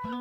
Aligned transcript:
Heilusæl, 0.00 0.16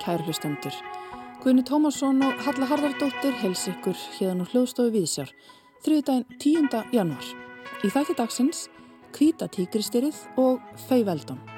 kæru 0.00 0.24
hlustendur. 0.24 0.72
Guðni 1.42 1.62
Tómasson 1.68 2.24
og 2.24 2.32
Halla 2.40 2.64
Harðardóttir 2.70 3.36
hels 3.42 3.66
ykkur 3.68 3.98
hérna 4.16 4.48
á 4.48 4.48
hljóðstofu 4.48 4.94
Víðsjár, 4.94 5.28
þriðdægin 5.84 6.24
10. 6.40 6.72
januar. 6.96 7.26
Í 7.84 7.92
þætti 7.92 8.16
dagsins, 8.16 8.64
Kvíta 9.12 9.44
tíkristyrið 9.52 10.16
og 10.40 10.56
Fei 10.88 11.04
Veldon. 11.04 11.55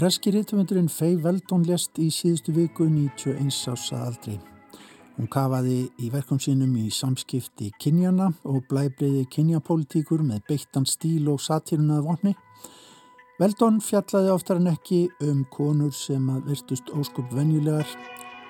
Breski 0.00 0.30
rítumundurinn 0.32 0.86
Fei 0.88 1.18
Veldon 1.20 1.66
lest 1.68 1.98
í 2.00 2.06
síðustu 2.08 2.54
viku 2.56 2.86
91 2.88 3.50
ása 3.68 3.98
aldrei. 4.06 4.38
Hún 5.18 5.28
kafaði 5.28 5.90
í 6.00 6.08
verkum 6.08 6.40
sínum 6.40 6.70
í 6.80 6.86
samskipti 6.88 7.68
kynjana 7.76 8.30
og 8.48 8.62
blæbriði 8.70 9.26
kynjapolítíkur 9.34 10.24
með 10.24 10.40
beittan 10.48 10.88
stíl 10.88 11.28
og 11.28 11.44
satírunað 11.44 12.08
vonni. 12.08 12.34
Veldon 13.42 13.82
fjallaði 13.84 14.32
oftar 14.38 14.62
en 14.62 14.72
ekki 14.72 15.02
um 15.28 15.44
konur 15.52 15.92
sem 15.92 16.32
að 16.32 16.48
virtust 16.54 16.88
óskup 16.96 17.28
venjulegar, 17.36 17.92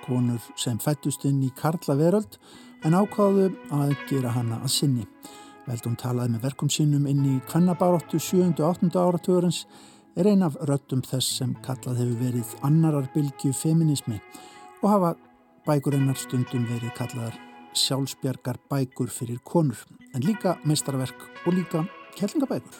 konur 0.07 0.39
sem 0.55 0.79
fættust 0.79 1.27
inn 1.27 1.43
í 1.43 1.51
Karla 1.59 1.99
veröld 1.99 2.39
en 2.87 2.95
ákváðu 2.95 3.51
að 3.75 3.97
gera 4.07 4.39
hana 4.39 4.63
að 4.63 4.77
sinni. 4.79 5.11
Veldon 5.67 5.99
talaði 5.99 6.37
með 6.37 6.53
verkum 6.53 6.71
sínum 6.71 7.11
inn 7.11 7.27
í 7.27 7.41
kvennabáráttu 7.51 8.23
7. 8.23 8.53
og 8.61 8.85
8. 8.85 8.95
áratugurins 8.95 9.65
er 10.17 10.27
ein 10.27 10.43
af 10.43 10.57
röttum 10.69 11.03
þess 11.07 11.39
sem 11.39 11.55
kallað 11.65 12.03
hefur 12.03 12.19
verið 12.25 12.57
annarar 12.67 13.09
bylgju 13.15 13.53
feminismi 13.55 14.19
og 14.83 14.91
hafa 14.91 15.15
bækurinnar 15.67 16.19
stundum 16.19 16.67
verið 16.71 16.95
kallaðar 16.99 17.39
sjálfsbjargar 17.77 18.59
bækur 18.71 19.11
fyrir 19.13 19.39
konur 19.45 19.79
en 20.15 20.25
líka 20.27 20.57
meistarverk 20.65 21.47
og 21.47 21.55
líka 21.55 21.85
kellingabækur. 22.19 22.77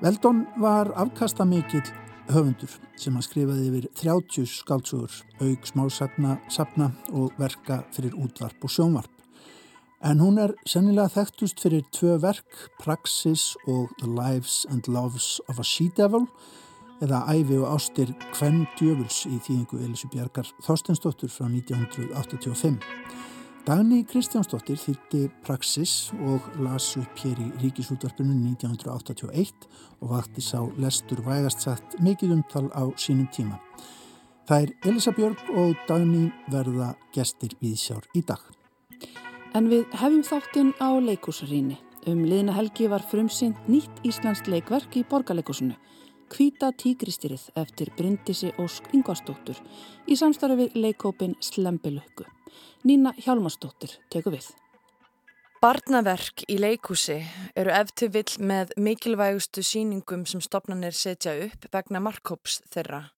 Veldon 0.00 0.46
var 0.56 0.92
afkasta 0.96 1.44
mikill 1.44 1.84
höfundur 2.32 2.72
sem 2.96 3.14
hann 3.16 3.24
skrifaði 3.24 3.68
yfir 3.68 3.88
30 4.02 4.48
skáltsugur, 4.52 5.12
auk 5.42 5.68
smásapna 5.68 6.38
sapna 6.52 6.92
og 7.12 7.32
verka 7.38 7.82
fyrir 7.92 8.16
útvarp 8.16 8.64
og 8.64 8.72
sjónvarp. 8.72 9.17
En 9.98 10.20
hún 10.22 10.36
er 10.38 10.52
sennilega 10.62 11.10
þekktust 11.10 11.58
fyrir 11.58 11.82
tvö 11.90 12.20
verk, 12.22 12.46
Praxis 12.78 13.56
og 13.66 13.90
The 13.98 14.06
Lives 14.06 14.60
and 14.70 14.86
Loves 14.86 15.40
of 15.50 15.58
a 15.58 15.64
She-Devil 15.66 16.28
eða 17.02 17.24
Ævi 17.34 17.56
og 17.58 17.72
ástir 17.72 18.12
Kvenn 18.30 18.68
Djöfuls 18.78 19.24
í 19.26 19.40
þýðingu 19.42 19.80
Elisur 19.82 20.12
Bjarkar 20.12 20.46
Þorstensdóttur 20.62 21.32
frá 21.34 21.48
1985. 21.50 22.78
Dagni 23.66 24.04
Kristjánsdóttir 24.06 24.78
þýtti 24.78 25.24
Praxis 25.44 26.12
og 26.30 26.46
las 26.62 26.92
upp 26.96 27.18
hér 27.24 27.42
í 27.42 27.48
Ríkisútvarpinu 27.64 28.36
1981 28.54 29.66
og 29.98 30.12
vakti 30.14 30.44
sá 30.46 30.62
lestur 30.78 31.24
vægast 31.26 31.66
sagt 31.66 31.98
mikið 31.98 32.36
umtal 32.38 32.68
á 32.70 32.86
sínum 32.94 33.26
tíma. 33.34 33.58
Það 34.46 34.62
er 34.62 34.92
Elisa 34.92 35.12
Björg 35.12 35.42
og 35.58 35.74
Dagni 35.90 36.30
verða 36.54 36.94
gestir 37.12 37.58
við 37.58 37.76
sjár 37.82 38.06
í 38.14 38.22
dag. 38.22 38.40
En 39.56 39.68
við 39.72 39.86
hefum 39.96 40.20
þáttinn 40.26 40.74
á 40.76 40.92
leikúsaríni. 41.00 41.78
Um 42.08 42.20
liðna 42.28 42.52
helgi 42.56 42.88
var 42.88 43.04
frumsynd 43.04 43.56
nýtt 43.68 44.02
Íslands 44.04 44.44
leikverk 44.46 44.98
í 45.00 45.04
borgarleikúsinu. 45.08 45.76
Kvíta 46.28 46.68
tíkristyrið 46.76 47.46
eftir 47.56 47.88
Bryndisi 47.96 48.52
Ósk 48.60 48.90
Ingvarsdóttur 48.92 49.56
í 50.04 50.16
samstarfi 50.20 50.66
við 50.66 50.76
leikópin 50.84 51.36
Slembilökku. 51.40 52.28
Nína 52.84 53.14
Hjálmarsdóttir 53.16 53.96
teku 54.12 54.34
við. 54.36 54.50
Barnaverk 55.64 56.44
í 56.46 56.58
leikúsi 56.60 57.16
eru 57.56 57.72
eftir 57.74 58.12
vill 58.14 58.36
með 58.38 58.76
mikilvægustu 58.76 59.64
síningum 59.64 60.26
sem 60.28 60.44
stopnarnir 60.44 60.94
setja 60.94 61.32
upp 61.48 61.66
vegna 61.72 62.04
markkóps 62.04 62.60
þeirra. 62.68 63.08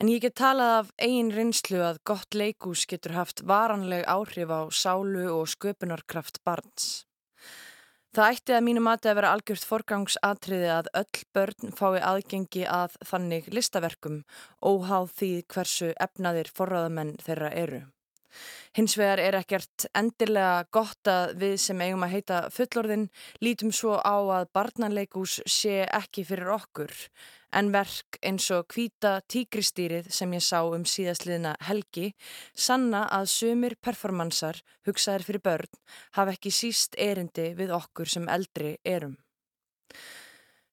En 0.00 0.08
ég 0.08 0.22
get 0.24 0.32
talað 0.40 0.70
af 0.78 0.86
eigin 1.04 1.28
rinslu 1.28 1.82
að 1.84 1.98
gott 2.08 2.32
leikús 2.32 2.86
getur 2.88 3.12
haft 3.18 3.42
varanleg 3.44 4.06
áhrif 4.08 4.48
á 4.48 4.72
sálu 4.72 5.26
og 5.28 5.50
sköpunarkraft 5.52 6.40
barns. 6.40 7.04
Það 8.16 8.30
ætti 8.32 8.54
að 8.56 8.64
mínu 8.64 8.80
mati 8.86 9.10
að 9.10 9.18
vera 9.20 9.34
algjört 9.36 9.66
forgangsatriði 9.68 10.70
að 10.72 10.88
öll 11.02 11.20
börn 11.36 11.76
fái 11.76 12.00
aðgengi 12.00 12.64
að 12.64 12.96
þannig 13.12 13.52
listaverkum 13.52 14.22
óháð 14.64 15.12
því 15.20 15.32
hversu 15.52 15.92
efnaðir 16.08 16.48
forraðamenn 16.56 17.18
þeirra 17.20 17.52
eru. 17.60 17.84
Hins 18.76 18.96
vegar 18.98 19.20
er 19.22 19.38
ekkert 19.40 19.88
endilega 19.96 20.64
gott 20.72 21.10
að 21.10 21.34
við 21.42 21.56
sem 21.64 21.82
eigum 21.84 22.06
að 22.06 22.14
heita 22.14 22.40
fullorðin 22.54 23.08
lítum 23.44 23.72
svo 23.74 23.98
á 23.98 24.16
að 24.40 24.48
barnanleikús 24.54 25.40
sé 25.46 25.82
ekki 25.86 26.24
fyrir 26.28 26.52
okkur 26.56 26.94
en 27.56 27.70
verk 27.74 28.18
eins 28.26 28.46
og 28.54 28.68
kvíta 28.70 29.16
tíkristýrið 29.30 30.10
sem 30.14 30.32
ég 30.36 30.44
sá 30.44 30.60
um 30.62 30.84
síðastliðna 30.86 31.56
helgi 31.66 32.12
sanna 32.54 33.06
að 33.10 33.30
sumir 33.34 33.76
performansar 33.82 34.62
hugsaðir 34.86 35.26
fyrir 35.26 35.44
börn 35.48 35.80
hafa 36.18 36.36
ekki 36.36 36.54
síst 36.54 36.94
erindi 36.98 37.50
við 37.58 37.74
okkur 37.74 38.10
sem 38.10 38.28
eldri 38.30 38.76
erum. 38.84 39.16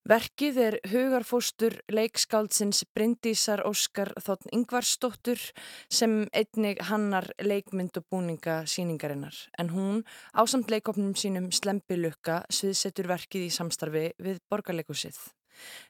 Verkið 0.07 0.57
er 0.63 0.75
hugarfóstur 0.88 1.73
leikskáldsins 1.91 2.85
Bryndísar 2.95 3.59
Óskar 3.68 4.13
Þotn 4.23 4.53
Ingvarsdóttur 4.56 5.41
sem 5.91 6.13
einnig 6.31 6.79
hannar 6.88 7.28
leikmynd 7.44 8.00
og 8.00 8.06
búninga 8.07 8.62
síningarinnar 8.72 9.35
en 9.59 9.73
hún 9.75 10.06
ásamt 10.31 10.72
leikopnum 10.72 11.12
sínum 11.19 11.50
Slembilukka 11.51 12.45
sviðsetur 12.47 13.12
verkið 13.12 13.50
í 13.50 13.51
samstarfi 13.51 14.06
við 14.16 14.40
borgarleikusið. 14.47 15.19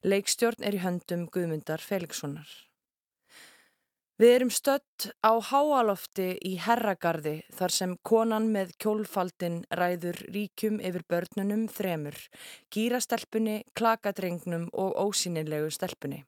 Leikstjórn 0.01 0.65
er 0.65 0.79
í 0.79 0.81
höndum 0.81 1.29
Guðmundar 1.29 1.85
Felixsonar. 1.85 2.49
Við 4.17 4.31
erum 4.33 4.49
stött 4.49 5.11
á 5.21 5.37
háalofti 5.37 6.31
í 6.41 6.55
herragarði 6.57 7.35
þar 7.53 7.73
sem 7.75 7.91
konan 8.01 8.47
með 8.49 8.71
kjólfaldin 8.81 9.59
ræður 9.77 10.17
ríkjum 10.33 10.79
yfir 10.81 11.03
börnunum 11.05 11.67
þremur, 11.69 12.17
gýrastelpunni, 12.73 13.59
klakadrengnum 13.77 14.71
og 14.73 14.97
ósýnilegu 15.03 15.69
stelpunni. 15.69 16.23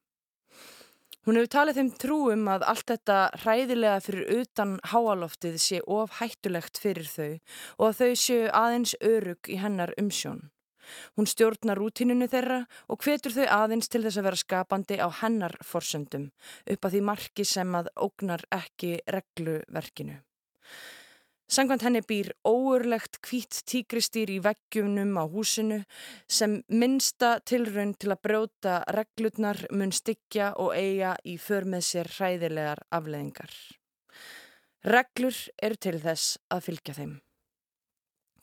Hún 1.26 1.42
hefur 1.42 1.52
talið 1.56 1.80
þeim 1.80 1.90
trúum 2.04 2.46
að 2.54 2.68
allt 2.76 2.94
þetta 2.94 3.18
hræðilega 3.42 4.06
fyrir 4.06 4.38
utan 4.38 4.78
háaloftið 4.94 5.58
sé 5.66 5.82
of 5.82 6.22
hættulegt 6.22 6.78
fyrir 6.78 7.10
þau 7.10 7.34
og 7.80 7.84
að 7.90 8.00
þau 8.04 8.22
séu 8.28 8.48
aðeins 8.62 8.96
örug 9.02 9.50
í 9.50 9.58
hennar 9.58 9.98
umsjón. 9.98 10.46
Hún 11.18 11.28
stjórnar 11.30 11.80
rútinunu 11.80 12.30
þeirra 12.32 12.62
og 12.88 13.04
hvetur 13.04 13.36
þau 13.36 13.46
aðeins 13.60 13.90
til 13.90 14.04
þess 14.06 14.22
að 14.22 14.30
vera 14.30 14.44
skapandi 14.44 15.02
á 15.02 15.08
hennar 15.22 15.58
forsöndum 15.66 16.30
upp 16.66 16.86
að 16.86 16.96
því 16.96 17.04
marki 17.12 17.46
sem 17.46 17.76
að 17.76 17.92
ógnar 17.96 18.46
ekki 18.56 18.98
regluverkinu. 19.08 20.20
Sangvænt 21.50 21.82
henni 21.82 22.04
býr 22.06 22.28
óurlegt 22.46 23.18
kvít 23.26 23.64
tíkristýr 23.66 24.30
í 24.30 24.36
veggjumnum 24.46 25.16
á 25.18 25.26
húsinu 25.26 25.80
sem 26.30 26.60
minsta 26.70 27.40
tilraun 27.42 27.96
til 27.98 28.12
að 28.14 28.22
brjóta 28.28 28.76
reglutnar 28.94 29.64
mun 29.74 29.90
styggja 29.90 30.52
og 30.62 30.76
eiga 30.78 31.16
í 31.26 31.40
för 31.42 31.66
með 31.66 31.88
sér 31.88 32.12
hræðilegar 32.20 32.84
afleðingar. 32.94 33.50
Reglur 34.86 35.42
eru 35.58 35.82
til 35.88 35.98
þess 36.06 36.38
að 36.54 36.64
fylgja 36.70 36.98
þeim. 37.00 37.18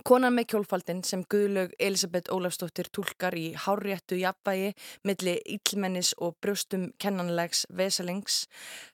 Konan 0.06 0.36
með 0.36 0.44
kjólfaldin 0.52 1.00
sem 1.02 1.24
Guðlaug 1.26 1.72
Elisabeth 1.82 2.30
Ólafsdóttir 2.30 2.86
tólkar 2.94 3.34
í 3.34 3.48
hárjættu 3.58 4.14
jafnvægi 4.20 4.68
millir 5.02 5.40
íllmennis 5.50 6.12
og 6.22 6.36
brjóstum 6.38 6.84
kennanlegs 7.02 7.64
vesalings 7.80 8.44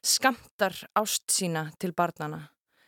skamtar 0.01 0.73
ást 0.97 1.27
sína 1.29 1.67
til 1.77 1.91
barnana 1.93 2.39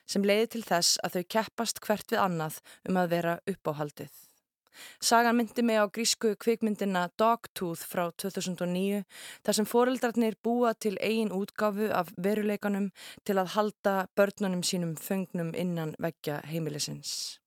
sem 0.09 0.25
leiði 0.25 0.47
til 0.55 0.61
þess 0.65 0.97
að 1.05 1.19
þau 1.19 1.27
keppast 1.35 1.81
hvert 1.85 2.15
við 2.15 2.23
annað 2.23 2.57
um 2.89 2.97
að 2.97 3.11
vera 3.13 3.35
uppáhaldið. 3.53 4.09
Sagan 4.97 5.38
myndi 5.38 5.61
mig 5.61 5.77
á 5.77 5.85
grísku 5.85 6.31
kvikmyndina 6.33 7.03
Dogtooth 7.21 7.85
frá 7.85 8.07
2009 8.09 9.03
þar 9.45 9.59
sem 9.59 9.69
foreldrarnir 9.69 10.39
búa 10.41 10.73
til 10.73 10.95
eigin 10.97 11.29
útgáfu 11.29 11.91
af 11.94 12.09
veruleikanum 12.17 12.89
til 13.21 13.38
að 13.38 13.53
halda 13.59 13.95
börnunum 14.17 14.65
sínum 14.65 14.97
föngnum 14.97 15.53
innan 15.53 15.94
veggja 16.01 16.41
heimilisins. 16.50 17.38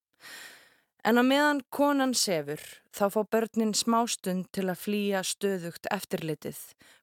En 1.06 1.18
á 1.18 1.22
meðan 1.22 1.62
konan 1.70 2.14
sefur 2.14 2.62
þá 2.90 3.04
fá 3.14 3.20
börnin 3.32 3.74
smástund 3.74 4.48
til 4.52 4.66
að 4.66 4.82
flýja 4.82 5.22
stöðugt 5.22 5.86
eftirlitið, 5.94 6.58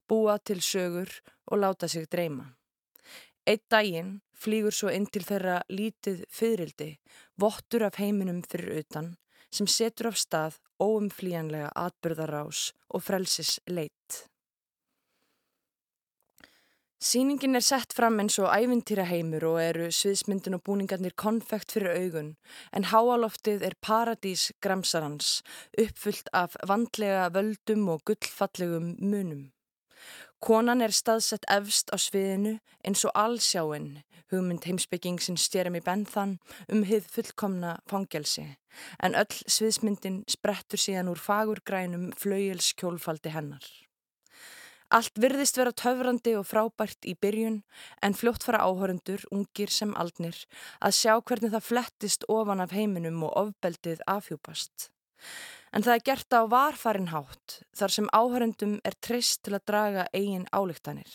búa 0.07 0.38
til 0.44 0.59
sögur 0.62 1.12
og 1.47 1.62
láta 1.63 1.88
sig 1.88 2.07
dreyma. 2.12 2.51
Eitt 3.47 3.63
daginn 3.69 4.19
flýgur 4.36 4.74
svo 4.75 4.92
inn 4.92 5.07
til 5.07 5.24
þeirra 5.24 5.62
lítið 5.69 6.25
fyririldi, 6.33 6.92
vottur 7.39 7.86
af 7.88 8.00
heiminum 8.01 8.42
fyrir 8.44 8.81
utan, 8.83 9.15
sem 9.53 9.68
setur 9.68 10.12
af 10.12 10.19
stað 10.19 10.59
óumflýjanlega 10.81 11.71
atbyrðarás 11.80 12.71
og 12.89 13.06
frelsis 13.06 13.59
leitt. 13.69 14.25
Sýningin 17.03 17.57
er 17.59 17.63
sett 17.65 17.92
fram 17.94 18.21
eins 18.24 18.38
og 18.39 18.53
ævintýraheimur 18.56 19.44
og 19.50 19.57
eru 19.59 19.89
sviðsmyndin 19.92 20.56
og 20.56 20.62
búningarnir 20.63 21.12
konfekt 21.19 21.75
fyrir 21.75 21.92
augun 21.92 22.30
en 22.71 22.88
háaloftið 22.88 23.65
er 23.68 23.75
paradís 23.83 24.45
gramsarans 24.63 25.42
uppfullt 25.75 26.31
af 26.31 26.56
vandlega 26.63 27.27
völdum 27.36 27.89
og 27.92 28.06
gullfallegum 28.07 28.95
munum. 29.01 29.51
Konan 30.39 30.81
er 30.81 30.95
staðsett 30.95 31.44
efst 31.51 31.92
á 31.92 32.00
sviðinu 32.00 32.59
eins 32.88 33.03
og 33.03 33.12
allsjáinn, 33.19 34.03
hugmynd 34.31 34.63
heimsbygging 34.63 35.19
sem 35.19 35.36
stjærum 35.36 35.75
í 35.75 35.83
benthan 35.83 36.38
um 36.71 36.86
hið 36.88 37.09
fullkomna 37.12 37.75
fangelsi 37.91 38.53
en 39.03 39.19
öll 39.19 39.41
sviðsmyndin 39.51 40.24
sprettur 40.31 40.80
síðan 40.80 41.12
úr 41.12 41.19
fagurgrænum 41.19 42.13
flaujelskjólfaldi 42.24 43.36
hennar. 43.36 43.68
Allt 44.93 45.17
virðist 45.17 45.57
vera 45.57 45.73
töfrandi 45.73 46.35
og 46.37 46.45
frábært 46.45 47.07
í 47.09 47.15
byrjun 47.17 47.61
en 48.05 48.13
fljótt 48.13 48.45
fara 48.45 48.61
áhörundur, 48.61 49.23
ungir 49.33 49.71
sem 49.73 49.95
aldnir, 49.97 50.37
að 50.79 50.97
sjá 50.99 51.13
hvernig 51.17 51.53
það 51.55 51.67
flettist 51.69 52.27
ofan 52.29 52.61
af 52.61 52.75
heiminum 52.75 53.23
og 53.25 53.33
ofbeldið 53.41 54.03
afhjúpast. 54.05 54.91
En 55.73 55.83
það 55.83 55.97
er 55.97 56.05
gert 56.09 56.37
á 56.37 56.41
varfarin 56.47 57.09
hátt 57.09 57.59
þar 57.75 57.95
sem 57.97 58.11
áhörundum 58.13 58.77
er 58.85 58.95
trist 59.01 59.41
til 59.43 59.57
að 59.57 59.65
draga 59.71 60.05
eigin 60.13 60.45
álíktanir. 60.53 61.09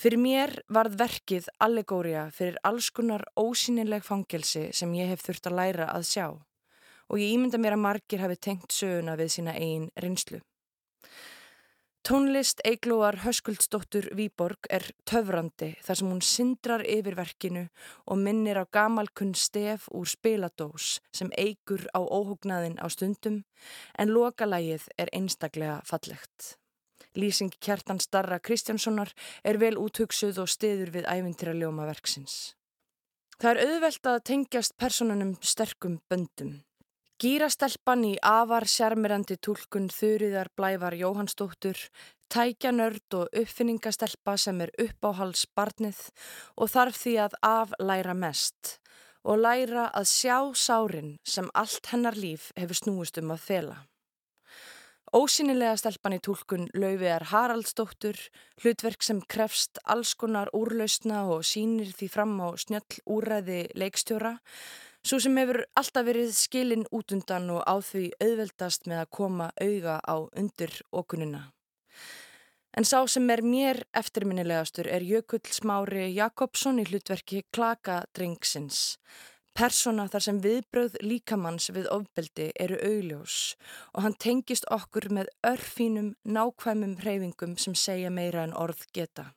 Fyrir 0.00 0.18
mér 0.18 0.52
varð 0.72 0.96
verkið 0.96 1.48
allegória 1.60 2.28
fyrir 2.34 2.58
allskunnar 2.64 3.26
ósýnileg 3.38 4.02
fangelsi 4.02 4.70
sem 4.72 4.94
ég 4.96 5.12
hef 5.12 5.22
þurft 5.26 5.50
að 5.50 5.58
læra 5.58 5.88
að 5.92 6.06
sjá 6.08 6.26
og 6.30 7.18
ég 7.18 7.34
ímynda 7.34 7.58
mér 7.60 7.76
að 7.76 7.84
margir 7.84 8.22
hafi 8.22 8.38
tengt 8.38 8.72
söguna 8.72 9.16
við 9.18 9.34
sína 9.34 9.56
eigin 9.58 9.90
rinslu. 10.00 10.40
Tónlist 12.02 12.60
Eiglóar 12.64 13.18
Höskuldsdóttur 13.24 14.06
Výborg 14.16 14.64
er 14.72 14.86
töfrandi 15.04 15.74
þar 15.84 15.98
sem 15.98 16.08
hún 16.08 16.22
syndrar 16.24 16.84
yfir 16.88 17.16
verkinu 17.18 17.66
og 18.06 18.22
minnir 18.22 18.56
á 18.56 18.64
gamalkunn 18.72 19.34
stef 19.36 19.84
úr 19.92 20.08
spiladós 20.08 20.96
sem 21.12 21.28
eigur 21.36 21.84
á 21.92 22.00
óhugnaðin 22.00 22.80
á 22.80 22.88
stundum 22.88 23.42
en 24.00 24.14
lokalægið 24.16 24.88
er 24.96 25.12
einstaklega 25.12 25.82
fallegt. 25.84 26.56
Lýsing 27.20 27.52
kjartan 27.60 28.00
starra 28.00 28.40
Kristjánssonar 28.40 29.12
er 29.44 29.60
vel 29.60 29.76
úthugsuð 29.76 30.40
og 30.40 30.48
stiður 30.48 30.94
við 30.96 31.04
ævintýra 31.04 31.52
ljóma 31.52 31.84
verksins. 31.90 32.56
Það 33.36 33.50
er 33.50 33.62
auðvelt 33.66 34.08
að 34.08 34.24
tengjast 34.32 34.76
personunum 34.80 35.36
sterkum 35.44 36.00
böndum. 36.08 36.62
Gýrastelpan 37.20 38.00
í 38.08 38.10
afar 38.24 38.64
sjarmirandi 38.64 39.34
tólkun 39.44 39.90
Þurriðar 39.92 40.48
Blævar 40.56 40.94
Jóhannsdóttur, 40.96 41.76
tækjanörd 42.32 43.16
og 43.18 43.36
uppfinningastelpa 43.36 44.38
sem 44.40 44.62
er 44.64 44.72
uppáhals 44.80 45.42
barnið 45.52 46.00
og 46.56 46.72
þarf 46.72 46.96
því 47.02 47.14
að 47.26 47.36
aflæra 47.44 48.16
mest 48.16 48.78
og 49.20 49.42
læra 49.44 49.90
að 49.92 50.08
sjá 50.14 50.38
sárin 50.56 51.12
sem 51.20 51.52
allt 51.52 51.92
hennar 51.92 52.16
líf 52.16 52.54
hefur 52.56 52.80
snúist 52.80 53.20
um 53.20 53.36
að 53.36 53.44
fela. 53.50 53.78
Ósynilega 55.12 55.76
stelpan 55.76 56.16
í 56.16 56.24
tólkun 56.24 56.70
Lauviðar 56.72 57.28
Haraldsdóttur, 57.34 58.16
hlutverk 58.62 59.04
sem 59.04 59.20
krefst 59.28 59.76
allskonar 59.84 60.48
úrlausna 60.56 61.26
og 61.34 61.44
sínir 61.44 61.92
því 61.92 62.14
fram 62.14 62.38
á 62.40 62.48
snjöll 62.56 63.02
úræði 63.04 63.66
leikstjóra, 63.76 64.38
Svo 65.00 65.16
sem 65.22 65.38
hefur 65.40 65.62
alltaf 65.80 66.04
verið 66.04 66.34
skilin 66.36 66.84
út 66.92 67.14
undan 67.16 67.48
og 67.54 67.62
á 67.64 67.80
því 67.80 68.10
auðveldast 68.20 68.84
með 68.90 68.98
að 69.02 69.12
koma 69.16 69.46
auga 69.56 69.96
á 70.04 70.16
undir 70.36 70.74
okununa. 70.92 71.46
En 72.76 72.86
sá 72.86 73.00
sem 73.08 73.26
er 73.32 73.42
mér 73.42 73.80
eftirminnilegastur 73.96 74.86
er 74.86 75.02
Jökull 75.02 75.48
Smári 75.50 76.10
Jakobsson 76.14 76.78
í 76.78 76.86
hlutverki 76.86 77.42
Klakadrengsins. 77.50 79.00
Persona 79.56 80.06
þar 80.12 80.26
sem 80.26 80.38
viðbröð 80.44 81.00
líkamanns 81.02 81.72
við 81.74 81.88
ofbeldi 81.90 82.52
eru 82.60 82.78
augljós 82.84 83.40
og 83.94 84.04
hann 84.04 84.20
tengist 84.22 84.68
okkur 84.70 85.08
með 85.16 85.32
örfínum 85.48 86.14
nákvæmum 86.22 86.94
hreyfingum 87.02 87.58
sem 87.58 87.74
segja 87.74 88.12
meira 88.14 88.44
en 88.46 88.54
orð 88.54 88.86
geta 88.94 89.32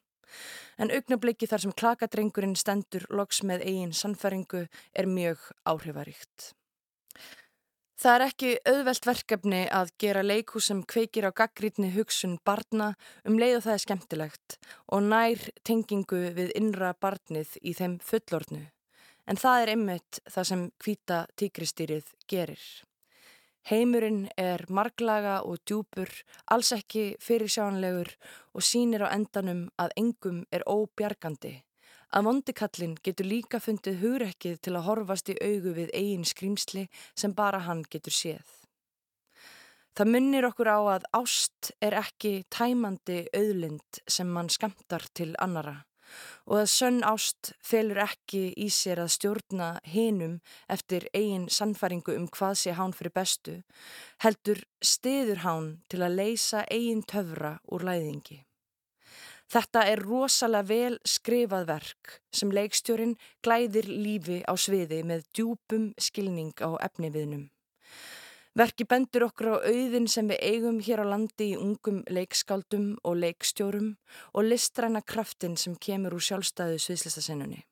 en 0.77 0.91
augnabliki 0.91 1.49
þar 1.49 1.65
sem 1.65 1.77
klakadrengurinn 1.83 2.57
stendur 2.59 3.05
loks 3.09 3.43
með 3.43 3.65
eigin 3.67 3.95
sannfæringu 3.97 4.65
er 4.93 5.09
mjög 5.09 5.49
áhrifaríkt. 5.69 6.53
Það 8.03 8.15
er 8.17 8.23
ekki 8.25 8.49
auðvelt 8.67 9.05
verkefni 9.07 9.59
að 9.71 9.91
gera 10.01 10.23
leiku 10.25 10.59
sem 10.59 10.81
kveikir 10.83 11.29
á 11.29 11.31
gaggrítni 11.31 11.87
hugsun 11.93 12.33
barna 12.43 12.89
um 13.23 13.37
leið 13.39 13.61
og 13.61 13.63
það 13.67 13.75
er 13.77 13.83
skemmtilegt 13.85 14.55
og 14.91 15.05
nær 15.07 15.45
tengingu 15.63 16.19
við 16.35 16.51
innra 16.59 16.91
barnið 16.99 17.55
í 17.61 17.75
þeim 17.77 17.99
fullornu. 18.03 18.65
En 19.23 19.39
það 19.39 19.61
er 19.61 19.71
einmitt 19.77 20.19
það 20.27 20.49
sem 20.49 20.65
hvita 20.83 21.21
tíkristýrið 21.39 22.11
gerir. 22.27 22.65
Heimurinn 23.63 24.25
er 24.35 24.65
marglaga 24.67 25.37
og 25.47 25.61
djúpur, 25.63 26.09
alls 26.51 26.73
ekki 26.75 27.13
fyrirsjánlegur 27.23 28.09
og 28.51 28.65
sínir 28.67 29.05
á 29.07 29.15
endanum 29.15 29.69
að 29.79 29.93
engum 30.01 30.41
er 30.51 30.65
óbjargandi. 30.67 31.53
Að 32.11 32.27
vondikallin 32.27 32.97
getur 33.07 33.29
líka 33.29 33.61
fundið 33.63 34.01
hugrekkið 34.03 34.59
til 34.59 34.73
að 34.75 34.85
horfast 34.89 35.31
í 35.31 35.37
augu 35.39 35.71
við 35.79 35.95
eigin 35.95 36.27
skrýmsli 36.27 36.89
sem 37.15 37.31
bara 37.33 37.63
hann 37.63 37.85
getur 37.87 38.13
séð. 38.13 38.43
Það 39.95 40.11
munir 40.11 40.49
okkur 40.49 40.67
á 40.67 40.79
að 40.97 41.07
ást 41.23 41.71
er 41.79 41.95
ekki 42.03 42.43
tæmandi 42.51 43.23
auðlind 43.31 44.03
sem 44.09 44.27
mann 44.27 44.51
skamtar 44.51 45.07
til 45.15 45.31
annara 45.39 45.79
og 46.45 46.61
að 46.61 46.71
sönn 46.73 47.01
ást 47.07 47.53
felur 47.63 48.01
ekki 48.03 48.45
í 48.59 48.69
sér 48.73 49.03
að 49.03 49.13
stjórna 49.15 49.69
hinum 49.87 50.39
eftir 50.75 51.07
eigin 51.13 51.49
sannfæringu 51.49 52.15
um 52.17 52.29
hvað 52.31 52.57
sé 52.63 52.77
hán 52.79 52.95
fyrir 52.97 53.15
bestu, 53.15 53.59
heldur 54.23 54.63
stiður 54.83 55.43
hán 55.45 55.69
til 55.89 56.01
að 56.01 56.17
leysa 56.21 56.65
eigin 56.71 57.05
töfra 57.05 57.57
úr 57.71 57.85
læðingi. 57.87 58.43
Þetta 59.53 59.83
er 59.85 60.01
rosalega 60.01 60.65
vel 60.65 60.95
skrifað 61.05 61.67
verk 61.69 62.13
sem 62.33 62.49
leikstjórin 62.49 63.17
glæðir 63.45 63.85
lífi 63.85 64.41
á 64.49 64.53
sviði 64.57 65.03
með 65.05 65.27
djúpum 65.35 65.91
skilning 66.01 66.55
á 66.57 66.73
efniviðnum. 66.87 67.52
Verki 68.53 68.85
bendur 68.85 69.25
okkur 69.31 69.47
á 69.49 69.65
auðin 69.65 70.05
sem 70.05 70.27
við 70.29 70.43
eigum 70.45 70.75
hér 70.85 71.01
á 71.01 71.05
landi 71.09 71.53
í 71.53 71.57
ungum 71.57 72.03
leikskáldum 72.05 72.99
og 73.01 73.15
leikstjórum 73.17 73.95
og 74.33 74.45
listræna 74.45 75.01
kraftin 75.01 75.57
sem 75.57 75.73
kemur 75.73 76.13
úr 76.13 76.21
sjálfstæðu 76.21 76.77
sviðslistasennunni. 76.83 77.63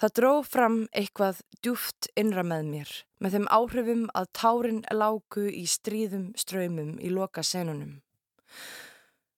Það 0.00 0.14
dró 0.16 0.30
fram 0.42 0.78
eitthvað 0.96 1.42
djúft 1.60 2.08
innra 2.16 2.42
með 2.42 2.70
mér 2.70 2.94
með 3.20 3.36
þeim 3.36 3.50
áhrifum 3.58 4.06
að 4.16 4.30
tárin 4.40 4.80
láku 4.88 5.44
í 5.52 5.66
stríðum 5.68 6.32
ströymum 6.32 6.96
í 6.96 7.12
loka 7.12 7.44
senunum. 7.44 8.00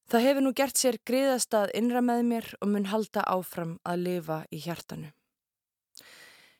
Það 0.08 0.26
hefur 0.28 0.46
nú 0.46 0.54
gert 0.54 0.78
sér 0.78 1.00
griðastað 1.02 1.74
innra 1.74 2.04
með 2.06 2.24
mér 2.30 2.48
og 2.60 2.70
mun 2.70 2.88
halda 2.94 3.26
áfram 3.26 3.76
að 3.82 4.06
lifa 4.06 4.40
í 4.54 4.62
hjartanu. 4.62 5.10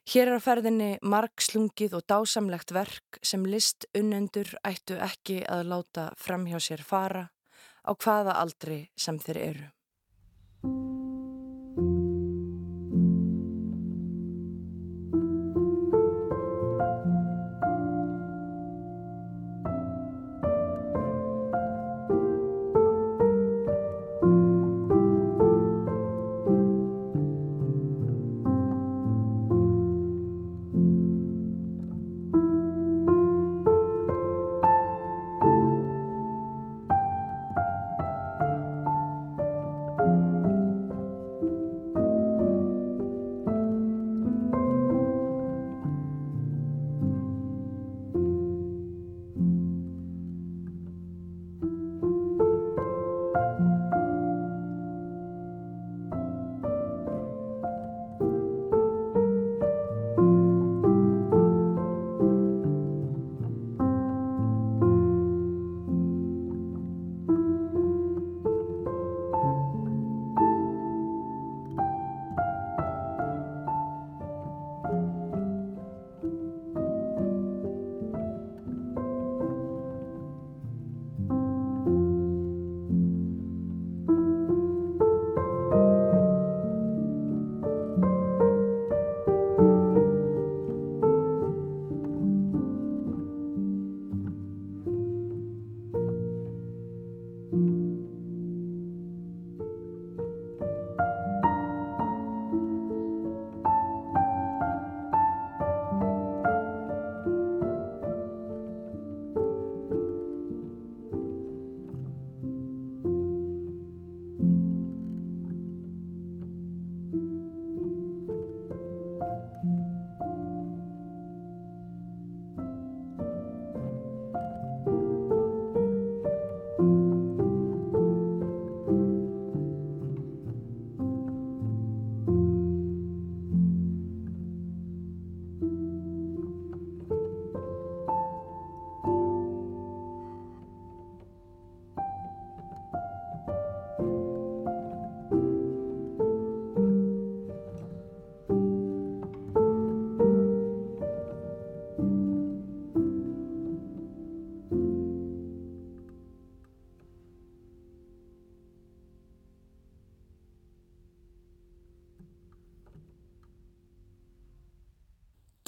Hér 0.04 0.28
er 0.28 0.36
á 0.36 0.40
ferðinni 0.44 0.90
margslungið 1.00 1.94
og 1.96 2.04
dásamlegt 2.12 2.74
verk 2.76 3.18
sem 3.24 3.46
list 3.48 3.86
unnendur 3.96 4.50
ættu 4.60 4.98
ekki 5.00 5.38
að 5.48 5.64
láta 5.70 6.10
framhjá 6.20 6.60
sér 6.60 6.84
fara 6.84 7.30
á 7.88 7.92
hvaða 7.96 8.36
aldri 8.44 8.82
sem 8.96 9.16
þeir 9.16 9.40
eru. 9.48 11.03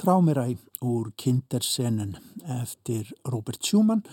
Trámiræ 0.07 0.55
úr 0.87 1.11
Kindersenen 1.19 2.17
eftir 2.63 3.09
Robert 3.27 3.59
Schumann, 3.59 4.05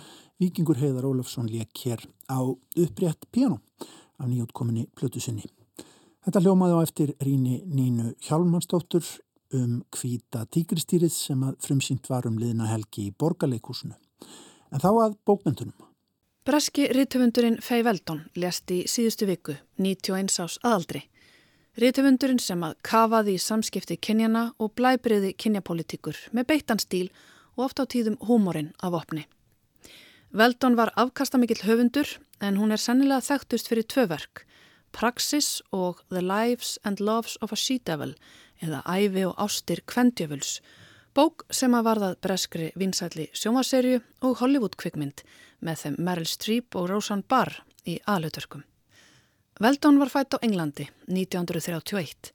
vikingur 0.41 0.79
Heiðar 0.81 1.05
Ólafsson 1.05 1.45
lék 1.45 1.69
hér 1.83 2.01
á 2.25 2.41
upprétt 2.41 3.27
piano 3.29 3.59
af 4.17 4.25
nýjútkominni 4.25 4.87
plötu 4.97 5.21
sinni. 5.21 5.45
Þetta 6.25 6.41
hljómaði 6.41 6.73
á 6.73 6.79
eftir 6.81 7.13
Ríni 7.21 7.61
Nínu 7.69 8.15
Hjálmansdóttur 8.25 9.05
um 9.53 9.83
kvíta 9.93 10.47
tíkristýrið 10.49 11.13
sem 11.13 11.45
að 11.45 11.61
frumsýnt 11.61 12.09
var 12.09 12.25
um 12.25 12.41
liðna 12.41 12.73
helgi 12.73 13.11
í 13.11 13.13
borgarleikúsinu. 13.13 13.93
En 14.73 14.81
þá 14.81 14.89
að 14.97 15.17
bókmyndunum. 15.29 15.77
Breski 16.41 16.89
rítöfundurinn 16.89 17.61
Fei 17.61 17.85
Veldon 17.85 18.25
lést 18.33 18.73
í 18.73 18.87
síðustu 18.89 19.29
viku, 19.29 19.61
91 19.77 20.41
ás 20.41 20.57
aðaldri. 20.65 21.05
Rítöfundurinn 21.73 22.37
sem 22.37 22.61
að 22.61 22.75
kafaði 22.85 23.33
í 23.33 23.41
samskipti 23.41 23.95
kynjana 23.97 24.51
og 24.61 24.75
blæbriði 24.77 25.31
kynjapolítikur 25.41 26.19
með 26.29 26.51
beittan 26.51 26.81
stíl 26.81 27.07
og 27.55 27.63
oft 27.65 27.81
á 27.81 27.89
tíðum 27.89 28.19
húmórin 28.27 28.75
af 28.77 28.93
opni. 28.99 29.23
Veldon 30.29 30.77
var 30.77 30.91
afkastamikill 30.93 31.63
höfundur 31.65 32.09
en 32.41 32.59
hún 32.61 32.73
er 32.73 32.81
sannilega 32.81 33.25
þekktust 33.25 33.71
fyrir 33.71 33.87
tvö 33.89 34.05
verk, 34.11 34.43
Praxis 34.93 35.63
og 35.73 36.03
The 36.13 36.21
Lives 36.21 36.77
and 36.83 37.01
Loves 37.01 37.39
of 37.41 37.53
a 37.53 37.57
She-Devil 37.57 38.13
eða 38.61 38.83
Ævi 38.85 39.25
og 39.25 39.33
Ástir 39.41 39.81
Kvendjöfuls, 39.89 40.59
bók 41.17 41.41
sem 41.49 41.73
að 41.73 41.87
varðað 41.89 42.19
breskri 42.21 42.69
vinsætli 42.77 43.31
sjómaserju 43.33 44.03
og 44.21 44.37
Hollywood-kvikmynd 44.41 45.25
með 45.65 45.81
þeim 45.81 45.97
Meryl 45.97 46.29
Streep 46.29 46.77
og 46.77 46.91
Roseanne 46.93 47.25
Barr 47.25 47.63
í 47.85 47.97
aðlutverkum. 48.05 48.61
Veldón 49.61 49.99
var 49.99 50.09
fætt 50.09 50.33
á 50.33 50.41
Englandi 50.41 50.87
1931 51.05 52.31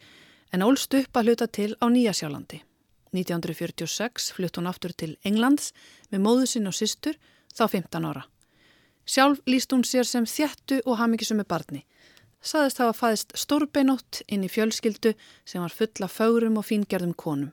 en 0.55 0.63
ólst 0.63 0.95
upp 0.95 1.17
að 1.19 1.27
hluta 1.27 1.47
til 1.51 1.75
á 1.83 1.91
Nýjasjálandi. 1.91 2.63
1946 3.11 4.31
flutt 4.37 4.57
hún 4.57 4.71
aftur 4.71 4.95
til 4.95 5.17
Englands 5.27 5.73
með 6.13 6.23
móðu 6.23 6.47
sinn 6.47 6.71
og 6.71 6.77
systur 6.79 7.19
þá 7.51 7.65
15 7.67 8.07
ára. 8.07 8.23
Sjálf 9.03 9.43
líst 9.51 9.75
hún 9.75 9.83
sér 9.83 10.07
sem 10.07 10.31
þjættu 10.31 10.81
og 10.87 10.99
hafmyggisum 11.01 11.43
með 11.43 11.51
barni. 11.51 11.85
Saðist 12.39 12.79
hafa 12.79 12.95
fæðist 12.95 13.35
stórbeinótt 13.35 14.23
inn 14.29 14.47
í 14.47 14.53
fjölskyldu 14.53 15.17
sem 15.45 15.63
var 15.63 15.75
fulla 15.75 16.07
fögurum 16.07 16.63
og 16.63 16.69
fíngerðum 16.71 17.17
konum. 17.19 17.51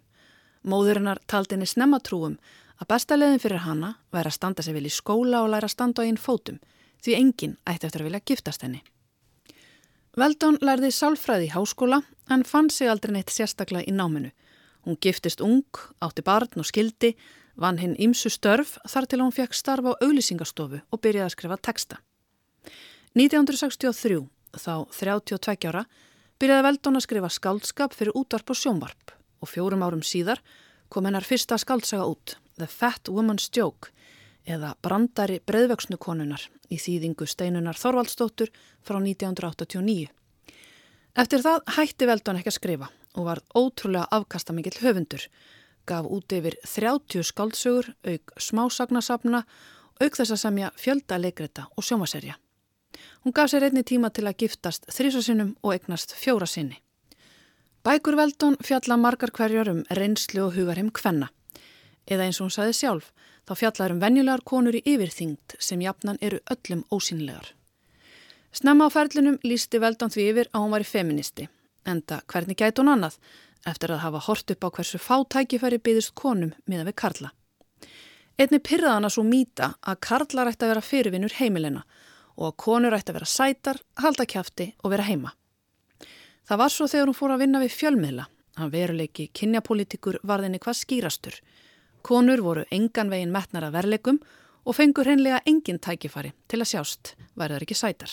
Móðurinnar 0.61 1.23
taldi 1.25 1.55
henni 1.57 1.65
snemma 1.65 2.03
trúum 2.05 2.37
að 2.77 2.91
besta 2.93 3.17
leðin 3.17 3.41
fyrir 3.41 3.65
hana 3.65 3.95
væri 4.13 4.29
að 4.29 4.37
standa 4.37 4.61
sig 4.61 4.77
vel 4.77 4.85
í 4.85 4.93
skóla 4.93 5.41
og 5.41 5.55
læra 5.55 5.65
að 5.65 5.73
standa 5.73 6.03
á 6.03 6.05
einn 6.05 6.21
fótum 6.21 6.61
því 7.01 7.17
enginn 7.17 7.57
ætti 7.65 7.87
eftir 7.87 8.03
að 8.03 8.11
vilja 8.11 8.27
giftast 8.29 8.61
henni. 8.61 8.83
Veldón 10.15 10.55
lærði 10.63 10.93
sálfræði 10.95 11.49
í 11.49 11.51
háskóla 11.51 11.97
en 12.31 12.45
fann 12.47 12.69
sig 12.71 12.87
aldrei 12.87 13.17
neitt 13.17 13.33
sérstaklega 13.35 13.83
í 13.83 13.91
náminu. 13.91 14.29
Hún 14.87 14.95
giftist 15.03 15.41
ung, 15.43 15.65
átti 15.99 16.23
barn 16.23 16.61
og 16.61 16.67
skildi, 16.69 17.15
vann 17.59 17.81
hinn 17.81 17.97
ímsu 17.99 18.31
störf 18.31 18.77
þar 18.87 19.07
til 19.11 19.19
hún 19.19 19.35
fekk 19.35 19.57
starfa 19.57 19.91
á 19.91 19.99
auglýsingastofu 19.99 20.79
og 20.79 21.01
byrjaði 21.03 21.25
að 21.27 21.35
skrifa 21.35 21.57
texta. 21.59 21.99
1963, 23.15 24.21
þá 24.55 24.73
32 24.95 25.67
ára, 25.67 25.83
byrjaði 26.39 26.65
Veldón 26.69 26.99
að 26.99 27.05
skrifa 27.09 27.31
skáldskap 27.35 27.95
fyrir 27.95 28.15
útvarp 28.15 28.55
og 28.55 28.59
sjónvarp 28.61 29.15
og 29.43 29.51
fjórum 29.51 29.83
árum 29.83 30.03
síðar 30.03 30.39
kom 30.87 31.07
hennar 31.09 31.27
fyrsta 31.27 31.59
skáldsaga 31.59 32.07
út, 32.07 32.37
The 32.55 32.67
Fat 32.71 33.11
Woman's 33.11 33.49
Joke, 33.51 33.91
eða 34.45 34.75
brandari 34.81 35.39
breyðvöksnu 35.45 35.97
konunar 36.01 36.43
í 36.69 36.77
þýðingu 36.81 37.27
steinunar 37.29 37.77
Þorvaldstóttur 37.79 38.51
frá 38.85 38.99
1989. 39.01 40.07
Eftir 41.15 41.43
það 41.45 41.61
hætti 41.77 42.07
Veldon 42.09 42.39
ekki 42.39 42.51
að 42.51 42.57
skrifa 42.59 42.89
og 43.15 43.27
var 43.29 43.41
ótrúlega 43.55 44.07
afkastamikill 44.11 44.81
höfundur, 44.81 45.27
gaf 45.87 46.07
út 46.11 46.33
yfir 46.35 46.57
30 46.65 47.23
skáldsögur, 47.23 47.93
auk 48.03 48.33
smásagnasafna, 48.41 49.45
auk 50.01 50.17
þess 50.17 50.33
að 50.35 50.41
semja 50.41 50.71
fjölda 50.75 51.19
leikrita 51.21 51.69
og 51.77 51.85
sjómaserja. 51.87 52.35
Hún 53.23 53.33
gaf 53.35 53.51
sér 53.51 53.67
einni 53.67 53.83
tíma 53.83 54.11
til 54.11 54.25
að 54.27 54.43
giftast 54.43 54.89
þrísasinnum 54.91 55.55
og 55.63 55.75
eignast 55.75 56.13
fjóra 56.19 56.47
sinni. 56.47 56.81
Bækur 57.85 58.17
Veldon 58.17 58.57
fjalla 58.65 58.97
margar 58.97 59.31
hverjar 59.31 59.69
um 59.69 59.83
reynslu 59.93 60.47
og 60.47 60.55
hugarheim 60.55 60.89
kvenna. 60.89 61.29
Eða 62.09 62.27
eins 62.27 62.39
og 62.41 62.47
hún 62.47 62.55
saði 62.55 62.73
sjálf, 62.73 63.11
þá 63.45 63.53
fjallar 63.61 63.93
um 63.93 64.01
venjulegar 64.01 64.43
konur 64.45 64.75
í 64.77 64.83
yfirþyngd 64.85 65.57
sem 65.59 65.81
jafnan 65.81 66.19
eru 66.21 66.41
öllum 66.51 66.83
ósýnilegar. 66.91 67.53
Snemma 68.55 68.87
á 68.87 68.89
ferlinum 68.89 69.39
lísti 69.43 69.81
veldan 69.83 70.13
því 70.13 70.27
yfir 70.31 70.49
að 70.53 70.63
hún 70.63 70.73
var 70.73 70.85
í 70.85 70.89
feministi, 70.89 71.47
enda 71.85 72.21
hvernig 72.31 72.57
gæti 72.57 72.81
hún 72.81 72.93
annað 72.93 73.17
eftir 73.67 73.91
að 73.91 74.03
hafa 74.05 74.21
hort 74.27 74.51
upp 74.53 74.65
á 74.65 74.69
hversu 74.77 75.01
fátækifæri 75.01 75.81
byggðist 75.81 76.13
konum 76.15 76.53
miða 76.69 76.85
við 76.87 76.97
Karla. 77.01 77.31
Einni 78.39 78.59
pyrraðana 78.59 79.09
svo 79.11 79.23
mýta 79.23 79.73
að 79.81 79.99
Karla 80.07 80.45
rætti 80.45 80.65
að 80.65 80.71
vera 80.73 80.85
fyrirvinnur 80.85 81.35
heimilina 81.39 81.83
og 82.35 82.49
að 82.49 82.57
konur 82.65 82.91
rætti 82.93 83.13
að 83.13 83.19
vera 83.19 83.31
sætar, 83.31 83.81
halda 83.99 84.25
kæfti 84.27 84.71
og 84.83 84.91
vera 84.91 85.07
heima. 85.07 85.31
Það 86.45 86.61
var 86.61 86.73
svo 86.73 86.87
þegar 86.91 87.09
hún 87.09 87.17
fór 87.17 87.33
að 87.33 87.41
vinna 87.41 87.61
við 87.63 87.77
fjölmiðla, 87.79 88.25
að 88.59 88.73
veruleiki 88.75 89.29
kynjapolítikur 89.33 90.19
varðinni 90.23 90.59
hvað 90.61 90.77
skýrastur, 90.81 91.39
Konur 92.05 92.43
voru 92.45 92.63
engan 92.69 93.09
veginn 93.09 93.31
metnar 93.33 93.63
að 93.65 93.79
verleikum 93.79 94.19
og 94.69 94.75
fengur 94.77 95.07
hreinlega 95.07 95.39
engin 95.49 95.79
tækifari 95.81 96.35
til 96.45 96.59
að 96.61 96.67
sjást, 96.69 97.15
værðar 97.33 97.63
ekki 97.65 97.77
sætar. 97.79 98.11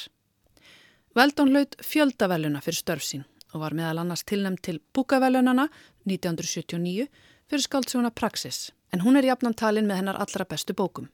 Veldón 1.13 1.53
hlaut 1.53 1.77
fjöldaveluna 1.85 2.63
fyrir 2.65 2.79
störf 2.79 3.05
sín 3.05 3.27
og 3.53 3.61
var 3.61 3.77
meðal 3.77 4.01
annars 4.01 4.25
tilnæmt 4.25 4.63
til 4.65 4.79
búkavelunana 4.97 5.67
1979 6.09 7.05
fyrir 7.51 7.65
skáldsjóna 7.67 8.15
Praxis, 8.17 8.71
en 8.97 9.05
hún 9.05 9.21
er 9.21 9.29
jafnan 9.29 9.59
talin 9.61 9.91
með 9.91 10.01
hennar 10.01 10.23
allra 10.25 10.49
bestu 10.49 10.73
bókum. 10.73 11.11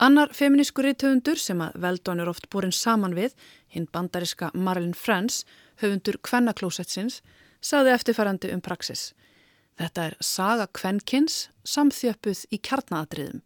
Annar 0.00 0.32
feminísku 0.32 0.80
reythöfundur 0.80 1.36
sem 1.36 1.60
að 1.60 1.76
Veldón 1.84 2.24
er 2.24 2.32
oft 2.32 2.48
búrin 2.48 2.72
saman 2.72 3.12
við, 3.12 3.36
hinn 3.68 3.88
bandariska 3.92 4.48
Marilyn 4.54 4.96
Frans, 4.96 5.44
höfundur 5.84 6.16
Kvennaklósetsins, 6.24 7.20
saði 7.60 7.92
eftirfærandi 7.98 8.56
um 8.56 8.64
Praxis– 8.64 9.10
Þetta 9.76 10.06
er 10.08 10.16
saga 10.24 10.66
kvenkins 10.72 11.48
samþjöppuð 11.68 12.46
í 12.54 12.60
kjarnadriðum. 12.64 13.42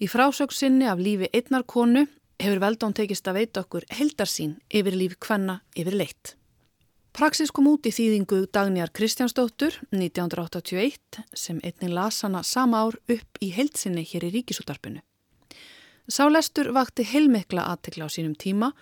Í 0.00 0.06
frásöks 0.10 0.62
sinni 0.62 0.88
af 0.90 0.98
lífi 0.98 1.28
einnar 1.36 1.66
konu 1.68 2.06
hefur 2.40 2.62
veldón 2.62 2.96
tekist 2.96 3.28
að 3.28 3.42
veita 3.42 3.62
okkur 3.62 3.86
heldarsín 3.94 4.56
yfir 4.72 4.96
lífi 4.96 5.18
kvenna 5.20 5.60
yfir 5.76 5.96
leitt. 6.00 6.34
Praxis 7.14 7.50
kom 7.50 7.66
út 7.66 7.86
í 7.86 7.92
þýðingu 7.94 8.44
Dagnjar 8.54 8.92
Kristjánsdóttur 8.94 9.76
1981 9.90 11.22
sem 11.34 11.58
einnig 11.62 11.90
las 11.92 12.22
hana 12.22 12.42
sama 12.46 12.84
ár 12.86 12.98
upp 13.10 13.40
í 13.42 13.50
heldsinni 13.54 14.04
hér 14.06 14.28
í 14.28 14.34
ríkisútarpinu. 14.38 15.02
Sálestur 16.10 16.70
vakti 16.74 17.04
heilmikla 17.06 17.66
aðtekla 17.70 18.06
á 18.06 18.10
sínum 18.10 18.34
tíma 18.38 18.72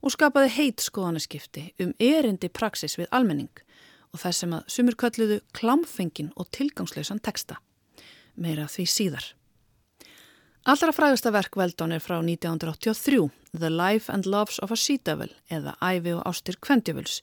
og 0.00 0.12
skapaði 0.14 0.52
heit 0.56 0.84
skoðanaskipti 0.84 1.64
um 1.82 1.94
erindi 1.98 2.48
praxis 2.52 2.96
við 3.00 3.10
almenning 3.10 3.64
og 4.12 4.22
það 4.22 4.36
sem 4.38 4.54
að 4.56 4.70
sumur 4.74 4.96
kölluðu 4.98 5.40
klámfengin 5.56 6.30
og 6.36 6.48
tilgangslausan 6.54 7.20
teksta. 7.24 7.58
Meira 8.36 8.68
því 8.70 8.86
síðar. 8.88 9.26
Allra 10.68 10.92
frægasta 10.92 11.32
verk 11.32 11.56
Veldón 11.56 11.94
er 11.96 12.02
frá 12.04 12.18
1983, 12.20 13.30
The 13.56 13.70
Life 13.72 14.12
and 14.12 14.26
Loves 14.26 14.58
of 14.60 14.72
a 14.72 14.76
Sea-Devil 14.76 15.30
eða 15.48 15.76
Ævi 15.80 16.12
og 16.12 16.26
Ástir 16.28 16.58
Kvendjöfuls 16.60 17.22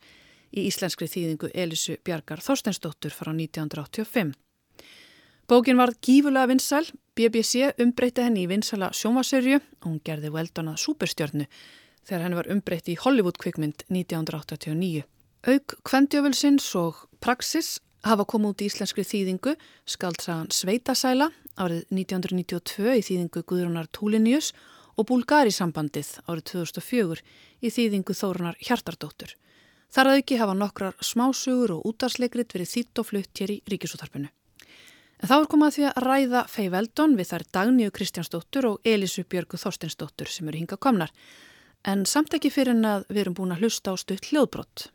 í 0.55 0.65
íslenskri 0.69 1.07
þýðingu 1.11 1.51
Elisu 1.53 1.99
Bjarkar 2.03 2.41
Þorsteinsdóttur 2.41 3.13
frá 3.13 3.29
1985. 3.35 4.33
Bókin 5.45 5.77
var 5.77 5.93
gífulega 6.01 6.49
vinsal, 6.49 6.87
BBC 7.13 7.75
umbreytti 7.77 8.23
henni 8.25 8.47
í 8.47 8.49
vinsala 8.49 8.89
sjómasörju 8.97 9.59
og 9.59 9.85
hún 9.85 9.99
gerði 10.01 10.31
Veldón 10.33 10.71
að 10.71 10.81
superstjörnu 10.87 11.45
þegar 12.05 12.25
henni 12.25 12.39
var 12.39 12.49
umbreytti 12.49 12.95
í 12.95 13.01
Hollywood 13.03 13.37
kvikmynd 13.41 13.85
1989. 13.93 15.05
Auk 15.45 15.75
kvendjöfulsins 15.85 16.65
og 16.73 17.03
praxis 17.21 17.75
hafa 18.01 18.23
komið 18.25 18.49
út 18.49 18.61
í 18.63 18.67
íslenskri 18.71 19.03
þýðingu 19.05 19.51
skaldsagan 19.93 20.47
Sveitasæla 20.49 21.27
árið 21.61 21.83
1992 21.93 22.95
í 22.97 23.03
þýðingu 23.05 23.43
Guðrunar 23.45 23.85
Túlinjus 23.93 24.55
og 24.97 25.05
Búlgari 25.11 25.53
sambandið 25.53 26.15
árið 26.25 26.47
2004 26.49 27.21
í 27.61 27.71
þýðingu 27.75 28.15
Þórunar 28.17 28.57
Hjartardóttur. 28.57 29.35
Þar 29.93 30.09
að 30.15 30.23
ekki 30.23 30.39
hafa 30.41 30.57
nokkrar 30.57 30.97
smásugur 30.97 31.75
og 31.77 31.85
útarsleikrit 31.91 32.57
verið 32.57 32.71
þýtt 32.73 33.03
og 33.03 33.09
flutt 33.11 33.43
hér 33.43 33.53
í 33.53 33.59
ríkisútarpinu. 33.69 34.33
En 35.21 35.29
þá 35.29 35.35
er 35.37 35.47
komað 35.53 35.77
því 35.77 35.87
að 35.91 36.03
ræða 36.07 36.43
Fei 36.55 36.67
Veldon 36.73 37.15
við 37.21 37.31
þær 37.35 37.47
Dagníu 37.59 37.93
Kristjánsdóttur 37.93 38.71
og 38.71 38.81
Elisu 38.81 39.27
Björgu 39.29 39.61
Þorstinsdóttur 39.61 40.25
sem 40.25 40.49
eru 40.49 40.63
hinga 40.63 40.81
komnar. 40.81 41.13
En 41.85 42.01
samt 42.09 42.33
ekki 42.33 42.49
fyrir 42.49 42.73
en 42.73 42.89
að 42.95 43.05
við 43.13 43.27
erum 43.27 43.37
búin 43.37 43.53
að 43.53 43.61
hlusta 43.61 43.93
á 43.93 43.95
stutt 44.01 44.33
hljóðbrott. 44.33 44.89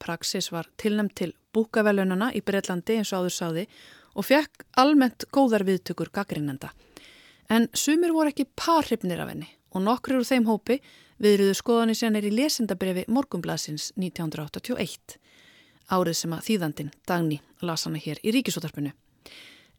Praxis 0.00 0.50
var 0.52 0.68
tilnæmt 0.80 1.14
til 1.20 1.34
búkavelunana 1.54 2.30
í 2.34 2.42
Breitlandi 2.42 2.98
eins 2.98 3.12
og 3.12 3.24
áður 3.24 3.36
sáði 3.36 3.64
og 4.16 4.26
fekk 4.26 4.64
almennt 4.80 5.26
góðar 5.34 5.66
viðtökur 5.68 6.10
gaggrinnenda. 6.14 6.72
En 7.50 7.68
sumir 7.74 8.14
voru 8.14 8.32
ekki 8.32 8.48
parhrifnir 8.56 9.20
af 9.22 9.32
henni 9.32 9.50
og 9.74 9.84
nokkur 9.84 10.20
úr 10.20 10.26
þeim 10.26 10.48
hópi 10.48 10.80
viðruðu 11.22 11.54
skoðanir 11.58 11.98
sérnir 11.98 12.26
í 12.26 12.32
lesendabrefi 12.34 13.04
Morgumblasins 13.12 13.90
1981. 13.98 15.18
Árið 15.90 16.16
sem 16.16 16.34
að 16.34 16.44
þýðandin 16.48 16.92
Dagni 17.06 17.40
las 17.66 17.86
hana 17.86 18.00
hér 18.00 18.20
í 18.22 18.34
ríkisótarpinu. 18.34 18.92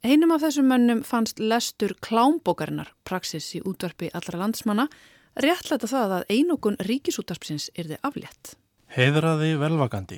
Einum 0.02 0.34
af 0.34 0.42
þessum 0.44 0.68
mönnum 0.72 1.04
fannst 1.06 1.40
lestur 1.40 1.94
klámbókarinnar, 2.02 2.90
praxis 3.06 3.52
í 3.56 3.62
útvarpi 3.62 4.10
allra 4.18 4.40
landsmanna, 4.42 4.88
réttlæta 5.38 5.88
það 5.88 6.16
að 6.18 6.34
einokun 6.36 6.80
ríkisútvarpsins 6.88 7.70
er 7.78 7.92
þið 7.92 8.08
aflétt. 8.10 8.56
Heiðraði 8.92 9.54
velvakandi. 9.56 10.18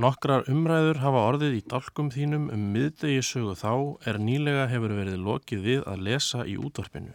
Nokkrar 0.00 0.46
umræður 0.48 1.02
hafa 1.02 1.24
orðið 1.28 1.58
í 1.58 1.62
dálkum 1.68 2.08
þínum 2.14 2.46
um 2.54 2.62
miðdegi 2.72 3.20
sögu 3.28 3.52
þá 3.60 3.72
er 4.08 4.18
nýlega 4.24 4.66
hefur 4.70 4.94
verið 4.96 5.18
lokið 5.26 5.66
við 5.66 5.82
að 5.92 6.04
lesa 6.08 6.46
í 6.48 6.56
útvarpinu. 6.56 7.12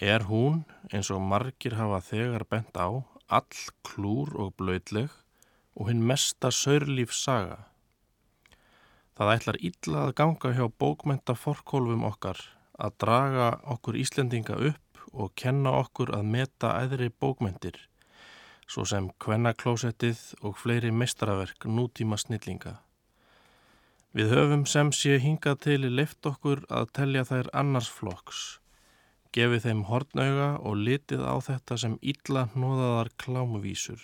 Er 0.00 0.24
hún, 0.30 0.62
eins 0.88 1.12
og 1.12 1.20
margir 1.20 1.76
hafa 1.76 2.00
þegar 2.08 2.46
bent 2.48 2.80
á, 2.80 3.04
all 3.28 3.64
klúr 3.84 4.32
og 4.40 4.54
blöytleg 4.56 5.12
og 5.76 5.90
hinn 5.90 6.06
mesta 6.08 6.48
saurlífsaga 6.48 7.66
Það 9.18 9.30
ætlar 9.32 9.56
illa 9.66 10.02
að 10.06 10.12
ganga 10.22 10.50
hjá 10.54 10.66
bókmenta 10.78 11.34
forkólfum 11.34 12.04
okkar 12.06 12.38
að 12.78 12.92
draga 13.02 13.48
okkur 13.74 13.96
Íslendinga 13.98 14.56
upp 14.68 15.00
og 15.10 15.32
kenna 15.34 15.72
okkur 15.80 16.12
að 16.14 16.28
meta 16.36 16.70
æðri 16.78 17.08
bókmentir, 17.10 17.80
svo 18.68 18.84
sem 18.88 19.08
kvennaklósettið 19.22 20.20
og 20.44 20.58
fleiri 20.60 20.92
meistaraverk 20.92 21.66
nútíma 21.66 22.18
snillinga. 22.20 22.76
Við 24.16 24.32
höfum 24.34 24.64
sem 24.68 24.92
sé 24.92 25.18
hingað 25.20 25.60
til 25.66 25.88
leift 25.88 26.26
okkur 26.28 26.64
að 26.68 26.92
telja 26.96 27.24
þær 27.28 27.50
annars 27.60 27.88
flokks, 27.92 28.60
gefið 29.32 29.66
þeim 29.66 29.82
hortnauga 29.88 30.48
og 30.60 30.80
litið 30.84 31.24
á 31.24 31.36
þetta 31.48 31.76
sem 31.82 31.98
illa 32.00 32.46
hnoðaðar 32.54 33.12
klámuvísur. 33.20 34.00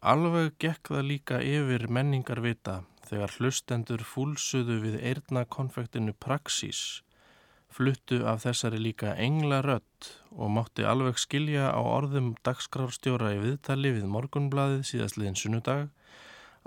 Alveg 0.00 0.54
gekk 0.62 0.92
það 0.92 1.08
líka 1.10 1.42
yfir 1.42 1.88
menningarvita 1.90 2.80
þegar 3.08 3.34
hlustendur 3.38 4.04
fúlsuðu 4.04 4.78
við 4.84 4.98
eirna 5.10 5.44
konfektinu 5.48 6.14
Praxís, 6.14 7.02
fluttu 7.72 8.22
af 8.26 8.42
þessari 8.46 8.80
líka 8.82 9.14
engla 9.20 9.60
rött 9.64 10.08
og 10.30 10.50
mátti 10.54 10.86
alveg 10.88 11.20
skilja 11.20 11.68
á 11.74 11.80
orðum 11.80 12.32
dagskrafstjóra 12.46 13.34
í 13.36 13.42
viðtali 13.44 13.92
við 13.98 14.08
morgunbladið 14.14 14.86
síðastliðin 14.90 15.38
sunnudag 15.38 15.88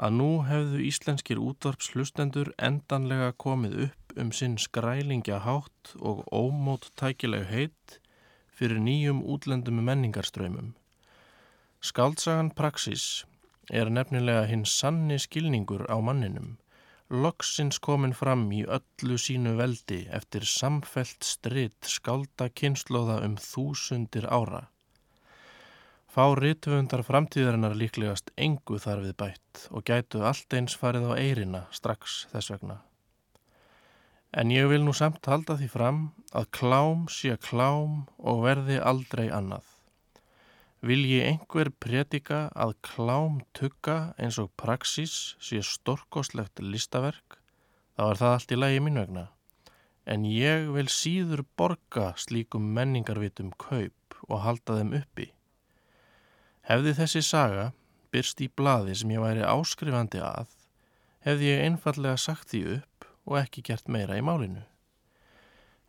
að 0.01 0.15
nú 0.17 0.29
hefðu 0.47 0.83
íslenskir 0.87 1.41
útvarps 1.41 1.91
hlustendur 1.93 2.53
endanlega 2.57 3.31
komið 3.37 3.77
upp 3.87 4.15
um 4.21 4.31
sinn 4.35 4.57
skrælingja 4.59 5.41
hátt 5.45 5.95
og 5.99 6.23
ómót 6.31 6.89
tækileg 6.99 7.47
heit 7.51 7.99
fyrir 8.55 8.81
nýjum 8.81 9.21
útlendum 9.25 9.81
menningarströymum. 9.81 10.73
Skaldsagan 11.81 12.51
Praxís 12.53 13.25
er 13.69 13.89
nefnilega 13.89 14.45
hinn 14.49 14.65
sanni 14.69 15.17
skilningur 15.17 15.87
á 15.89 15.97
manninum, 15.97 16.57
loksins 17.11 17.79
komin 17.83 18.13
fram 18.15 18.45
í 18.55 18.61
öllu 18.63 19.17
sínu 19.19 19.57
veldi 19.59 20.05
eftir 20.15 20.45
samfelt 20.47 21.25
stritt 21.27 21.89
skálda 21.93 22.47
kynnslóða 22.55 23.17
um 23.25 23.35
þúsundir 23.35 24.27
ára. 24.31 24.69
Fá 26.11 26.23
rítvöndar 26.35 27.03
framtíðarinnar 27.07 27.75
líklegast 27.79 28.31
engu 28.35 28.79
þar 28.83 29.03
við 29.05 29.17
bætt 29.23 29.65
og 29.71 29.85
gætu 29.87 30.23
allt 30.27 30.55
eins 30.55 30.75
farið 30.79 31.11
á 31.11 31.13
eirina 31.19 31.61
strax 31.71 32.25
þess 32.31 32.51
vegna. 32.55 32.79
En 34.31 34.51
ég 34.51 34.67
vil 34.71 34.83
nú 34.83 34.95
samt 34.95 35.27
halda 35.27 35.59
því 35.59 35.69
fram 35.71 36.01
að 36.31 36.49
klám 36.55 37.07
sé 37.11 37.35
klám 37.43 38.05
og 38.19 38.43
verði 38.47 38.79
aldrei 38.79 39.27
annað. 39.27 39.70
Vilji 40.81 41.19
einhver 41.21 41.69
predika 41.77 42.47
að 42.57 42.71
klám 42.87 43.35
tugga 43.53 44.15
eins 44.17 44.39
og 44.41 44.49
praxís 44.57 45.35
sé 45.37 45.59
storkoslegt 45.61 46.57
listaverk, 46.65 47.37
þá 47.93 48.01
er 48.07 48.21
það 48.21 48.33
allt 48.37 48.53
í 48.55 48.57
lægi 48.57 48.79
mín 48.81 48.97
vegna. 48.97 49.27
En 50.09 50.25
ég 50.25 50.71
vil 50.73 50.87
síður 50.89 51.43
borga 51.59 52.07
slíkum 52.17 52.71
menningarvitum 52.73 53.51
kaup 53.61 54.17
og 54.27 54.41
halda 54.41 54.79
þeim 54.79 54.95
uppi. 55.03 55.27
Hefði 56.65 56.95
þessi 56.97 57.21
saga 57.29 57.67
byrst 58.11 58.41
í 58.41 58.49
bladi 58.49 58.95
sem 58.97 59.13
ég 59.13 59.21
væri 59.21 59.45
áskrifandi 59.45 60.23
að, 60.25 60.49
hefði 61.21 61.51
ég 61.51 61.63
einfallega 61.67 62.17
sagt 62.17 62.49
því 62.55 62.63
upp 62.79 63.05
og 63.29 63.37
ekki 63.43 63.61
gert 63.69 63.85
meira 63.85 64.17
í 64.17 64.25
málinu. 64.25 64.63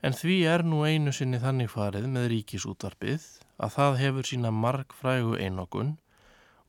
En 0.04 0.12
því 0.18 0.36
er 0.52 0.66
nú 0.66 0.82
einu 0.84 1.14
sinni 1.14 1.40
þannig 1.40 1.70
farið 1.72 2.10
með 2.12 2.28
ríkisútvarpið 2.34 3.24
að 3.62 3.74
það 3.76 3.98
hefur 4.02 4.28
sína 4.28 4.50
margfrægu 4.54 5.36
einokun 5.38 5.96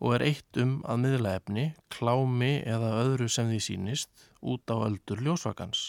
og 0.04 0.18
er 0.18 0.26
eitt 0.28 0.60
um 0.60 0.78
að 0.90 1.04
miðlaefni, 1.06 1.66
klámi 1.94 2.54
eða 2.68 2.96
öðru 3.02 3.30
sem 3.32 3.50
því 3.50 3.60
sínist 3.68 4.26
út 4.42 4.68
á 4.68 4.76
öldur 4.84 5.22
ljósvakans. 5.24 5.84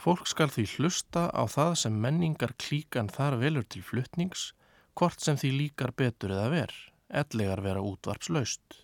Fólk 0.00 0.28
skal 0.30 0.48
því 0.48 0.64
hlusta 0.76 1.26
á 1.28 1.44
það 1.50 1.74
sem 1.82 1.96
menningar 2.04 2.54
klíkan 2.56 3.10
þar 3.12 3.36
velur 3.42 3.66
til 3.68 3.82
fluttnings, 3.84 4.52
hvort 4.96 5.20
sem 5.20 5.36
því 5.36 5.50
líkar 5.56 5.92
betur 5.92 6.32
eða 6.36 6.46
ver, 6.54 6.72
ellegar 7.10 7.60
vera 7.66 7.82
útvarpslaust. 7.84 8.78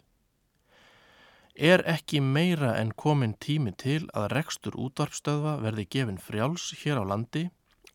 Er 1.57 1.81
ekki 1.89 2.21
meira 2.21 2.75
en 2.77 2.91
komin 2.93 3.33
tími 3.41 3.73
til 3.81 4.03
að 4.13 4.29
rekstur 4.35 4.77
útvarpstöðva 4.77 5.57
verði 5.63 5.87
gefin 5.95 6.21
frjáls 6.21 6.69
hér 6.83 7.01
á 7.01 7.05
landi 7.09 7.47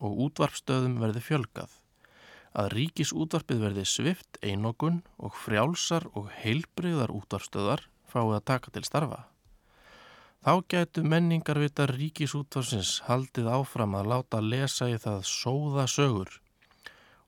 og 0.02 0.18
útvarpstöðum 0.26 0.98
verði 0.98 1.22
fjölgað. 1.22 1.81
Að 2.52 2.72
ríkisútvarpið 2.76 3.62
verði 3.64 3.84
svift 3.88 4.38
einokun 4.44 5.00
og 5.16 5.36
frjálsar 5.40 6.04
og 6.12 6.28
heilbreyðar 6.42 7.12
útvarpstöðar 7.14 7.86
fáið 8.12 8.34
að 8.36 8.48
taka 8.50 8.72
til 8.74 8.84
starfa. 8.84 9.20
Þá 10.42 10.54
gætu 10.74 11.04
menningarvita 11.06 11.86
ríkisútvarsins 11.88 12.96
haldið 13.06 13.48
áfram 13.54 13.94
að 13.94 14.08
láta 14.12 14.40
lesa 14.42 14.88
í 14.90 14.98
það 15.00 15.24
sóða 15.30 15.86
sögur 15.88 16.40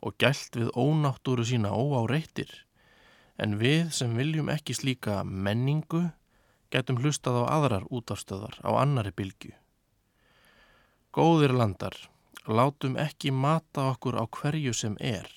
og 0.04 0.16
gælt 0.20 0.58
við 0.58 0.72
ónáttúru 0.76 1.46
sína 1.48 1.70
óáreittir, 1.72 2.50
en 3.40 3.56
við 3.56 3.88
sem 3.96 4.12
viljum 4.18 4.50
ekki 4.52 4.76
slíka 4.76 5.22
menningu 5.24 6.02
getum 6.74 6.98
hlustað 7.00 7.40
á 7.40 7.44
aðrar 7.56 7.86
útafstöðar 7.88 8.58
á 8.60 8.70
annari 8.82 9.14
bylgu. 9.16 9.54
Góðir 11.14 11.54
landar, 11.54 11.94
látum 12.46 12.96
ekki 13.00 13.30
mata 13.30 13.88
okkur 13.92 14.18
á 14.20 14.24
hverju 14.28 14.72
sem 14.76 14.96
er. 15.00 15.28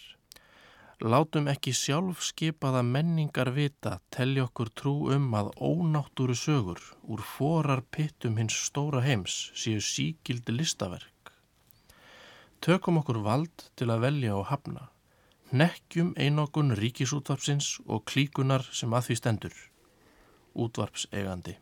Látum 1.00 1.48
ekki 1.48 1.72
sjálf 1.78 2.24
skipaða 2.26 2.82
menningar 2.84 3.52
vita 3.54 4.00
telli 4.10 4.42
okkur 4.42 4.72
trú 4.74 4.96
um 5.14 5.30
að 5.38 5.52
ónáttúru 5.62 6.36
sögur 6.36 6.82
úr 7.06 7.22
forar 7.22 7.84
pittum 7.92 8.38
hins 8.42 8.58
stóra 8.70 9.04
heims 9.06 9.52
séu 9.54 9.80
síkildi 9.80 10.58
listaverk. 10.58 11.32
Tökum 12.60 12.98
okkur 13.04 13.22
vald 13.22 13.70
til 13.78 13.92
að 13.94 14.04
velja 14.08 14.34
og 14.36 14.50
hafna. 14.50 14.90
Nekkjum 15.54 16.12
einokun 16.18 16.74
ríkisútvarpsins 16.76 17.78
og 17.86 18.04
klíkunar 18.10 18.66
sem 18.74 18.92
að 18.92 19.08
því 19.08 19.20
stendur 19.22 19.56
útvarpsegandi. 20.58 21.56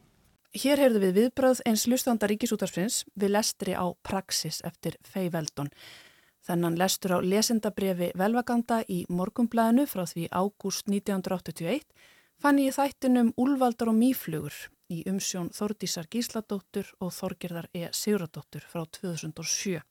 Hér 0.55 0.79
heyrðu 0.79 1.01
við 1.03 1.17
viðbröð 1.17 1.59
eins 1.67 1.81
lustanda 1.91 2.29
ríkisútvarpsins 2.31 3.01
við 3.19 3.33
lestri 3.33 3.73
á 3.75 3.91
Praxis 4.07 4.61
eftir 4.63 4.95
Fei 5.03 5.27
Veldon. 5.27 5.67
Þennan 6.47 6.77
lestur 6.79 7.17
á 7.17 7.19
lesendabrefi 7.19 8.13
velvaganda 8.15 8.77
í 8.87 9.01
morgumblæðinu 9.11 9.83
frá 9.91 10.05
því 10.07 10.29
ágúst 10.31 10.87
1981 10.87 11.83
fann 12.39 12.63
ég 12.63 12.71
þættinum 12.77 13.33
Úlvaldar 13.35 13.91
og 13.91 13.99
Mýflugur 13.99 14.55
í 14.87 15.01
umsjón 15.11 15.51
Þordísar 15.51 16.07
Gísladóttur 16.07 16.87
og 17.03 17.11
Þorgerðar 17.11 17.67
E. 17.75 17.89
Siguradóttur 17.91 18.63
frá 18.63 18.85
2007. 18.95 19.81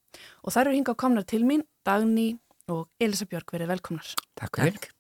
Og 0.49 0.55
þær 0.55 0.71
eru 0.71 0.79
hingað 0.79 1.01
komnar 1.05 1.29
til 1.29 1.45
mín, 1.45 1.69
Dagný 1.85 2.39
og 2.73 2.89
Elisa 2.97 3.29
Björg 3.29 3.53
verið 3.53 3.75
velkomnar. 3.75 4.15
Takk 4.41 4.63
fyrir. 4.63 4.93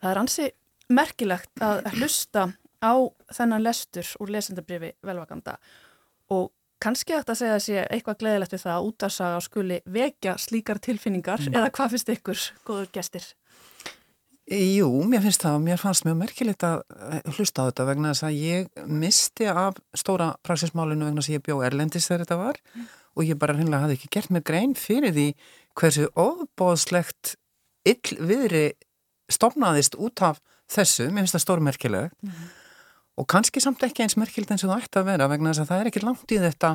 Það 0.00 0.14
er 0.14 0.22
ansi 0.24 0.52
merkilegt 0.88 1.60
að 1.60 1.90
hlusta 1.98 2.54
á 2.86 2.94
þennan 3.34 3.64
lestur 3.66 4.14
úr 4.22 4.32
lesendabrifi 4.36 4.92
velvakanda 5.06 5.56
og 6.30 6.52
kannski 6.82 7.16
ætti 7.16 7.32
að 7.32 7.40
segja 7.40 7.56
að 7.56 7.64
sé 7.64 7.82
eitthvað 7.84 8.20
gleðilegt 8.20 8.54
við 8.54 8.62
það 8.66 8.76
að 8.76 8.86
útdarsaga 8.90 9.40
skuli 9.44 9.80
vekja 9.96 10.36
slíkar 10.40 10.80
tilfinningar 10.82 11.42
mm. 11.42 11.56
eða 11.56 11.72
hvað 11.76 11.94
finnst 11.94 12.12
ykkur, 12.16 12.44
góður 12.68 12.88
gestir? 12.94 13.28
Jú, 14.46 14.88
mér 15.10 15.24
finnst 15.24 15.42
það 15.42 15.56
og 15.58 15.64
mér 15.64 15.80
fannst 15.80 16.04
mjög 16.06 16.18
merkilegt 16.20 16.66
að 16.66 16.82
eh, 17.08 17.30
hlusta 17.34 17.64
á 17.64 17.68
þetta 17.68 17.86
vegna 17.88 18.12
þess 18.12 18.26
að 18.28 18.36
ég 18.38 18.84
misti 18.86 19.48
af 19.50 19.80
stóra 19.96 20.28
praxismálinu 20.46 21.08
vegna 21.08 21.24
þess 21.24 21.32
að 21.32 21.38
ég 21.38 21.46
bjó 21.48 21.56
Erlendis 21.66 22.06
þegar 22.06 22.24
þetta 22.24 22.38
var 22.42 22.60
mm. 22.62 22.90
og 23.16 23.26
ég 23.26 23.40
bara 23.40 23.56
hinnlega 23.58 23.86
hafði 23.86 23.96
ekki 23.98 24.12
gert 24.18 24.34
mig 24.36 24.44
grein 24.46 24.76
fyrir 24.78 25.16
því 25.16 25.26
hversu 25.80 26.06
ofbóðslegt 26.14 27.34
yllviðri 27.86 28.68
stopnaðist 29.32 29.98
út 29.98 30.22
af 30.22 30.38
þessu, 30.70 31.08
mér 31.10 31.24
finnst 31.24 31.38
það 31.40 31.46
stórmerkilegt 31.48 32.16
mm 32.22 32.46
og 33.16 33.28
kannski 33.30 33.62
samt 33.64 33.84
ekki 33.86 34.04
eins 34.04 34.16
merkild 34.20 34.50
eins 34.52 34.64
og 34.66 34.72
það 34.72 34.86
ætti 34.86 35.00
að 35.00 35.08
vera 35.10 35.30
vegna 35.32 35.52
þess 35.52 35.64
að 35.64 35.70
það 35.70 35.82
er 35.82 35.90
ekki 35.90 36.04
langt 36.04 36.34
í 36.34 36.40
þetta 36.42 36.72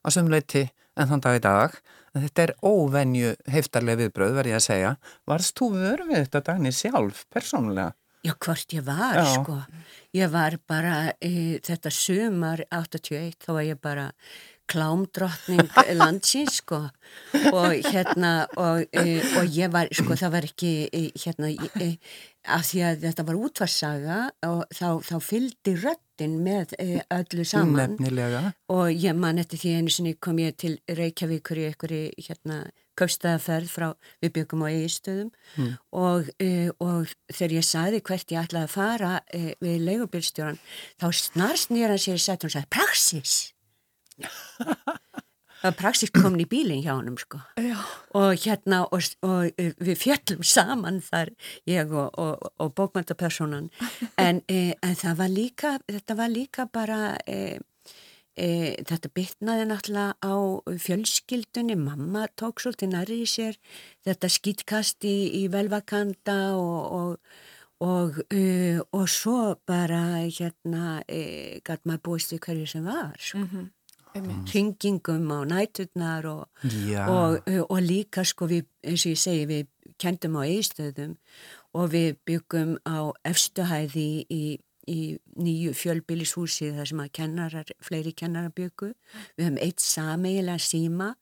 að 0.00 0.16
sömleiti 0.16 0.66
en 0.96 1.10
þann 1.10 1.24
dag 1.24 1.38
í 1.38 1.42
dag 1.44 1.78
en 2.14 2.24
þetta 2.26 2.44
er 2.44 2.52
óvenju 2.66 3.32
heftarlega 3.54 4.04
viðbröð 4.04 4.36
verði 4.40 4.54
að 4.58 4.66
segja 4.66 4.92
varst 5.30 5.56
þú 5.58 5.72
vörfið 5.76 6.22
þetta 6.24 6.44
dagni 6.50 6.72
sjálf 6.74 7.24
persónulega? 7.32 7.94
Já, 8.20 8.34
hvort 8.36 8.74
ég 8.76 8.84
var, 8.84 9.16
Já. 9.16 9.28
sko. 9.32 9.54
Ég 10.12 10.28
var 10.28 10.58
bara, 10.68 11.14
e, 11.24 11.56
þetta 11.64 11.90
sumar 11.90 12.60
81, 12.68 13.38
þá 13.40 13.52
var 13.56 13.64
ég 13.64 13.78
bara 13.80 14.10
klámdrottning 14.70 15.70
landsins 16.00 16.60
sko 16.60 16.82
og 17.52 17.72
hérna 17.90 18.32
og, 18.56 18.84
e, 18.92 19.20
og 19.38 19.56
ég 19.56 19.72
var 19.72 19.90
sko 19.94 20.16
það 20.18 20.34
var 20.36 20.50
ekki 20.50 20.74
e, 20.88 21.02
hérna 21.24 21.50
e, 21.80 21.90
af 22.48 22.64
því 22.70 22.84
að 22.88 23.02
þetta 23.04 23.26
var 23.28 23.40
útvarsaga 23.46 24.18
og 24.48 24.60
þá, 24.72 24.88
þá 25.04 25.16
fylgdi 25.24 25.74
röttin 25.82 26.38
með 26.44 26.76
e, 26.80 27.02
öllu 27.12 27.44
saman 27.48 27.96
Nefnilega. 27.98 28.44
og 28.72 28.88
ég 28.94 29.16
man 29.16 29.42
eftir 29.42 29.60
því 29.60 29.74
einu 29.78 29.94
sinni 29.94 30.14
kom 30.16 30.40
ég 30.40 30.56
til 30.60 30.78
Reykjavíkur 30.88 31.60
í 31.60 31.66
einhverju 31.70 32.28
hérna 32.28 32.62
kaupstæðaferð 33.00 33.70
frá 33.72 33.86
við 34.22 34.34
byggum 34.38 34.64
á 34.64 34.68
eigistöðum 34.70 35.30
mm. 35.30 35.70
og, 35.96 36.28
e, 36.40 36.70
og 36.82 37.12
þegar 37.32 37.56
ég 37.58 37.66
saði 37.66 38.02
hvert 38.04 38.34
ég 38.34 38.44
ætlaði 38.44 38.68
að 38.68 38.74
fara 38.74 39.14
e, 39.28 39.54
við 39.62 39.86
leigubilstjóran 39.88 40.60
þá 41.00 41.08
snarst 41.22 41.72
nýra 41.74 41.98
sér 42.00 42.20
í 42.20 42.24
setjum 42.24 42.50
og 42.50 42.56
sagði 42.56 42.72
Praxis 42.76 43.38
það 45.60 45.76
praxist 45.78 46.14
komin 46.16 46.44
í 46.44 46.48
bílinn 46.48 46.82
hjá 46.84 46.94
hann 46.94 47.18
sko. 47.20 47.40
og 48.16 48.44
hérna 48.44 48.82
og, 48.88 49.08
og 49.26 49.50
uh, 49.50 49.72
við 49.80 49.98
fjöllum 50.00 50.44
saman 50.46 51.00
þar 51.04 51.32
ég 51.68 51.92
og, 51.92 52.08
og, 52.18 52.52
og 52.60 52.72
bókmyndapersonan 52.78 53.70
en, 54.16 54.42
e, 54.48 54.76
en 54.82 54.96
það 54.96 55.20
var 55.20 55.34
líka 55.34 55.74
þetta 55.88 56.16
var 56.18 56.32
líka 56.32 56.66
bara 56.72 57.00
e, 57.26 57.60
e, 58.36 58.48
þetta 58.88 59.12
bytnaði 59.16 59.68
náttúrulega 59.68 60.16
á 60.24 60.34
fjölskyldunni 60.86 61.76
mamma 61.80 62.26
tók 62.40 62.62
svolítið 62.64 62.94
nærri 62.94 63.22
í 63.24 63.30
sér 63.30 63.60
þetta 64.06 64.32
skýtkast 64.32 65.08
í, 65.08 65.16
í 65.44 65.46
velvakanda 65.52 66.42
og 66.56 67.16
Og, 67.80 68.18
og 68.92 69.06
svo 69.08 69.54
bara 69.64 70.26
hérna 70.28 70.98
uh, 71.00 71.54
gæt 71.64 71.86
maður 71.88 72.02
búist 72.10 72.34
við 72.34 72.42
hverju 72.44 72.66
sem 72.68 72.84
var 72.84 73.14
sko. 73.16 73.38
mm 73.38 73.46
-hmm 73.48 73.70
hringingum 74.14 75.30
á 75.30 75.38
næturnar 75.46 76.26
og, 76.26 76.48
og, 77.06 77.50
og 77.68 77.78
líka 77.82 78.24
sko 78.26 78.48
við, 78.50 78.66
eins 78.84 79.06
og 79.06 79.14
ég 79.14 79.20
segi, 79.20 79.46
við 79.50 79.94
kendum 80.00 80.38
á 80.40 80.42
eigistöðum 80.46 81.14
og 81.76 81.92
við 81.92 82.18
byggum 82.26 82.74
á 82.88 83.14
efstuhæði 83.28 84.08
í, 84.26 84.42
í 84.90 85.00
nýju 85.38 85.74
fjölbílishúsi 85.76 86.72
þar 86.74 86.90
sem 86.90 87.02
að 87.04 87.12
kennarar, 87.20 87.72
fleiri 87.84 88.12
kennarar 88.16 88.54
byggu. 88.56 88.92
Við 89.36 89.46
höfum 89.46 89.62
eitt 89.62 89.84
sameigilega 89.84 90.58
síma 90.64 91.12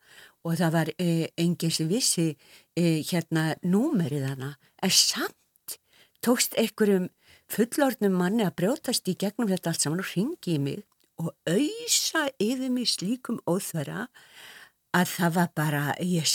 og 0.47 0.57
það 0.61 0.75
var 0.79 0.93
eh, 0.97 1.27
enginn 1.37 1.75
sem 1.75 1.91
vissi 1.91 2.31
eh, 2.33 3.05
hérna 3.11 3.51
númerið 3.67 4.31
hana. 4.31 4.55
En 4.81 4.95
samt 4.95 5.79
tókst 6.25 6.57
einhverjum 6.59 7.11
fullornum 7.49 8.17
manni 8.17 8.47
að 8.47 8.57
brjótast 8.63 9.09
í 9.09 9.17
gegnum 9.19 9.51
þetta 9.51 9.73
allt 9.73 9.85
saman 9.85 10.03
og 10.03 10.15
ringi 10.15 10.57
í 10.57 10.63
mig 10.63 10.85
og 11.19 11.33
auðsa 11.49 12.29
yfir 12.43 12.71
mig 12.73 12.89
slíkum 12.91 13.41
óþvara 13.49 14.07
að 14.97 15.11
það 15.17 15.35
var 15.39 15.51
bara, 15.59 15.83
ég, 16.03 16.29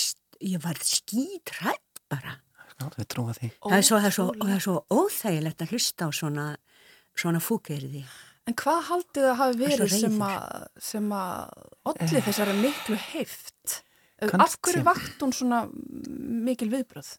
ég 0.43 0.61
var 0.63 0.79
skítrætt 0.83 2.03
bara. 2.11 2.37
Já, 2.73 2.89
það 2.89 2.99
er 3.03 3.09
trúið 3.13 3.39
því. 3.39 3.49
Það 3.63 3.77
er 3.77 3.87
svo, 3.87 3.97
það 4.01 4.09
er 4.09 4.17
svo, 4.17 4.27
það 4.41 4.53
er 4.55 4.63
svo 4.65 4.75
óþægilegt 4.91 5.63
að 5.63 5.73
hlusta 5.73 6.07
á 6.07 6.09
svona, 6.13 6.45
svona 7.15 7.41
fúkerði. 7.43 8.03
En 8.43 8.57
hvað 8.59 8.79
haldið 8.89 9.27
það 9.29 9.37
hafi 9.39 9.59
verið 9.61 9.93
sem 9.95 10.23
að, 10.27 10.63
sem 10.83 11.11
að 11.15 11.67
allir 11.93 12.17
eh. 12.19 12.25
þessari 12.27 12.55
miklu 12.59 12.97
heift? 13.13 13.77
Af 14.23 14.57
hverju 14.63 14.83
vakt 14.85 15.23
hún 15.23 15.33
svona 15.35 15.63
mikil 15.71 16.69
viðbröð? 16.71 17.13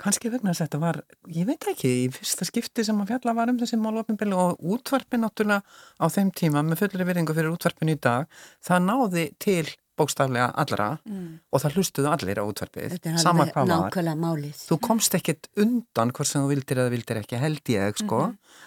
Kanski 0.00 0.30
vegna 0.32 0.54
þess 0.54 0.62
að 0.62 0.68
þetta 0.68 0.80
var, 0.80 0.98
ég 1.36 1.48
veit 1.48 1.66
ekki, 1.74 1.90
í 2.04 2.08
fyrsta 2.14 2.46
skipti 2.48 2.84
sem 2.86 3.00
að 3.02 3.12
fjalla 3.12 3.34
var 3.36 3.52
um 3.52 3.58
þessi 3.60 3.78
málopinbili 3.80 4.36
og 4.38 4.62
útvarpin 4.74 5.24
náttúrulega 5.26 5.60
á 6.00 6.06
þeim 6.08 6.32
tíma 6.40 6.62
með 6.64 6.80
fullri 6.84 7.06
viðringu 7.08 7.36
fyrir 7.36 7.52
útvarpin 7.52 7.92
í 7.92 7.98
dag, 8.00 8.30
það 8.64 8.86
náði 8.86 9.26
til 9.42 9.66
bókstaflega 10.00 10.48
allra 10.62 10.88
mm. 11.04 11.28
og 11.52 11.62
það 11.62 11.76
hlustuðu 11.76 12.10
allir 12.14 12.40
á 12.40 12.44
útvarpið, 12.48 12.96
sama 13.20 13.46
hvað 13.50 13.74
var. 13.74 14.48
Þú 14.64 14.80
komst 14.86 15.16
ekkit 15.18 15.50
undan 15.60 16.14
hvort 16.16 16.30
sem 16.30 16.44
þú 16.44 16.52
vildir 16.54 16.80
eða 16.80 16.94
vildir 16.94 17.20
ekki, 17.20 17.40
held 17.42 17.72
ég, 17.74 18.00
sko. 18.00 18.22
Mm 18.30 18.32
-hmm. 18.32 18.66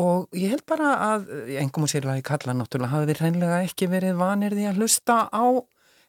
Og 0.00 0.28
ég 0.32 0.52
held 0.54 0.64
bara 0.66 0.94
að, 1.16 1.26
engum 1.60 1.84
og 1.84 1.90
sérlega 1.90 2.22
í 2.22 2.24
kalla 2.24 2.54
náttúrulega, 2.54 2.92
hafi 2.94 3.10
við 3.10 3.20
hreinlega 3.20 3.62
ekki 3.66 3.88
verið 3.90 4.16
vanir 4.16 4.54
því 4.54 4.64
að 4.70 4.78
hlusta 4.78 5.28
á 5.28 5.44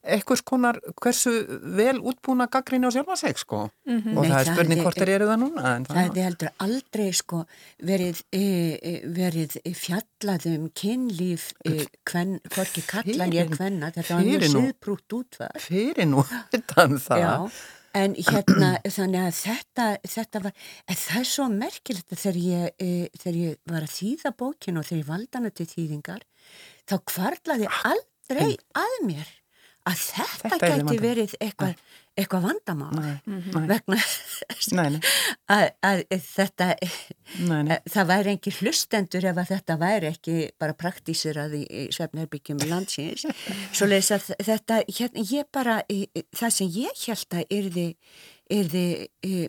eitthvað 0.01 0.39
skonar 0.41 0.79
hversu 1.01 1.31
vel 1.77 1.99
útbúna 1.99 2.47
gaggríni 2.51 2.89
á 2.89 2.91
sjálfa 2.93 3.17
seg 3.19 3.37
sko. 3.37 3.69
Mm 3.85 3.99
-hmm. 4.01 4.17
og 4.17 4.23
Nei, 4.23 4.31
það 4.31 4.39
er 4.41 4.53
spurning 4.53 4.81
hvort 4.81 4.97
þeir 4.97 5.13
eru 5.15 5.27
það 5.29 5.39
núna 5.43 5.61
það, 5.85 6.17
er 6.17 6.23
heldur 6.25 6.51
aldrei 6.57 7.09
sko 7.13 7.41
verið, 7.77 8.23
e, 8.31 8.45
e, 8.81 8.93
verið 9.05 9.57
fjallað 9.77 10.47
um 10.55 10.69
kynlíf 10.69 11.51
e, 11.65 11.85
kven, 12.03 12.39
hvorki 12.49 12.81
kallan 12.81 13.33
ég 13.33 13.53
hvenna 13.53 13.91
þetta 13.91 14.15
var 14.15 14.25
mjög 14.25 14.47
siðbrútt 14.55 15.13
útvar 15.13 15.59
fyrir 15.59 16.07
nú 16.09 16.25
utan 16.53 16.97
það? 17.07 17.21
Já, 17.21 17.51
en 17.93 18.15
hérna 18.15 18.71
þannig 18.87 19.21
að 19.21 19.35
þetta, 19.37 19.85
þetta 20.07 20.43
var, 20.45 20.53
það 20.87 21.19
er 21.19 21.29
svo 21.29 21.47
merkilegt 21.49 22.15
þegar 22.15 22.37
ég, 22.37 22.65
e, 22.79 23.09
þegar 23.19 23.37
ég 23.37 23.59
var 23.65 23.85
að 23.85 23.95
þýða 23.99 24.33
bókin 24.37 24.81
og 24.81 24.87
þegar 24.87 25.03
ég 25.03 25.11
valda 25.11 25.41
hana 25.41 25.53
til 25.53 25.67
þýðingar 25.67 26.25
þá 26.89 26.95
kvarlaði 27.05 27.69
aldrei 27.83 28.57
að 28.73 28.97
mér 29.05 29.37
að 29.89 30.01
þetta, 30.05 30.49
þetta 30.49 30.69
geti 30.71 30.97
verið 31.01 31.35
eitthvað, 31.41 31.79
eitthvað 32.19 32.45
vandamál. 32.45 32.89
Nei, 32.95 33.13
mhm. 33.25 33.53
nei. 33.55 33.67
vegna 33.69 33.97
nei, 34.77 34.99
að, 35.55 35.65
að 35.87 36.01
þetta 36.27 36.67
það 37.89 38.11
væri 38.11 38.35
ekki 38.35 38.55
hlustendur 38.59 39.29
ef 39.31 39.41
að 39.41 39.53
þetta 39.53 39.77
væri 39.81 40.11
ekki 40.11 40.35
bara 40.61 40.77
praktísirað 40.77 41.55
í, 41.59 41.63
í 41.65 41.85
svefnherbyggjum 41.95 42.65
landsins. 42.71 43.25
Svo 43.75 43.89
leiðis 43.89 44.13
að 44.17 44.29
þetta 44.51 44.81
hérna, 44.89 45.25
ég 45.31 45.49
bara, 45.53 45.79
það 46.37 46.55
sem 46.59 46.75
ég 46.77 47.07
held 47.07 47.39
að 47.39 47.57
yrði, 47.61 47.87
yrði 48.51 48.85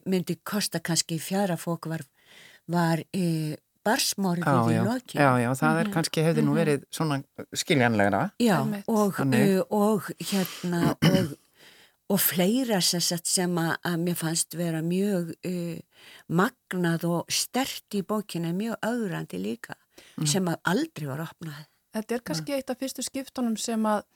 myndi 0.09 0.39
kosta 0.47 0.81
kannski 0.85 1.21
fjara 1.23 1.59
fók 1.61 1.91
var, 1.93 2.07
var 2.71 3.05
barsmorðið 3.87 4.73
í 4.73 4.81
loki. 4.87 5.19
Já, 5.19 5.29
já, 5.43 5.51
það 5.59 5.79
er 5.79 5.87
mhm. 5.87 5.95
kannski 5.97 6.27
hefði 6.27 6.45
nú 6.47 6.53
mhm. 6.53 6.61
verið 6.63 6.85
svona 6.95 7.21
skiljanlegra. 7.63 8.23
Já, 8.43 8.59
og, 8.87 9.21
og 9.73 10.11
hérna 10.31 10.95
og, 10.95 11.35
og 12.13 12.23
fleira 12.23 12.81
sem 12.85 13.59
að, 13.63 13.75
að 13.89 13.99
mér 14.07 14.19
fannst 14.21 14.57
vera 14.59 14.83
mjög 14.87 15.35
uh, 15.49 16.07
magnað 16.29 17.07
og 17.11 17.33
stert 17.33 17.99
í 17.99 18.05
bókina, 18.07 18.55
mjög 18.57 18.79
augrandi 18.87 19.41
líka, 19.41 19.77
mm. 20.17 20.27
sem 20.29 20.49
að 20.51 20.61
aldrei 20.73 21.11
var 21.11 21.27
opnað. 21.29 21.69
Þetta 21.93 22.17
er 22.17 22.25
kannski 22.25 22.57
eitt 22.57 22.73
af 22.73 22.81
fyrstu 22.81 23.05
skiptunum 23.05 23.59
sem 23.61 23.83
að 23.85 24.07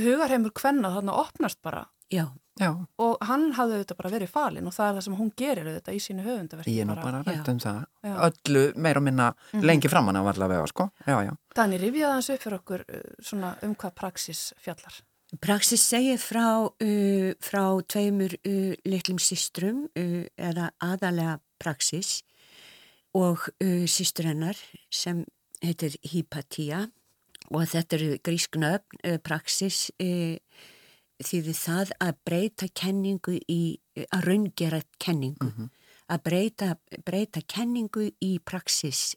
hugarheimur 0.00 0.52
kvennað 0.56 0.98
þarna 0.98 1.16
opnast 1.22 1.60
bara. 1.64 1.86
Já. 2.12 2.26
Já. 2.60 2.70
og 3.00 3.22
hann 3.24 3.46
hafði 3.56 3.78
auðvitað 3.78 3.98
bara 4.02 4.12
verið 4.12 4.32
falin 4.34 4.66
og 4.68 4.74
það 4.76 4.88
er 4.88 4.96
það 4.96 5.04
sem 5.06 5.14
hún 5.16 5.30
gerir 5.40 5.68
auðvitað 5.70 5.96
í 5.96 6.00
sínu 6.04 6.24
höfundaverki 6.26 6.74
Ég 6.74 6.84
er 6.84 6.88
nú 6.90 6.96
bara 7.00 7.22
rætt 7.24 7.48
um 7.48 7.60
það 7.62 7.78
já. 8.04 8.14
öllu 8.28 8.64
meir 8.76 9.00
og 9.00 9.04
minna 9.06 9.28
mm 9.30 9.60
-hmm. 9.60 9.66
lengi 9.66 9.88
framann 9.88 10.20
á 10.20 10.22
allavega 10.28 10.66
sko. 10.66 10.90
Þannig 11.56 11.80
rifjaði 11.80 12.12
hans 12.12 12.30
upp 12.30 12.42
fyrir 12.42 12.58
okkur 12.58 12.84
uh, 12.88 13.54
um 13.62 13.74
hvað 13.74 13.94
Praxis 13.94 14.52
fjallar 14.60 15.00
Praxis 15.38 15.82
segir 15.82 16.18
frá 16.18 16.66
uh, 16.66 17.32
frá 17.38 17.82
tveimur 17.86 18.34
uh, 18.34 18.74
litlum 18.84 19.18
sístrum 19.18 19.86
uh, 19.96 20.26
eða 20.36 20.70
aðalega 20.82 21.38
Praxis 21.58 22.24
og 23.14 23.38
uh, 23.62 23.86
sístur 23.86 24.26
hennar 24.26 24.56
sem 24.90 25.24
heitir 25.62 25.94
Hypatia 26.02 26.88
og 27.50 27.62
þetta 27.62 27.96
eru 27.96 28.18
grísknöfn 28.26 29.00
uh, 29.06 29.18
Praxis 29.22 29.90
þýði 31.20 31.54
það 31.56 31.92
að 32.00 32.18
breyta 32.24 32.68
kenningu 32.74 33.38
í, 33.48 33.78
að 34.10 34.26
raungera 34.28 34.82
kenningu, 34.98 35.46
mm 35.46 35.54
-hmm. 35.56 35.70
að 36.08 36.22
breyta, 36.22 36.76
breyta 37.04 37.40
kenningu 37.46 38.10
í 38.20 38.38
praxis 38.44 39.16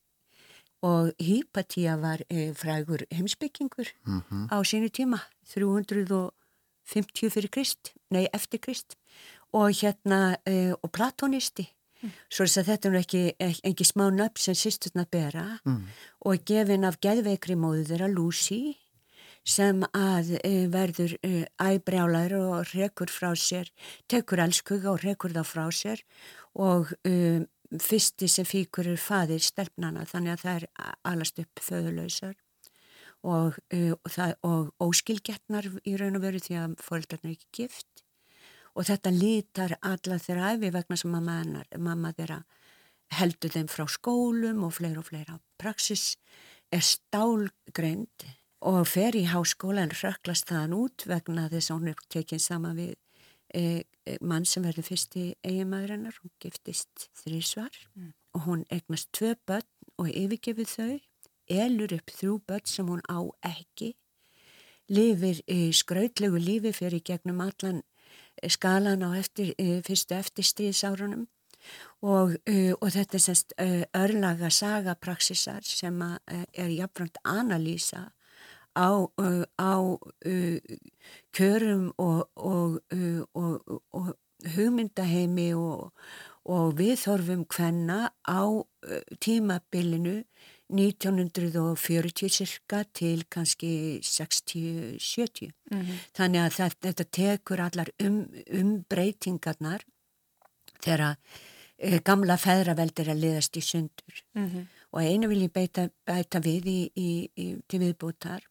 og 0.84 1.14
Hypatia 1.20 1.96
var 1.96 2.26
e, 2.30 2.54
frægur 2.54 3.06
heimsbyggingur 3.12 3.88
mm 4.06 4.22
-hmm. 4.22 4.48
á 4.52 4.58
sínu 4.64 4.90
tíma, 4.90 5.20
350 5.48 7.30
fyrir 7.30 7.50
Krist, 7.50 7.94
nei 8.12 8.28
eftir 8.34 8.60
Krist 8.60 8.96
og 9.54 9.72
hérna 9.72 10.38
e, 10.46 10.74
og 10.84 10.92
platonisti 10.92 11.70
mm. 12.02 12.12
svo 12.30 12.44
að 12.44 12.68
þetta 12.68 12.90
er 12.90 12.96
ekki, 13.00 13.24
ekki 13.64 13.86
smá 13.88 14.10
nöpp 14.12 14.38
sem 14.38 14.56
sýsturna 14.56 15.06
bera 15.12 15.60
mm. 15.66 15.84
og 16.26 16.46
gefin 16.46 16.84
af 16.84 17.00
geðveikri 17.00 17.56
móðu 17.56 17.86
þeirra 17.86 18.08
Lucy 18.08 18.76
sem 19.44 19.82
að 19.92 20.36
uh, 20.40 20.68
verður 20.72 21.18
uh, 21.20 21.44
æbrjálar 21.60 22.36
og 22.40 22.72
rekur 22.74 23.12
frá 23.12 23.34
sér, 23.36 23.72
tekur 24.08 24.44
elskuga 24.44 24.94
og 24.94 25.04
rekur 25.04 25.36
þá 25.36 25.44
frá 25.48 25.66
sér 25.76 26.04
og 26.54 26.94
uh, 27.08 27.44
fyrsti 27.82 28.30
sem 28.30 28.48
fíkur 28.48 28.88
er 28.92 29.02
fadir 29.02 29.42
stelpnana 29.42 30.06
þannig 30.06 30.36
að 30.36 30.44
það 30.44 30.56
er 30.56 30.96
alast 31.10 31.40
upp 31.42 31.62
föðulöysar 31.66 32.36
og, 33.24 33.58
og, 33.74 34.18
og 34.46 34.84
óskilgetnar 34.84 35.70
í 35.88 35.96
raun 35.98 36.20
og 36.20 36.26
veru 36.28 36.42
því 36.44 36.60
að 36.60 36.76
fólkarna 36.84 37.32
er 37.32 37.38
ekki 37.38 37.64
gift 37.64 38.04
og 38.74 38.88
þetta 38.90 39.14
lítar 39.14 39.76
alla 39.82 40.20
þeirra 40.22 40.54
æfi 40.54 40.72
vegna 40.74 40.98
sem 41.00 41.14
mamma, 41.14 41.40
hennar, 41.42 41.68
mamma 41.78 42.14
þeirra 42.14 42.42
heldur 43.14 43.54
þeim 43.54 43.70
frá 43.70 43.86
skólum 43.90 44.64
og 44.66 44.74
fleira 44.78 45.02
og 45.02 45.08
fleira. 45.10 45.38
Praxis 45.62 46.16
er 46.74 46.82
stálgreind 46.86 48.26
og 48.64 48.86
fer 48.88 49.16
í 49.20 49.26
háskóla 49.28 49.84
en 49.84 49.96
röklast 49.96 50.48
þaðan 50.48 50.76
út 50.78 51.06
vegna 51.10 51.50
þess 51.52 51.72
að 51.72 51.80
hún 51.80 51.92
er 51.92 52.04
tekinn 52.14 52.42
sama 52.42 52.72
við 52.78 52.94
e, 53.54 53.84
e, 54.08 54.18
mann 54.22 54.48
sem 54.48 54.64
verður 54.64 54.88
fyrsti 54.88 55.26
eiginmaðurinnar, 55.44 56.16
hún 56.22 56.32
giftist 56.42 57.10
þrísvar 57.24 57.76
mm. 57.96 58.14
og 58.38 58.48
hún 58.48 58.64
egnast 58.74 59.12
tvö 59.16 59.34
börn 59.48 59.68
og 60.00 60.10
yfirgefið 60.10 60.72
þau, 60.72 60.94
elur 61.64 61.98
upp 61.98 62.16
þrjú 62.16 62.40
börn 62.48 62.72
sem 62.72 62.88
hún 62.88 63.04
á 63.12 63.20
ekki, 63.52 63.94
lifir 64.92 65.44
í 65.52 65.72
skrautlegu 65.76 66.40
lífi 66.40 66.74
fyrir 66.76 67.04
gegnum 67.04 67.44
allan 67.44 67.84
skalan 68.50 69.04
á 69.04 69.16
eftir, 69.16 69.54
fyrstu 69.86 70.16
eftirstríðsárunum 70.18 71.28
og, 72.04 72.36
og 72.36 72.90
þetta 72.92 73.20
er 73.20 73.24
semst 73.24 73.54
örlaga 73.96 74.50
sagapraxisar 74.52 75.64
sem 75.64 76.02
er 76.04 76.74
jafnframt 76.74 77.22
analýsa 77.24 78.10
á, 78.76 78.92
á 79.60 79.74
kjörum 81.34 81.94
og, 81.98 82.30
og, 82.36 82.82
og 83.94 84.16
hugmyndaheimi 84.56 85.54
og 85.54 86.76
viðhorfum 86.78 87.46
hvenna 87.48 88.12
á 88.28 88.44
tímabilinu 89.24 90.24
1940 90.74 92.30
cirka 92.30 92.84
til 92.94 93.24
kannski 93.30 94.00
60-70 94.04 95.52
mm 95.72 95.82
-hmm. 95.82 95.98
þannig 96.18 96.40
að 96.42 96.52
það, 96.58 96.72
þetta 96.82 97.04
tekur 97.04 97.60
allar 97.60 97.90
um, 98.04 98.28
um 98.54 98.84
breytingarnar 98.90 99.82
þegar 100.82 101.18
e, 101.78 102.00
gamla 102.00 102.38
feðraveldir 102.38 103.10
að 103.10 103.22
liðast 103.24 103.58
í 103.58 103.62
sundur 103.62 104.24
mm 104.34 104.50
-hmm. 104.50 104.66
og 104.92 105.02
einu 105.02 105.28
vil 105.28 105.42
ég 105.42 105.52
beita, 105.52 105.90
beita 106.06 106.40
við 106.40 106.66
í, 106.66 106.92
í, 106.96 107.30
í, 107.38 107.56
til 107.68 107.80
viðbútar 107.80 108.42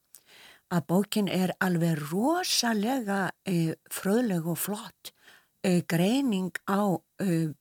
að 0.73 0.87
bókin 0.89 1.29
er 1.29 1.53
alveg 1.61 2.01
rosalega 2.09 3.27
e, 3.45 3.75
fröðleg 3.93 4.47
og 4.49 4.57
flott 4.57 5.13
e, 5.61 5.81
greining 5.85 6.51
á 6.65 6.97
e, 7.21 7.53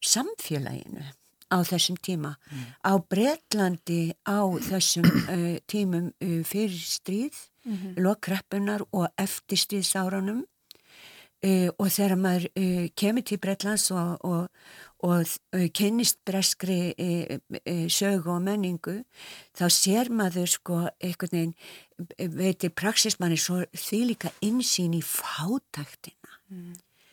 samfélaginu 0.00 1.06
á 1.50 1.58
þessum 1.66 1.98
tíma. 1.98 2.36
Mm. 2.50 2.66
Á 2.86 2.92
Breitlandi 3.10 4.02
á 4.22 4.40
þessum 4.70 5.06
uh, 5.06 5.58
tímum 5.70 6.12
uh, 6.12 6.40
fyrir 6.46 6.78
stríð, 6.78 7.34
mm 7.64 7.76
-hmm. 7.76 7.92
lokkreppunar 7.98 8.86
og 8.92 9.08
eftir 9.18 9.58
stríðsárunum 9.58 10.44
uh, 11.44 11.68
og 11.78 11.88
þegar 11.90 12.16
maður 12.16 12.46
kemur 12.96 13.22
til 13.22 13.38
Breitlands 13.38 13.90
og, 13.90 14.24
og, 14.24 14.48
og 15.02 15.26
kennist 15.74 16.18
breskri 16.24 16.94
sögu 17.88 18.30
og 18.30 18.42
menningu, 18.42 19.04
þá 19.56 19.66
sér 19.68 20.10
maður 20.10 20.46
sko 20.46 20.88
einhvern 21.00 21.32
veginn, 21.32 21.54
veitir 22.18 22.72
praxismanni 22.76 23.38
svo 23.40 23.62
því 23.72 24.00
líka 24.12 24.32
insýn 24.46 24.94
í 24.98 25.02
fátæktina 25.04 26.38
mm. 26.50 26.72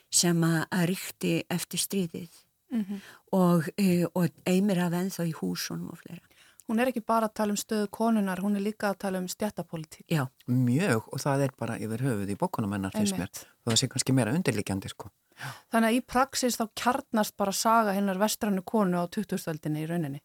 sem 0.09 0.43
að 0.47 0.85
ríkti 0.91 1.33
eftir 1.49 1.83
stríðið 1.83 2.39
mm 2.71 2.85
-hmm. 2.85 3.01
og, 3.31 3.69
e, 3.77 4.05
og 4.13 4.29
einmir 4.45 4.79
af 4.79 4.93
ennþá 4.93 5.27
í 5.27 5.33
húsunum 5.41 5.91
og 5.91 5.97
fleira. 5.97 6.23
Hún 6.67 6.81
er 6.81 6.87
ekki 6.87 6.99
bara 6.99 7.27
að 7.27 7.33
tala 7.33 7.51
um 7.51 7.57
stöðu 7.57 7.87
konunar, 7.87 8.39
hún 8.39 8.55
er 8.55 8.61
líka 8.61 8.89
að 8.89 8.97
tala 8.97 9.19
um 9.19 9.27
stjættapolítík. 9.27 10.03
Já, 10.11 10.27
mjög 10.47 11.07
og 11.13 11.19
það 11.19 11.43
er 11.43 11.51
bara 11.59 11.77
yfir 11.79 12.01
höfuð 12.01 12.29
í 12.29 12.35
bókunum 12.35 12.73
hennar 12.73 12.91
fyrst 12.91 13.17
mér 13.17 13.29
það 13.67 13.81
sé 13.81 13.89
kannski 13.91 14.15
meira 14.15 14.33
undirlikjandi 14.35 14.91
sko. 14.91 15.09
Já. 15.37 15.49
Þannig 15.73 15.89
að 15.89 15.97
í 15.97 16.03
praksis 16.13 16.57
þá 16.57 16.65
kjarnast 16.81 17.35
bara 17.37 17.53
saga 17.53 17.93
hennar 17.97 18.19
vestrannu 18.21 18.63
konu 18.65 19.03
á 19.03 19.05
2000-öldinni 19.13 19.83
í 19.83 19.89
rauninni. 19.89 20.21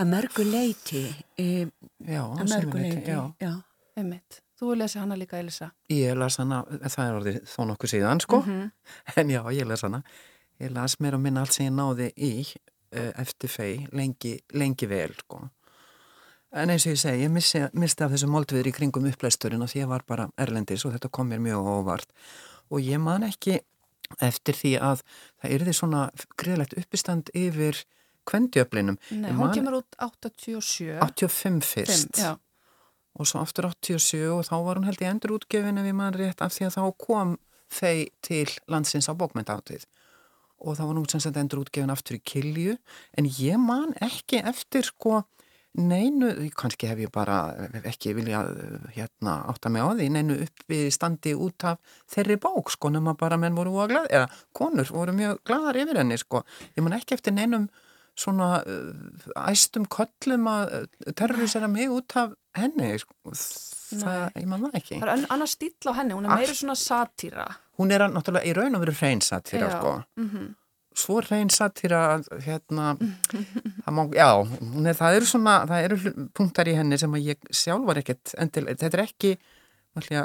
Að 0.00 0.08
mörgu 0.08 0.46
leiti. 0.48 1.02
E, 1.38 1.66
já, 2.08 2.22
að 2.24 2.48
mörgu 2.54 2.80
leiti, 2.80 3.12
já. 3.12 3.20
já. 3.42 3.52
Einmitt. 3.96 4.42
Þú 4.58 4.76
lesi 4.78 4.98
hana 4.98 5.16
líka, 5.18 5.38
Elisa? 5.42 5.72
Ég 5.90 6.14
las 6.16 6.38
hana, 6.38 6.62
það 6.86 7.06
er 7.06 7.16
orðið 7.20 7.40
þó 7.50 7.64
nokkuð 7.70 7.90
síðan 7.90 8.20
sko, 8.20 8.40
mm 8.40 8.52
-hmm. 8.52 8.70
en 9.20 9.30
já, 9.30 9.42
ég 9.52 9.66
les 9.66 9.82
hana 9.82 10.02
ég 10.62 10.70
las 10.74 10.98
mér 11.00 11.16
og 11.16 11.24
minna 11.24 11.42
allt 11.42 11.56
sem 11.56 11.66
ég 11.66 11.74
náði 11.74 12.12
í 12.16 12.30
uh, 12.44 13.10
eftir 13.20 13.50
fei 13.50 13.72
lengi, 13.92 14.36
lengi 14.54 14.88
vel 14.90 15.14
sko. 15.18 15.42
en 16.52 16.70
eins 16.70 16.86
og 16.86 16.92
ég 16.92 17.00
segi, 17.00 17.24
ég 17.24 17.32
missi, 17.32 17.62
misti 17.72 18.04
af 18.04 18.12
þessu 18.12 18.28
moldviður 18.28 18.68
í 18.68 18.74
kringum 18.76 19.08
upplæsturinn 19.08 19.64
og 19.64 19.70
því 19.72 19.82
ég 19.82 19.88
var 19.88 20.04
bara 20.06 20.28
erlendis 20.36 20.84
og 20.84 20.92
þetta 20.92 21.08
kom 21.08 21.30
mér 21.32 21.40
mjög 21.40 21.70
óvart 21.78 22.12
og 22.68 22.84
ég 22.84 23.00
man 23.00 23.24
ekki 23.24 23.58
eftir 24.20 24.58
því 24.58 24.72
að 24.90 25.02
það 25.40 25.54
yrði 25.56 25.74
svona 25.78 26.02
greiðlegt 26.36 26.76
uppistand 26.76 27.30
yfir 27.32 27.80
kvendjöflinum. 28.28 28.98
Nei, 29.18 29.32
hún 29.34 29.54
kemur 29.56 29.80
út 29.80 29.96
87. 29.98 30.98
85 31.00 31.64
fyrst. 31.64 32.20
5, 32.20 32.36
og 33.18 33.28
svo 33.28 33.42
aftur 33.42 33.68
87 33.68 34.28
og 34.32 34.44
þá 34.48 34.54
var 34.66 34.78
hún 34.78 34.88
held 34.88 35.02
í 35.02 35.08
endur 35.08 35.36
útgefin 35.36 35.80
ef 35.80 35.88
ég 35.88 35.98
man 35.98 36.16
rétt 36.16 36.44
af 36.44 36.54
því 36.54 36.68
að 36.68 36.78
þá 36.78 36.84
kom 37.06 37.34
þeir 37.72 38.06
til 38.24 38.48
landsins 38.72 39.08
á 39.08 39.16
bókmyndátið 39.16 39.84
og 40.62 40.78
það 40.78 40.88
var 40.88 40.96
nú 40.96 41.04
sem 41.10 41.22
sagt 41.22 41.38
endur 41.40 41.62
útgefin 41.64 41.92
aftur 41.92 42.18
í 42.18 42.24
kilju. 42.24 42.76
En 43.18 43.26
ég 43.26 43.60
man 43.60 43.94
ekki 44.04 44.42
eftir 44.46 44.86
sko 44.86 45.22
neinu, 45.78 46.28
kannski 46.58 46.90
hef 46.90 47.00
ég 47.00 47.12
bara 47.12 47.38
ekki 47.88 48.12
vilja 48.16 48.42
hérna 48.92 49.38
átta 49.48 49.70
mig 49.72 49.80
á 49.80 49.88
því, 49.96 50.08
neinu 50.12 50.36
upp 50.44 50.66
við 50.68 50.90
standi 50.92 51.32
út 51.32 51.64
af 51.64 51.80
þeirri 52.12 52.36
bók 52.42 52.74
sko 52.74 52.90
nema 52.92 53.16
bara 53.18 53.38
menn 53.40 53.56
voru 53.56 53.78
að 53.80 53.94
glada, 53.94 54.10
eða 54.12 54.42
konur 54.52 54.92
voru 54.92 55.16
mjög 55.16 55.40
gladar 55.48 55.80
yfir 55.80 56.02
henni 56.02 56.20
sko. 56.20 56.44
Ég 56.76 56.84
man 56.84 56.98
ekki 56.98 57.16
eftir 57.16 57.34
neinum 57.36 57.70
svona 58.12 58.58
uh, 58.68 59.46
æstum 59.48 59.88
köllum 59.88 60.44
að 60.52 60.74
uh, 60.76 61.12
terrorisera 61.16 61.70
mig 61.72 61.88
út 61.88 62.18
af 62.20 62.36
henni 62.56 62.98
sko. 62.98 63.14
það, 63.32 64.24
ég 64.40 64.48
man 64.48 64.66
það 64.66 64.80
ekki 64.80 65.00
Það 65.00 65.12
er 65.12 65.26
annars 65.36 65.54
stíl 65.56 65.72
á 65.88 65.92
henni, 66.00 66.16
hún 66.16 66.26
er 66.26 66.34
meira 66.36 66.56
svona 66.56 66.78
satýra 66.78 67.46
hún 67.80 67.94
er 67.94 68.04
náttúrulega 68.10 68.48
í 68.48 68.56
raun 68.56 68.76
og 68.76 68.84
veru 68.84 68.96
hreinsatýra 68.98 69.70
sko. 69.76 69.94
mm 70.16 70.28
-hmm. 70.28 70.52
svo 70.94 71.20
hreinsatýra 71.20 72.22
hérna 72.46 72.96
má, 73.86 74.02
já, 74.12 74.30
er, 74.88 74.94
það 74.94 75.16
eru 75.16 75.26
svona 75.26 75.66
það 75.66 75.84
eru 75.84 76.28
punktar 76.34 76.68
í 76.68 76.76
henni 76.76 76.98
sem 76.98 77.14
að 77.14 77.26
ég 77.32 77.38
sjálf 77.50 77.86
var 77.86 77.98
ekkert 77.98 78.34
endil, 78.38 78.66
þetta 78.66 78.98
er 78.98 79.04
ekki 79.04 79.38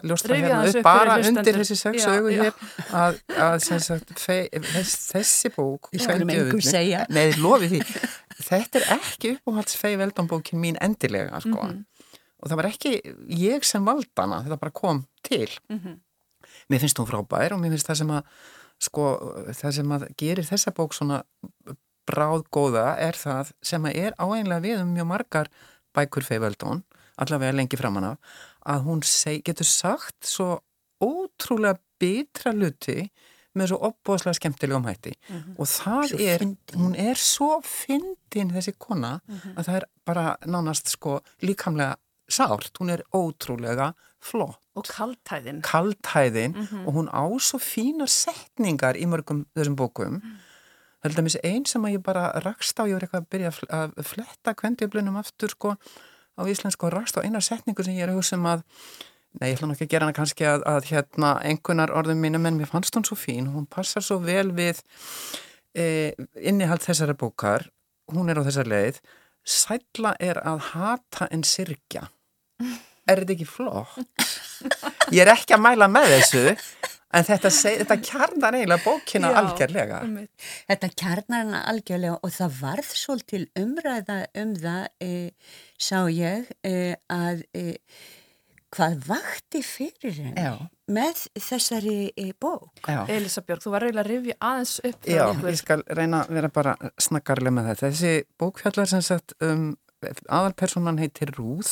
ljóstra 0.03 0.35
hérna 0.35 0.67
upp 0.67 0.83
bara 0.83 1.17
undir 1.19 1.57
þessi 1.59 1.75
sex 1.75 2.05
augu 2.07 2.29
hér 2.29 2.53
að, 2.91 3.19
að 3.35 3.57
sagt, 3.83 4.19
fe, 4.19 4.47
þess, 4.51 5.11
þessi 5.11 5.49
bók 5.55 5.89
neði 5.91 7.35
lofi 7.41 7.67
því 7.67 7.81
þetta 8.47 8.79
er 8.79 8.85
ekki 8.95 9.33
uppáhalds 9.35 9.75
fei 9.75 9.97
veldanbókin 9.97 10.59
mín 10.59 10.77
endilega 10.81 11.39
sko. 11.39 11.63
mm 11.63 11.71
-hmm. 11.71 11.85
Og 12.37 12.49
það 12.49 12.59
var 12.59 12.65
ekki 12.65 12.91
ég 13.27 13.63
sem 13.65 13.85
valdana, 13.85 14.43
þetta 14.43 14.59
bara 14.59 14.71
kom 14.71 15.05
til 15.23 15.49
mm 15.69 15.79
-hmm 15.79 15.97
mér 16.69 16.83
finnst 16.83 16.99
hún 16.99 17.09
frábær 17.09 17.55
og 17.55 17.61
mér 17.61 17.75
finnst 17.75 17.89
það 17.89 17.99
sem 18.01 18.13
að 18.17 18.31
sko, 18.87 19.05
það 19.57 19.75
sem 19.79 19.95
að 19.97 20.05
gerir 20.21 20.47
þessa 20.47 20.73
bók 20.77 20.95
svona 20.95 21.21
bráðgóða 22.07 22.91
er 23.03 23.17
það 23.19 23.53
sem 23.65 23.87
að 23.89 24.01
er 24.03 24.17
áeinlega 24.21 24.63
við 24.63 24.83
um 24.83 24.93
mjög 24.95 25.09
margar 25.09 25.51
bækur 25.97 26.27
feivöldun, 26.27 26.83
allavega 27.17 27.57
lengi 27.57 27.79
framann 27.79 28.11
af, 28.13 28.35
að 28.67 28.85
hún 28.85 29.01
seg, 29.07 29.41
getur 29.47 29.67
sagt 29.67 30.27
svo 30.27 30.59
ótrúlega 31.03 31.79
bitra 31.97 32.53
luti 32.53 33.07
með 33.57 33.71
svo 33.71 33.79
opbóðslega 33.89 34.37
skemmtilegum 34.37 34.85
hætti 34.85 35.15
mm 35.15 35.37
-hmm. 35.37 35.53
og 35.57 35.67
það 35.67 36.03
svo 36.09 36.19
er, 36.21 36.39
fyndin. 36.39 36.79
hún 36.81 36.95
er 36.95 37.17
svo 37.17 37.61
fyndin 37.65 38.53
þessi 38.53 38.73
kona 38.77 39.19
mm 39.25 39.35
-hmm. 39.35 39.55
að 39.57 39.65
það 39.65 39.75
er 39.75 39.85
bara 40.05 40.37
nánast 40.45 40.87
sko 40.87 41.21
líkamlega 41.41 41.97
sárt, 42.27 42.77
hún 42.79 42.91
er 42.93 43.03
ótrúlega 43.15 43.93
flott. 44.23 44.59
Og 44.77 44.85
kaltæðin. 44.85 45.61
Kaltæðin 45.65 46.53
mm 46.53 46.65
-hmm. 46.65 46.87
og 46.87 46.93
hún 46.93 47.09
á 47.09 47.25
svo 47.39 47.57
fína 47.57 48.07
setningar 48.07 48.95
í 48.95 49.05
mörgum 49.05 49.45
þessum 49.55 49.75
bókum. 49.75 50.21
Mm. 50.21 50.37
Það 51.01 51.17
er 51.17 51.23
þessi 51.23 51.39
einn 51.43 51.65
sem 51.65 51.85
að 51.85 51.93
ég 51.93 52.03
bara 52.03 52.31
rakst 52.43 52.79
á, 52.79 52.83
ég 52.87 52.93
var 52.93 53.03
eitthvað 53.05 53.21
að 53.21 53.29
byrja 53.29 53.51
að 53.69 53.91
fletta 54.03 54.53
kvendjöflunum 54.53 55.19
aftur 55.19 55.49
sko 55.49 55.75
á 56.37 56.41
íslensku 56.45 56.87
og 56.87 56.93
rakst 56.93 57.17
á 57.17 57.25
eina 57.25 57.41
setningu 57.41 57.83
sem 57.83 57.93
ég 57.93 58.03
er 58.05 58.09
að 58.09 58.19
hugsa 58.19 58.35
um 58.35 58.45
að, 58.45 58.63
nei 59.39 59.49
ég 59.49 59.57
ætla 59.57 59.67
nokkið 59.67 59.87
að 59.87 59.91
gera 59.93 60.05
hana 60.05 60.17
kannski 60.17 60.45
að, 60.45 60.65
að 60.65 60.89
hérna 60.91 61.29
einhvernar 61.43 61.93
orðum 61.93 62.21
mínum 62.21 62.45
en 62.45 62.57
mér 62.57 62.69
fannst 62.69 62.95
hún 62.95 63.05
svo 63.05 63.15
fín, 63.15 63.47
hún 63.53 63.65
passar 63.69 64.03
svo 64.05 64.19
vel 64.19 64.51
við 64.57 64.81
e, 65.73 66.13
innihald 66.35 66.81
þessara 66.81 67.13
bókar, 67.13 67.69
hún 68.13 68.29
er 68.29 68.41
á 68.41 68.47
þessar 68.47 68.67
leið, 68.67 69.01
sætla 69.45 70.15
er 70.19 70.41
að 70.43 70.59
hata 70.73 71.29
en 71.31 71.43
sirkja 71.43 72.07
er 73.07 73.23
þetta 73.23 73.35
ekki 73.37 73.49
flott? 73.49 74.27
Ég 75.13 75.23
er 75.23 75.33
ekki 75.33 75.55
að 75.55 75.63
mæla 75.63 75.89
með 75.91 76.13
þessu 76.15 76.45
en 77.15 77.25
þetta, 77.27 77.51
þetta 77.53 77.97
kjarnar 78.03 78.57
eiginlega 78.57 78.83
bókina 78.83 79.31
Já, 79.31 79.37
algjörlega. 79.41 80.01
Um 80.03 80.19
þetta 80.67 80.91
kjarnar 80.99 81.45
hana 81.45 81.63
algjörlega 81.71 82.19
og 82.19 82.35
það 82.35 82.59
varð 82.61 82.93
svolítil 82.99 83.43
umræða 83.59 84.19
um 84.41 84.53
það 84.59 84.85
e, 85.03 85.11
sá 85.79 85.99
ég 86.11 86.49
e, 86.67 86.75
að 87.13 87.45
e, 87.55 87.65
hvað 88.75 88.97
vakti 89.07 89.63
fyrir 89.63 90.17
henni 90.19 90.49
með 90.91 91.23
þessari 91.39 91.97
e, 92.15 92.29
bók. 92.39 92.81
Já. 92.83 93.05
Elisa 93.11 93.43
Björg, 93.43 93.63
þú 93.63 93.73
var 93.73 93.85
reyðilega 93.85 94.03
að 94.05 94.11
rifja 94.11 94.37
aðeins 94.49 94.75
upp. 94.87 95.07
Já, 95.07 95.23
ég 95.31 95.59
skal 95.59 95.81
reyna 95.87 96.23
að 96.23 96.37
vera 96.37 96.51
bara 96.59 96.75
snakkarlega 97.07 97.55
með 97.55 97.71
þetta. 97.71 97.91
Þessi 97.91 98.13
bókfjallar 98.39 98.91
sem 98.91 99.03
sagt 99.03 99.35
um, 99.43 99.69
aðalpersonan 100.03 100.99
heitir 101.01 101.31
Rúð 101.35 101.71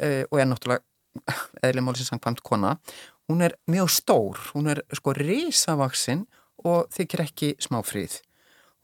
uh, 0.00 0.22
og 0.30 0.40
er 0.40 0.48
náttúrulega 0.50 0.82
eðlega 1.62 1.86
málsins 1.86 2.10
sangkvæmt 2.10 2.42
kona. 2.46 2.76
Hún 3.30 3.44
er 3.44 3.56
mjög 3.70 3.90
stór, 3.92 4.40
hún 4.52 4.68
er 4.72 4.82
sko 4.92 5.14
risavaksinn 5.16 6.26
og 6.64 6.88
þykir 6.94 7.24
ekki 7.24 7.52
smáfríð. 7.62 8.18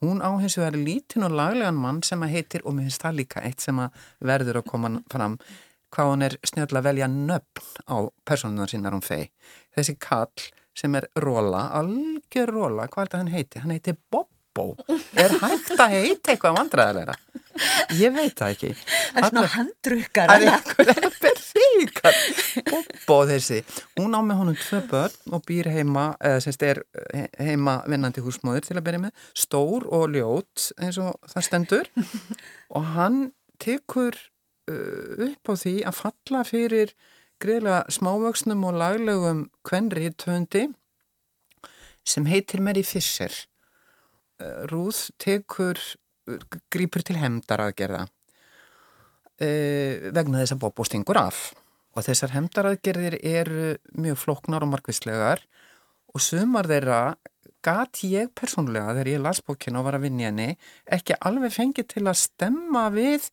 Hún 0.01 0.23
á 0.25 0.33
hins 0.41 0.57
vegar 0.57 0.79
lítinn 0.81 1.27
og 1.27 1.35
laglegan 1.37 1.77
mann 1.77 2.01
sem 2.07 2.23
að 2.25 2.33
heitir, 2.37 2.63
og 2.65 2.73
mér 2.73 2.89
finnst 2.89 3.03
það 3.05 3.19
líka 3.19 3.43
eitt 3.45 3.61
sem 3.61 3.77
að 3.83 4.07
verður 4.25 4.63
að 4.63 4.71
koma 4.71 4.91
fram, 5.13 5.37
hvað 5.93 6.13
hún 6.13 6.25
er 6.25 6.37
snjöðlega 6.47 6.81
að 6.81 6.89
velja 6.89 7.09
nöfn 7.13 7.85
á 7.85 7.97
personunar 8.25 8.73
sínar 8.73 8.97
um 8.97 9.05
fei. 9.05 9.29
Þessi 9.77 9.99
kall 10.01 10.47
sem 10.79 10.95
er 10.97 11.11
Róla, 11.21 11.67
algjör 11.77 12.55
Róla, 12.55 12.89
hvað 12.89 13.03
er 13.03 13.11
þetta 13.11 13.21
hann 13.21 13.35
heiti? 13.35 13.61
Hann 13.61 13.75
heiti 13.77 13.97
Bobbo. 14.61 14.97
Er 15.19 15.35
hægt 15.41 15.73
að 15.75 15.95
heita 15.97 16.33
eitthvað 16.35 16.57
vandræðilegra? 16.59 17.17
Ég 17.99 18.15
veit 18.15 18.37
það 18.39 18.55
ekki. 18.55 18.71
Það 18.79 19.21
er 19.21 19.29
svona 19.29 19.45
handrukkar. 19.57 20.33
Það 20.33 20.93
er 20.95 21.19
berríkar. 21.25 22.21
Bobbo 22.71 23.21
þessi. 23.33 23.61
Hún 23.99 24.17
á 24.17 24.21
með 24.23 24.43
honum 24.45 24.59
tvö 24.61 24.83
börn 24.95 25.37
og 25.37 25.47
býr 25.49 25.71
heima, 25.75 26.11
eða 26.23 26.43
semst 26.47 26.67
er 26.69 26.83
heima 27.41 27.81
vinnandi 27.91 28.25
húsmóður 28.25 28.69
til 28.69 28.79
að 28.79 28.87
byrja 28.89 29.05
með, 29.07 29.29
stór 29.47 29.89
og 29.91 30.11
ljót 30.15 30.71
eins 30.79 31.01
og 31.03 31.17
það 31.33 31.49
stendur 31.49 31.95
og 32.77 32.93
hann 32.95 33.25
tekur 33.61 34.17
Uh, 34.71 35.31
upp 35.31 35.51
á 35.51 35.55
því 35.59 35.73
að 35.89 35.97
falla 35.99 36.43
fyrir 36.47 36.93
greiðlega 37.43 37.95
smávöksnum 37.97 38.67
og 38.69 38.77
laglegum 38.79 39.47
kvenri 39.67 40.11
töndi 40.21 40.67
sem 42.07 42.29
heitir 42.29 42.63
Mary 42.63 42.85
Fisher. 42.87 43.33
Uh, 44.41 44.65
Rúð 44.71 45.03
tekur, 45.21 45.81
grýpur 46.73 47.05
til 47.05 47.21
hemdaraðgerða 47.21 48.07
vegna 49.41 50.43
þess 50.43 50.53
að 50.53 50.59
Bobo 50.61 50.85
stingur 50.85 51.17
af. 51.17 51.37
Og 51.97 52.05
þessar 52.05 52.35
hemdaraðgerðir 52.35 53.15
eru 53.25 53.71
mjög 53.97 54.19
floknar 54.21 54.67
og 54.67 54.69
markvislegar 54.75 55.41
og 56.13 56.21
sumar 56.21 56.69
þeirra 56.69 57.15
gati 57.65 58.13
ég 58.15 58.31
persónlega 58.37 58.95
þegar 58.95 59.11
ég 59.13 59.25
las 59.25 59.43
bókinu 59.45 59.81
og 59.81 59.89
var 59.89 59.99
að 59.99 60.07
vinja 60.09 60.31
henni 60.31 60.55
ekki 60.97 61.19
alveg 61.29 61.55
fengið 61.55 61.91
til 61.95 62.05
að 62.07 62.21
stemma 62.23 62.87
við 62.95 63.29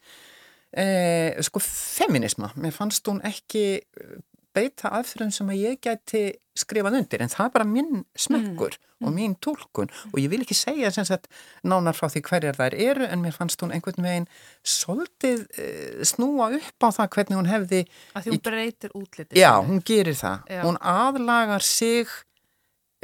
eh, 0.75 1.37
sko 1.45 1.61
feminisma, 1.63 2.51
mér 2.59 2.75
fannst 2.75 3.07
hún 3.07 3.21
ekki 3.27 3.65
eh, 3.79 4.17
beita 4.57 4.91
aðfyrir 4.97 5.31
sem 5.35 5.53
að 5.53 5.63
ég 5.63 5.79
gæti 5.83 6.25
skrifað 6.57 6.99
undir 7.01 7.23
en 7.23 7.31
það 7.31 7.47
er 7.47 7.53
bara 7.53 7.67
minn 7.69 8.03
smekkur 8.17 8.77
mm. 8.77 9.07
og 9.07 9.13
mín 9.13 9.35
tólkun 9.43 9.91
og 10.09 10.17
ég 10.21 10.31
vil 10.31 10.41
ekki 10.43 10.57
segja 10.57 10.91
sagt, 10.95 11.29
nánar 11.67 11.97
frá 11.97 12.09
því 12.11 12.23
hverjar 12.29 12.57
þær 12.57 12.77
eru 12.87 13.07
en 13.07 13.21
mér 13.23 13.35
fannst 13.35 13.61
hún 13.61 13.73
einhvern 13.75 14.07
veginn 14.07 14.29
svolítið 14.65 15.45
eh, 15.61 15.99
snúa 16.07 16.49
upp 16.57 16.87
á 16.87 16.89
það 16.97 17.11
hvernig 17.17 17.39
hún 17.39 17.51
hefði 17.51 17.83
að 18.17 18.25
því 18.25 18.33
hún 18.33 18.43
breytir 18.49 18.97
útliti 18.97 19.43
já, 19.43 19.51
hún 19.61 19.83
gerir 19.85 20.17
það, 20.17 20.49
já. 20.55 20.63
hún 20.65 20.81
aðlagar 20.81 21.65
sig 21.65 22.09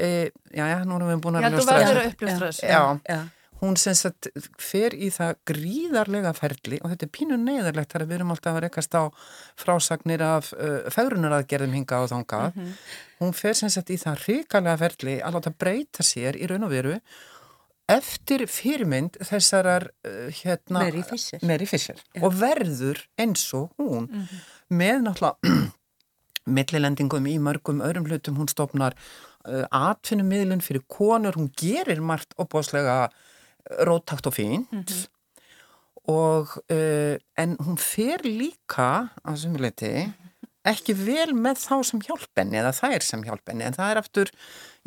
eh, 0.01 0.33
já, 0.49 0.65
já, 0.65 0.77
nú 0.87 0.97
erum 0.97 1.13
við 1.13 1.23
búin 1.27 1.39
að 1.39 1.47
já, 1.47 1.53
þú 1.59 1.69
verður 1.69 2.01
að 2.01 2.11
uppljóstra 2.11 2.51
þessu 2.51 2.73
já, 2.73 2.83
já 3.05 3.21
hún 3.63 3.77
sem 3.79 3.95
sagt 3.95 4.29
fer 4.61 4.95
í 4.95 5.09
það 5.13 5.37
gríðarlega 5.49 6.33
ferli 6.35 6.79
og 6.83 6.91
þetta 6.91 7.07
er 7.07 7.11
pínu 7.17 7.37
neyðarlegt 7.39 7.93
þar 7.93 8.05
að 8.05 8.09
við 8.11 8.17
erum 8.19 8.33
alltaf 8.35 8.57
að 8.57 8.63
rekast 8.65 8.97
á 8.99 9.03
frásagnir 9.59 10.23
af 10.25 10.49
uh, 10.57 10.89
færunaraðgerðum 10.93 11.77
hinga 11.77 12.01
á 12.03 12.11
þánga 12.11 12.41
mm 12.43 12.57
-hmm. 12.57 12.73
hún 13.21 13.35
fer 13.37 13.55
sem 13.59 13.71
sagt 13.73 13.93
í 13.93 13.99
það 14.01 14.25
ríkalega 14.27 14.81
ferli 14.83 15.19
að 15.21 15.37
láta 15.37 15.55
breyta 15.63 16.03
sér 16.03 16.39
í 16.39 16.49
raun 16.49 16.67
og 16.67 16.73
veru 16.75 16.97
eftir 17.91 18.45
fyrirmynd 18.47 19.19
þessarar 19.27 19.89
uh, 20.07 20.27
hérna, 20.31 20.83
Mary 20.83 21.03
Fisher, 21.03 21.39
Mary 21.43 21.65
Fisher. 21.67 21.99
Ja. 22.15 22.23
og 22.25 22.35
verður 22.39 22.99
eins 23.19 23.53
og 23.53 23.71
hún 23.77 24.09
mm 24.09 24.21
-hmm. 24.27 24.39
með 24.69 24.97
náttúrulega 25.07 25.71
millilendingum 26.55 27.27
í 27.27 27.39
mörgum 27.39 27.79
öðrum 27.81 28.07
hlutum 28.07 28.37
hún 28.37 28.49
stopnar 28.51 28.95
uh, 29.47 29.65
atfinnummiðlun 29.71 30.61
fyrir 30.61 30.83
konur, 30.87 31.35
hún 31.35 31.51
gerir 31.55 32.01
margt 32.01 32.33
opbáslega 32.37 33.09
róttakt 33.87 34.27
og 34.27 34.35
fínt. 34.35 34.71
Mm 34.71 34.83
-hmm. 34.83 35.07
og 36.03 36.47
uh, 36.69 37.15
en 37.37 37.57
hún 37.59 37.77
fer 37.77 38.19
líka 38.23 39.09
að 39.23 39.37
sumuleiti 39.37 40.13
ekki 40.63 40.95
vel 40.95 41.33
með 41.35 41.59
þá 41.59 41.75
sem 41.83 42.01
hjálpenni 42.05 42.59
eða 42.59 42.71
þær 42.71 43.03
sem 43.03 43.23
hjálpenni 43.23 43.65
en 43.67 43.75
það 43.75 43.91
er 43.91 43.99
aftur, 43.99 44.31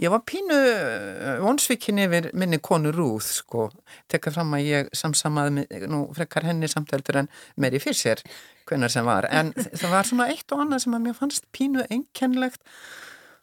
ég 0.00 0.12
var 0.12 0.22
pínu 0.28 0.56
uh, 0.56 1.40
vonsvikin 1.44 2.00
yfir 2.06 2.30
minni 2.32 2.58
konu 2.58 2.92
Rúð 2.96 3.28
sko, 3.42 3.68
tekka 4.08 4.32
fram 4.32 4.54
að 4.56 4.68
ég 4.70 4.88
samsamaði, 4.96 5.66
nú 5.92 6.06
frekar 6.16 6.48
henni 6.48 6.68
samtæltur 6.68 7.20
en 7.22 7.28
Mary 7.60 7.80
Fisher, 7.82 8.22
hvernar 8.68 8.92
sem 8.92 9.04
var. 9.04 9.28
En 9.30 9.52
það 9.56 9.90
var 9.92 10.08
svona 10.08 10.30
eitt 10.32 10.52
og 10.52 10.64
annað 10.64 10.86
sem 10.86 10.96
að 10.96 11.04
mér 11.04 11.18
fannst 11.20 11.48
pínu 11.52 11.84
einkennlegt 11.90 12.64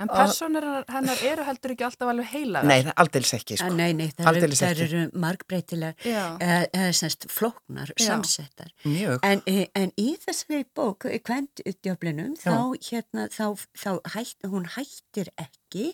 En 0.02 0.10
personur 0.12 0.66
hennar 0.92 1.24
eru 1.30 1.46
heldur 1.48 1.74
ekki 1.76 1.86
alltaf 1.88 2.12
alveg 2.14 2.30
heila? 2.34 2.64
Nei, 2.68 2.80
aldils 3.04 3.34
ekki 3.38 3.58
sko. 3.60 3.70
Nei, 3.78 3.92
nei, 3.98 4.10
það 4.18 4.40
eru, 4.42 4.86
eru 4.86 5.04
margbreytilega 5.24 5.94
eða 6.10 6.60
eh, 6.68 6.90
semst 6.98 7.28
flóknar, 7.32 7.94
Já. 7.98 8.08
samsettar. 8.08 8.74
Mjög. 8.88 9.20
En, 9.28 9.44
eh, 9.50 9.66
en 9.80 9.94
í 10.00 10.14
þessari 10.24 10.64
bók, 10.76 11.08
kvendutjöflinum, 11.28 12.36
þá, 12.42 12.56
hérna, 12.90 13.28
þá, 13.34 13.68
þá 13.78 13.92
hætt, 14.16 14.50
hún 14.50 14.70
hættir 14.76 15.32
ekki 15.38 15.94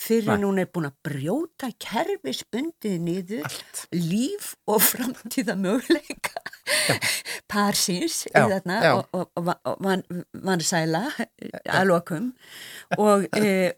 fyrir 0.00 0.30
en 0.32 0.46
hún 0.48 0.60
er 0.62 0.68
búin 0.72 0.88
að 0.88 0.96
brjóta 1.04 1.68
kerfisbundið 1.82 2.96
niður 3.04 3.44
Allt. 3.48 3.82
líf 3.92 4.54
og 4.70 4.80
framtíða 4.90 5.58
möguleika 5.60 6.40
parsins 7.50 8.24
þarna, 8.34 8.80
og, 8.94 9.04
og, 9.12 9.28
og, 9.36 9.52
og 9.68 9.84
van, 9.84 10.04
vansæla 10.32 11.04
að 11.66 11.86
lokum. 11.90 12.32
Og, 12.98 13.28
e, 13.40 13.72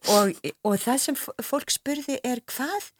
og 0.64 0.78
það 0.82 1.05
sem 1.07 1.20
fólk 1.20 1.74
spurði 1.74 2.20
er 2.24 2.43
hvað 2.53 2.93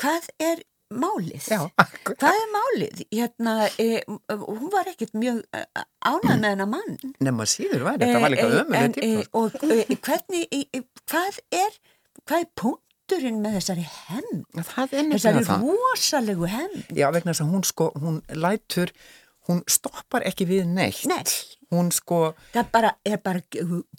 hvað 0.00 0.30
er 0.40 0.62
málið? 0.94 1.48
Já, 1.50 1.60
hvað 2.06 2.38
er 2.38 2.52
málið? 2.52 3.02
Hérna, 3.12 3.56
e, 3.80 4.04
hún 4.30 4.70
var 4.72 4.88
ekkert 4.92 5.16
mjög 5.18 5.42
e, 5.52 5.64
ánað 6.06 6.38
með 6.38 6.48
hennar 6.52 6.70
mann. 6.70 7.00
Nefna 7.18 7.48
síður 7.50 7.88
var 7.88 7.98
þetta, 8.00 8.22
var 8.22 8.34
líka 8.34 8.48
ömuleg 8.62 8.96
tíma 8.98 9.26
og 9.40 9.58
hvernig, 9.58 10.46
hvað 11.04 11.42
er 11.52 11.76
hvað 12.24 12.44
er 12.44 12.50
punkturinn 13.04 13.42
með 13.42 13.58
þessari 13.58 13.84
hemm 13.84 14.44
þessari 15.12 15.44
rosalegu 15.44 16.48
hemm 16.48 16.96
Já, 16.96 17.10
vegna 17.12 17.32
þess 17.34 17.44
að 17.44 17.52
hún 17.52 17.68
sko, 17.68 17.90
hún 18.00 18.22
lætur 18.32 18.92
hún 19.44 19.60
stoppar 19.68 20.24
ekki 20.24 20.46
við 20.48 20.64
neitt. 20.72 21.02
Nei. 21.04 21.20
hún 21.74 21.90
sko 21.92 22.30
það 22.54 22.68
bara, 22.72 22.90
er 23.04 23.18
bara, 23.20 23.40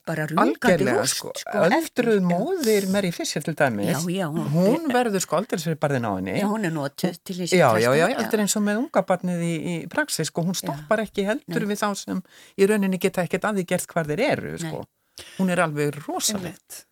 bara 0.08 0.26
rungandi 0.32 0.88
rúst 0.88 1.20
sko, 1.20 1.34
sko 1.38 1.66
öldruð 1.68 2.24
móðir 2.24 2.88
Mary 2.89 3.12
Fisher 3.14 3.43
til 3.45 3.53
dæmis. 3.58 3.91
Já, 3.91 3.99
já, 4.10 4.26
hún, 4.32 4.47
hún 4.53 4.88
verður 4.93 5.22
sko 5.22 5.38
aldrei 5.38 5.60
fyrir 5.62 5.78
barðin 5.82 6.08
á 6.08 6.12
henni. 6.16 6.38
Já 6.39 6.47
hún 6.49 6.66
er 6.66 6.74
nótuð 6.74 7.20
til 7.22 7.38
þessi 7.41 7.60
já 7.60 7.68
já 7.84 7.91
já, 7.99 8.08
er 8.16 8.43
eins 8.45 8.58
og 8.58 8.66
með 8.66 8.82
unga 8.86 9.06
barnið 9.06 9.45
í, 9.45 9.53
í 9.60 9.76
praxis 9.91 10.32
sko, 10.32 10.47
hún 10.47 10.58
stoppar 10.58 11.03
ekki 11.03 11.28
heldur 11.28 11.68
Nei. 11.68 11.70
við 11.76 11.84
þá 11.84 11.88
sem 11.99 12.26
í 12.58 12.72
rauninni 12.72 13.01
geta 13.06 13.28
ekkert 13.28 13.49
að 13.51 13.62
því 13.62 13.70
gert 13.76 13.91
hvað 13.91 14.14
þeir 14.16 14.26
eru 14.32 14.58
sko, 14.64 14.82
Nei. 14.82 15.32
hún 15.38 15.53
er 15.53 15.66
alveg 15.68 16.01
rosalegt 16.08 16.86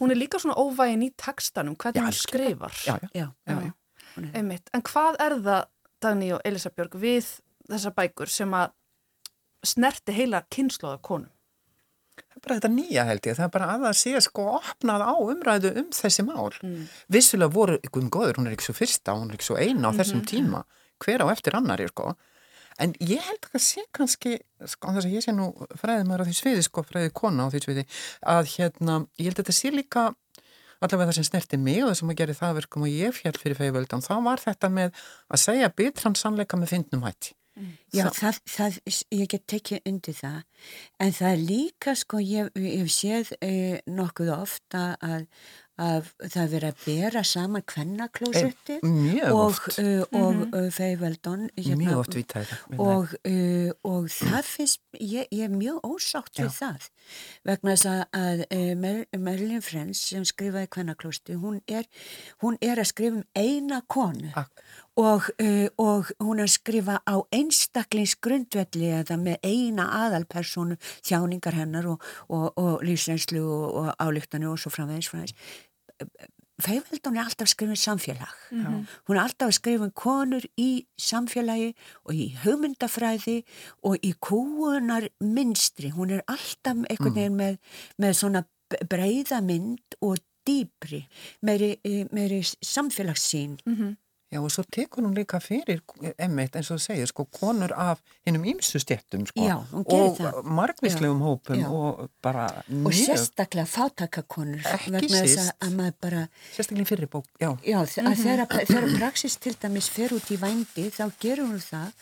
hún 0.00 0.10
er 0.10 0.18
líka 0.18 0.38
svona 0.42 0.56
óvægin 0.56 1.06
í 1.06 1.12
textanum 1.16 1.76
hvernig 1.76 2.02
hún 2.02 2.12
skrifar 2.16 2.72
já 2.86 2.98
já, 3.14 3.28
en 4.32 4.82
hvað 4.82 5.20
er 5.20 5.38
það 5.42 5.68
Dagný 6.02 6.32
og 6.34 6.40
Elisabjörg 6.44 6.96
við 6.98 7.28
þessar 7.70 7.94
bækur 7.94 8.30
sem 8.32 8.54
að 8.58 8.72
snerti 9.62 10.14
heila 10.16 10.42
kynnslóða 10.50 10.98
konum? 11.04 11.30
Það 12.12 12.36
er 12.36 12.42
bara 12.44 12.56
þetta 12.58 12.70
nýja 12.72 13.04
held 13.08 13.26
ég, 13.28 13.36
það 13.38 13.44
er 13.46 13.52
bara 13.54 13.68
að 13.72 13.84
það 13.86 13.94
sé 14.00 14.22
sko 14.26 14.46
opnað 14.58 15.04
á 15.06 15.12
umræðu 15.16 15.70
um 15.80 15.88
þessi 15.96 16.24
mál. 16.26 16.50
Mm. 16.60 16.82
Vissulega 17.14 17.54
voru, 17.54 17.78
ykkur 17.86 18.04
um 18.04 18.10
góður, 18.12 18.40
hún 18.40 18.50
er 18.50 18.56
ekki 18.56 18.66
svo 18.68 18.74
fyrsta, 18.76 19.14
hún 19.16 19.30
er 19.30 19.38
ekki 19.38 19.48
svo 19.48 19.56
eina 19.56 19.70
á 19.70 19.76
mm 19.78 19.86
-hmm. 19.86 19.98
þessum 20.00 20.24
tíma, 20.28 20.64
hver 21.04 21.24
á 21.24 21.26
eftir 21.32 21.56
annar 21.56 21.80
er 21.80 21.88
sko. 21.88 22.16
En 22.80 22.94
ég 23.00 23.20
held 23.20 23.42
að 23.42 23.52
það 23.54 23.64
sé 23.66 23.84
kannski, 23.96 24.38
sko 24.64 24.94
þess 24.96 25.08
að 25.08 25.16
ég 25.16 25.26
sé 25.26 25.34
nú 25.36 25.50
fræðið 25.80 26.08
maður 26.08 26.24
á 26.24 26.28
því 26.28 26.38
sviði 26.38 26.64
sko, 26.66 26.84
fræðið 26.88 27.14
kona 27.18 27.46
á 27.46 27.52
því 27.52 27.62
sviði, 27.66 27.86
að 28.34 28.50
hérna, 28.54 28.98
ég 29.20 29.28
held 29.28 29.36
að 29.36 29.42
þetta 29.42 29.58
sé 29.58 29.72
líka 29.74 30.08
allavega 30.82 31.10
það 31.12 31.18
sem 31.18 31.28
snerti 31.28 31.60
mig 31.60 31.82
og 31.82 31.92
það 31.92 32.00
sem 32.00 32.10
að 32.12 32.18
gera 32.22 32.38
það 32.40 32.56
verkum 32.58 32.86
og 32.86 32.90
ég 32.90 33.14
fjall 33.14 33.36
fyrir 33.38 33.60
feivöldan, 33.60 34.02
þá 34.02 34.14
var 34.24 34.42
þetta 34.42 34.72
með 34.72 34.98
að 35.28 35.44
segja 35.44 35.70
bitran 35.78 36.18
sannleika 36.18 36.58
með 36.58 36.74
fyndnum 36.74 37.06
hætti. 37.06 37.36
Mm. 37.52 37.72
Já, 37.92 38.06
það, 38.16 38.36
það, 38.48 38.76
ég 39.12 39.26
get 39.28 39.42
tekið 39.52 39.88
undir 39.90 40.14
það, 40.16 40.38
en 41.04 41.10
það 41.12 41.28
er 41.28 41.42
líka, 41.50 41.92
sko, 42.00 42.20
ég 42.24 42.48
hef 42.56 42.92
séð 42.94 43.34
eh, 43.44 43.82
nokkuð 43.92 44.30
ofta 44.32 44.84
að, 45.04 45.26
að 45.80 46.08
það 46.28 46.48
verið 46.52 46.68
að 46.68 46.82
bera 46.84 47.22
saman 47.24 47.62
kvennaklósetti 47.62 48.76
mjög 48.82 49.32
og, 49.32 49.60
uh, 49.78 50.02
og 50.12 50.34
Mhm. 50.34 50.54
uh, 50.54 50.70
Feiveldon 50.70 51.48
mjög 51.78 51.96
hérna, 52.36 52.78
og, 52.78 53.14
uh, 53.24 53.70
og 53.84 54.04
það 54.12 54.44
finnst 54.44 54.80
ég, 55.00 55.26
ég 55.32 55.44
er 55.44 55.48
mjög 55.48 55.80
ósátt 55.82 56.36
við 56.36 56.50
það 56.58 56.88
vegna 57.44 57.70
þess 57.76 57.86
að, 57.86 58.02
að 58.12 58.44
uh, 58.52 58.74
Mer 58.76 59.06
Merlin 59.18 59.62
Frens 59.62 60.00
sem 60.12 60.24
skrifaði 60.24 60.68
kvennaklósti 60.68 61.34
hún 61.40 61.60
er, 61.68 61.84
hún 62.42 62.58
er 62.60 62.76
að 62.78 62.90
skrifa 62.92 63.16
um 63.16 63.24
eina 63.34 63.82
konu. 63.88 64.30
Ak 64.36 64.50
og, 65.00 65.28
uh, 65.42 65.68
og 65.78 66.12
hún 66.20 66.42
er 66.42 66.48
að 66.48 66.56
skrifa 66.56 66.98
á 67.08 67.16
einstaklingsgrundvelli 67.32 68.92
eða 69.00 69.16
með 69.20 69.40
eina 69.46 69.88
aðalpersonu 70.04 70.76
þjáningar 71.00 71.56
hennar 71.56 71.88
og, 71.94 72.04
og, 72.28 72.52
og 72.60 72.84
lífsreynslu 72.86 73.42
og, 73.42 73.90
álíktanu 74.02 74.52
og 74.52 74.60
svo 74.60 74.72
framvegis 74.74 75.10
framvegis 75.12 75.36
Feiveldon 76.62 77.16
er 77.16 77.24
alltaf 77.24 77.48
að 77.48 77.52
skrifa 77.54 77.74
um 77.74 77.80
samfélag. 77.80 78.34
Hún 79.08 79.16
er 79.16 79.22
alltaf 79.24 79.48
að 79.48 79.56
skrifa 79.56 79.86
um 79.88 79.94
konur 79.98 80.44
í 80.60 80.84
samfélagi 81.00 81.72
og 82.04 82.14
í 82.14 82.26
hugmyndafræði 82.44 83.38
og 83.88 84.04
í 84.04 84.12
kúunar 84.22 85.08
minstri. 85.18 85.90
Hún 85.90 86.12
er 86.14 86.22
alltaf 86.30 86.84
einhvern 86.84 87.16
veginn 87.16 87.40
með, 87.40 87.58
með 87.98 88.14
svona 88.20 88.44
breyða 88.92 89.40
mynd 89.42 89.98
og 90.04 90.20
dýbri, 90.46 91.02
meiri, 91.42 91.72
meiri 92.12 92.42
samfélagssýn. 92.42 93.58
Já 94.32 94.40
og 94.40 94.48
svo 94.50 94.62
tekur 94.72 95.04
hún 95.04 95.12
líka 95.14 95.38
fyrir 95.44 95.82
emmitt 96.18 96.54
eins 96.56 96.70
og 96.72 96.78
þú 96.78 96.84
segir 96.86 97.06
sko 97.10 97.24
konur 97.28 97.72
af 97.76 98.00
hinnum 98.26 98.46
ímsu 98.48 98.80
stjettum 98.80 99.26
sko 99.28 99.44
Já, 99.44 99.58
og 99.76 100.16
það. 100.16 100.38
margvíslegum 100.44 101.20
hópum 101.20 101.60
Já. 101.60 101.68
og 101.68 102.08
bara 102.22 102.46
Og 102.68 102.88
mjög, 102.88 103.04
sérstaklega 103.12 103.66
fátakakonur. 103.68 104.64
Ekki 104.64 104.90
vegna 104.96 105.20
þess 105.20 105.36
síst. 105.36 105.52
að- 105.52 105.68
að 105.68 105.76
maður 105.76 105.94
bara 106.00 106.28
sérstaklega 106.56 106.82
í 106.82 106.88
fyrri 106.88 107.06
bók, 107.12 107.26
já. 107.40 107.50
Já, 107.62 107.78
þ- 107.84 108.06
að 108.08 108.16
þegar, 108.24 108.66
þegar 108.66 108.98
praxis 108.98 109.36
til 109.36 109.54
dæmis 109.54 109.88
fer 109.90 110.08
út 110.16 110.30
í 110.32 110.36
vændi 110.40 110.88
þá 110.90 111.12
gerur 111.20 111.46
hún 111.52 111.60
það 111.60 111.92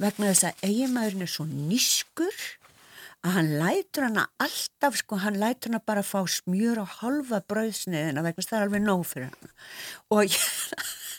vegna 0.00 0.32
þess 0.32 0.44
að 0.44 0.54
eiginmaðurinn 0.62 1.22
er 1.22 1.26
svo 1.36 1.44
nýskur 1.44 2.32
að 3.24 3.36
hann 3.38 3.50
lætur 3.60 4.06
hana 4.08 4.26
alltaf, 4.42 4.98
sko, 5.00 5.18
hann 5.22 5.38
lætur 5.40 5.72
hana 5.72 5.80
bara 5.86 6.04
fá 6.04 6.20
smjör 6.28 6.82
og 6.82 6.96
halva 7.00 7.40
brauðsniðina 7.48 8.24
vegna 8.24 8.44
að 8.44 8.50
það 8.50 8.58
er 8.58 8.66
alveg 8.68 8.84
nóg 8.84 9.04
fyrir 9.08 9.30
hana. 9.32 9.52
Og 10.14 10.36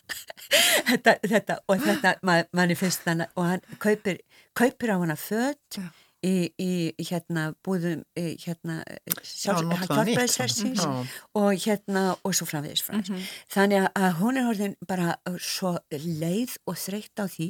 þetta, 0.92 1.18
þetta, 1.26 1.60
og 1.68 1.86
þetta 1.86 2.16
manni 2.56 2.78
finnst 2.78 3.06
þannig 3.08 3.34
og 3.36 3.50
hann 3.50 3.66
kaupir, 3.82 4.22
kaupir 4.58 4.94
á 4.94 4.98
hana 5.02 5.18
föt 5.20 5.82
í, 6.26 6.34
í 6.58 6.70
hérna 7.06 7.44
búðum 7.66 8.02
hérna 8.18 8.80
hjálpræðishersins 9.26 10.82
já. 10.82 10.92
og 11.38 11.52
hérna 11.66 12.04
og 12.26 12.34
svo 12.36 12.48
framvegis 12.50 12.82
framvegis 12.86 13.30
þannig 13.54 13.88
að- 13.94 14.16
hún 14.20 14.38
er 14.40 14.50
orðin 14.50 14.76
bara 14.88 15.16
svo 15.40 15.76
leið 15.92 16.58
og 16.68 16.76
þreytt 16.82 17.20
á 17.22 17.26
því 17.30 17.48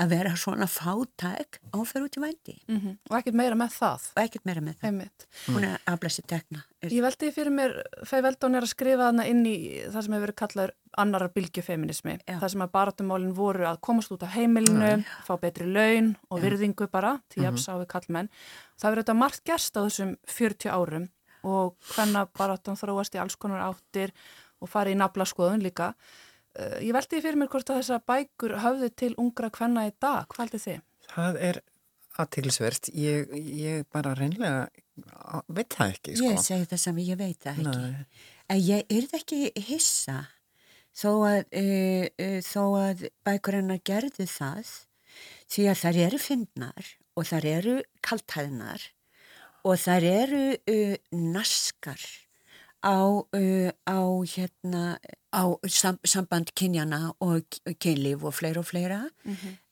að 0.00 0.08
vera 0.14 0.34
svona 0.36 0.66
fátæk 0.68 1.60
áferð 1.72 2.04
út 2.08 2.18
í 2.18 2.24
vændi 2.26 2.56
Mhm. 2.68 2.98
Og 3.10 3.16
ekkert 3.18 3.34
meira 3.34 3.54
með 3.54 3.70
það. 3.78 4.00
og 4.16 4.22
ekkert 4.24 4.44
meira 4.44 4.60
með 4.60 4.74
það 4.78 4.88
Einmitt. 4.88 5.26
hún 5.48 5.64
er 5.64 5.78
að 5.78 5.94
aflæsi 5.96 6.22
tekna 6.26 6.64
Ég 6.86 7.02
veldi 7.02 7.32
fyrir 7.34 7.50
mér, 7.50 7.72
Fei 8.06 8.20
Veldón 8.22 8.54
er 8.54 8.62
að 8.62 8.70
skrifa 8.70 9.08
þarna 9.08 9.24
inn 9.26 9.40
í 9.50 9.54
það 9.90 10.04
sem 10.04 10.12
hefur 10.14 10.24
verið 10.28 10.36
kallaður 10.38 10.72
annarar 11.02 11.32
bylgjufeminismi. 11.34 12.14
Já. 12.22 12.36
Það 12.38 12.52
sem 12.52 12.62
að 12.62 12.72
baratumálinn 12.76 13.34
voru 13.34 13.66
að 13.66 13.80
komast 13.88 14.14
út 14.14 14.22
af 14.22 14.36
heimilinu, 14.36 14.92
fá 15.26 15.32
betri 15.42 15.66
laun 15.66 16.12
og 16.30 16.44
virðingu 16.44 16.86
bara, 16.92 17.16
til 17.34 17.42
jafs 17.48 17.66
á 17.66 17.74
við 17.80 17.88
kallmenn. 17.90 18.30
Það 18.78 18.90
verður 18.92 19.02
þetta 19.02 19.18
margt 19.18 19.44
gerst 19.50 19.74
á 19.74 19.80
þessum 19.82 20.14
40 20.30 20.70
árum 20.70 21.08
og 21.48 21.74
hvenna 21.96 22.24
baratum 22.38 22.78
þróast 22.78 23.18
í 23.18 23.22
alls 23.24 23.38
konar 23.38 23.66
áttir 23.66 24.14
og 24.62 24.70
fari 24.70 24.94
í 24.94 24.98
naflaskoðun 25.02 25.66
líka. 25.66 25.92
Uh, 26.54 26.78
Ég 26.78 26.94
veldi 26.94 27.18
fyrir 27.22 27.42
mér 27.42 27.50
hvort 27.50 27.70
að 27.74 27.82
þessar 27.82 28.06
bækur 28.06 28.54
höfðu 28.62 28.94
til 28.94 29.14
ungra 29.18 29.50
hvenna 29.50 29.88
í 29.90 29.94
dag. 29.98 30.30
Hvað 30.30 30.46
heldur 30.46 30.62
þið? 30.68 30.82
Það 31.10 31.42
er 31.50 31.60
aðtilsvert, 32.18 32.90
ég, 32.94 33.34
ég 33.34 33.86
bara 33.94 34.14
reynlega 34.18 34.68
veit 35.48 35.74
það 35.74 35.94
ekki, 35.94 36.16
sko. 36.16 36.32
ég 36.32 36.42
segi 36.44 36.68
það 36.72 36.82
sem 36.84 37.00
ég 37.04 37.20
veit 37.20 37.40
það 37.44 37.62
ekki 37.62 37.78
Nei. 37.78 38.04
en 38.54 38.60
ég 38.64 38.92
er 38.96 39.08
það 39.10 39.22
ekki 39.22 39.64
hissa 39.68 40.18
þó 40.98 41.10
að, 41.28 41.40
uh, 41.62 42.06
uh, 42.24 42.38
þó 42.44 42.62
að 42.82 43.08
bækur 43.26 43.58
hennar 43.60 43.82
gerðu 43.86 44.28
það 44.30 44.72
því 45.48 45.66
að 45.72 45.82
þær 45.82 46.00
eru 46.06 46.22
fyndnar 46.22 46.94
og 47.18 47.28
þær 47.28 47.50
eru 47.50 47.76
kaltæðnar 48.06 48.88
og 49.66 49.78
þær 49.82 50.08
eru 50.10 50.42
uh, 50.54 50.96
naskar 51.12 52.02
á, 52.82 52.98
uh, 52.98 53.70
á 53.86 54.00
hérna 54.34 54.98
á 55.34 55.44
sam, 55.68 55.98
samband 56.06 56.54
kynjana 56.56 57.12
og 57.20 57.58
kynlíf 57.82 58.24
og 58.24 58.36
fleira 58.38 58.62
og 58.62 58.68
fleira 58.70 59.02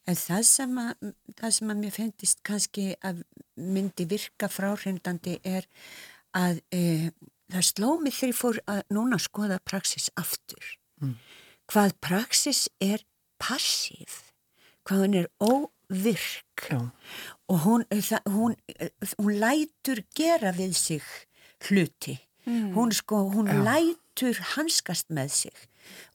en 0.06 0.18
það 0.18 0.42
sem 0.46 0.78
að, 0.78 1.12
það 1.38 1.54
sem 1.58 1.72
að 1.72 1.82
mér 1.82 1.94
finnist 1.94 2.42
kannski 2.46 2.86
að 3.02 3.22
myndi 3.56 4.06
virka 4.08 4.48
fráhrindandi 4.52 5.38
er 5.44 5.66
að 6.36 6.60
e, 6.74 7.10
það 7.52 7.68
sló 7.70 7.96
mig 8.00 8.16
þegar 8.16 8.32
ég 8.32 8.40
fór 8.40 8.60
að 8.68 8.82
núna 8.92 9.18
skoða 9.22 9.58
praxis 9.64 10.10
aftur. 10.16 10.76
Hvað 11.66 11.96
praxis 12.04 12.66
er 12.80 13.02
passív 13.42 14.26
hvað 14.86 15.02
hún 15.02 15.16
er 15.18 15.28
óvirk. 15.42 16.42
Já. 16.70 16.78
og 17.48 17.58
hún, 17.66 17.84
það, 17.90 18.28
hún, 18.32 18.54
hún 19.20 19.34
lætur 19.42 20.02
gera 20.16 20.54
við 20.56 20.72
sig 20.78 21.08
hluti. 21.68 22.16
Hún 22.46 22.92
sko, 22.94 23.24
hún 23.34 23.50
lætur 23.66 24.38
hanskast 24.54 25.10
með 25.10 25.32
sig. 25.34 25.64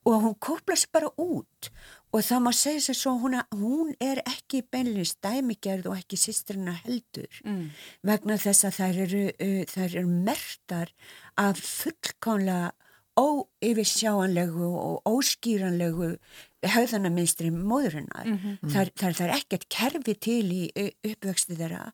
Og 0.08 0.24
hún 0.24 0.36
kópla 0.40 0.78
sér 0.80 0.92
bara 0.96 1.12
út 1.20 1.72
og 2.12 2.26
það 2.28 2.44
má 2.44 2.52
segja 2.56 2.84
sér 2.86 2.98
svo 3.00 3.14
hún, 3.22 3.38
að, 3.40 3.58
hún 3.62 3.94
er 4.04 4.22
ekki 4.28 4.64
beinlega 4.72 5.08
stæmigerð 5.08 5.90
og 5.92 5.98
ekki 6.00 6.20
sýstrina 6.20 6.76
heldur 6.84 7.42
Mm. 7.46 7.72
vegna 8.04 8.38
þess 8.38 8.66
að 8.68 8.78
þær 8.80 9.02
eru, 9.06 9.24
uh, 9.32 9.64
þær 9.72 9.96
eru 9.96 10.08
mertar 10.08 10.94
af 11.38 11.58
fullkánlega 11.58 12.72
óyfirsjáanlegu 13.20 14.68
og 14.72 15.02
óskýranlegu 15.06 16.16
höfðanaminstri 16.64 17.52
móðurinnar. 17.52 18.26
Mm 18.26 18.38
-hmm. 18.38 18.72
þar, 18.72 18.92
þar, 18.96 19.14
þar 19.14 19.30
er 19.30 19.36
ekkert 19.36 19.70
kerfi 19.70 20.16
til 20.16 20.46
í 20.52 20.64
uh, 20.76 20.92
uppvöxti 21.04 21.58
þeirra 21.58 21.92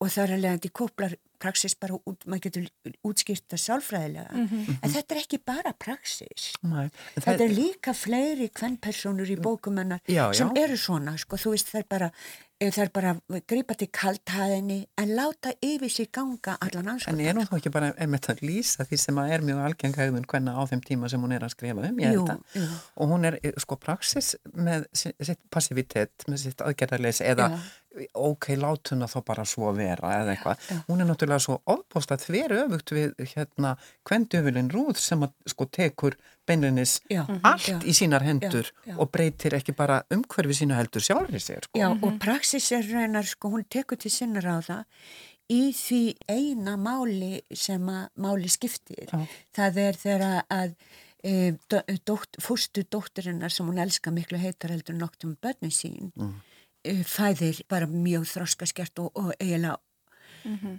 og 0.00 0.10
það 0.10 0.24
er 0.24 0.34
alveg 0.34 0.52
að 0.52 1.16
praxis 1.38 1.74
bara 1.78 1.94
út, 2.06 2.26
maður 2.26 2.44
getur 2.48 2.66
útskýrt 3.06 3.46
það 3.52 3.62
sjálfræðilega. 3.66 4.42
En 4.82 4.90
þetta 4.96 5.14
er 5.16 5.22
ekki 5.22 5.38
bara 5.46 5.72
praxis. 5.78 6.50
Nei, 6.62 6.88
Þetta 7.18 7.44
er 7.46 7.54
líka 7.54 7.94
fleiri 7.94 8.50
kvennpersonur 8.50 9.30
í 9.30 9.38
bókumennar 9.40 10.00
Já, 10.08 10.28
sem 10.34 10.50
já. 10.54 10.62
eru 10.64 10.76
svona, 10.76 11.16
sko, 11.18 11.36
þú 11.40 11.54
veist 11.56 11.70
það 11.72 11.80
er 11.80 11.88
bara, 11.88 12.10
eh, 12.60 12.70
það 12.74 12.82
er 12.84 12.90
bara 12.98 13.12
grípa 13.46 13.76
til 13.78 13.88
kaltæðinni 13.94 14.78
en 14.98 15.08
láta 15.16 15.52
yfir 15.62 15.90
sig 15.90 16.10
ganga 16.12 16.56
allan 16.60 16.86
En 16.88 16.92
anskotan. 16.94 17.20
er 17.20 17.34
hún 17.34 17.46
þá 17.46 17.56
ekki 17.58 17.70
bara 17.72 17.92
einmitt 17.98 18.28
að 18.28 18.42
lýsa 18.42 18.84
því 18.88 18.98
sem 18.98 19.14
að 19.22 19.32
er 19.36 19.40
mjög 19.46 19.62
algengægðun 19.68 20.26
hvenna 20.26 20.56
á 20.58 20.62
þeim 20.70 20.82
tíma 20.84 21.08
sem 21.10 21.20
hún 21.22 21.32
er 21.36 21.46
að 21.46 21.54
skrifa 21.54 21.88
um, 21.88 21.98
ég 22.02 22.12
held 22.14 22.28
að. 22.34 22.68
Og 22.96 23.08
hún 23.12 23.24
er 23.30 23.38
eh, 23.42 23.52
sko 23.58 23.76
praxis 23.76 24.34
með 24.56 24.86
si- 24.92 25.14
sitt 25.22 25.40
passivitet, 25.50 26.26
með 26.28 26.38
sitt 26.38 26.58
aðgerðarleys 26.66 27.20
eða 27.22 27.50
Já. 27.54 27.58
Ok, 28.14 28.48
látuna 28.60 29.08
þá 29.10 29.18
bara 29.26 29.44
svo 29.48 29.72
vera 29.76 30.12
eða 30.22 30.34
eitthvað. 30.34 30.64
já. 30.70 30.80
Hún 30.88 31.02
er 31.02 31.08
náttúrulega 31.08 31.44
svo 31.44 31.58
ofbósta 31.66 32.18
þver 32.20 32.54
öfugt 32.62 32.92
við 32.96 33.14
hérna 33.34 33.74
kvendufilin 34.08 34.70
rúð 34.72 35.00
sem 35.02 35.24
að 35.26 35.32
sko 35.52 35.68
tekur 35.78 36.18
beinlinis 36.48 36.98
Já, 37.12 37.24
allt 37.42 37.68
já. 37.68 37.78
í 37.84 37.92
sínar 37.96 38.24
hendur 38.24 38.70
Já, 38.70 38.92
já. 38.92 38.98
og 38.98 39.10
breytir 39.12 39.56
ekki 39.58 39.74
bara 39.76 40.02
umhverfi 40.14 40.60
sína 40.62 40.78
heldur 40.78 41.04
sjálfri 41.04 41.40
sér 41.42 41.66
sko. 41.68 41.80
Já, 41.80 41.88
og 41.92 42.20
praxis 42.22 42.70
er 42.72 42.86
raunar, 42.92 43.26
sko, 43.28 43.50
hún 43.52 43.66
tekur 43.68 44.00
til 44.00 44.12
sinna 44.12 44.40
ráða 44.44 44.84
í 45.48 45.72
því 45.72 46.02
eina 46.28 46.76
máli 46.76 47.42
sem 47.56 47.84
að 47.88 48.08
máli 48.20 48.48
skiptir. 48.52 49.08
Já. 49.08 49.26
Það 49.56 49.82
er 49.84 50.00
þegar 50.02 50.24
að 50.48 50.74
e, 51.24 51.54
dótt, 52.06 52.38
fústu 52.42 52.84
dótturinnar 52.90 53.52
sem 53.52 53.66
hún 53.66 53.80
elska 53.82 54.12
miklu 54.14 54.38
heitar 54.40 54.72
heldur 54.74 54.96
nokt 54.98 55.24
um 55.26 55.36
börni 55.42 55.70
sín 55.74 56.12
mm. 56.14 56.34
E, 56.88 56.94
fæðir 57.04 57.60
bara 57.70 57.86
mjög 57.90 58.24
þroskaskert 58.32 59.02
og, 59.04 59.10
og 59.20 59.32
eiginlega 59.38 59.76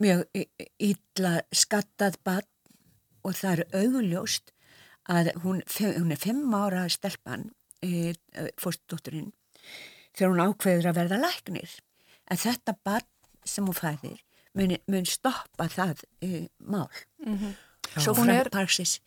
mjög 0.02 0.24
i- 0.40 0.50
illa 0.90 1.34
skattað 1.54 2.16
barn 2.26 2.48
og 3.28 3.36
það 3.36 3.60
er 3.60 3.84
augljóst 3.84 4.52
að 5.10 5.32
hún, 5.44 5.62
hún 6.00 6.12
er 6.16 6.18
fimm 6.22 6.54
ára 6.56 6.86
stelpan, 6.90 7.50
e, 7.84 8.14
fórstudótturinn, 8.62 9.32
þegar 10.16 10.32
hún 10.34 10.44
ákveður 10.48 10.90
að 10.92 11.00
verða 11.02 11.20
læknir. 11.24 11.70
En 12.32 12.38
þetta 12.38 12.76
barn 12.86 13.08
sem 13.46 13.66
hún 13.66 13.78
fæðir 13.78 14.20
mun, 14.56 14.76
mun 14.88 15.06
stoppa 15.10 15.68
það 15.72 16.04
e, 16.22 16.48
mál. 16.62 16.90
Svo 17.98 18.14
Hún 18.14 18.30
er- 18.30 18.50
parsis 18.54 19.00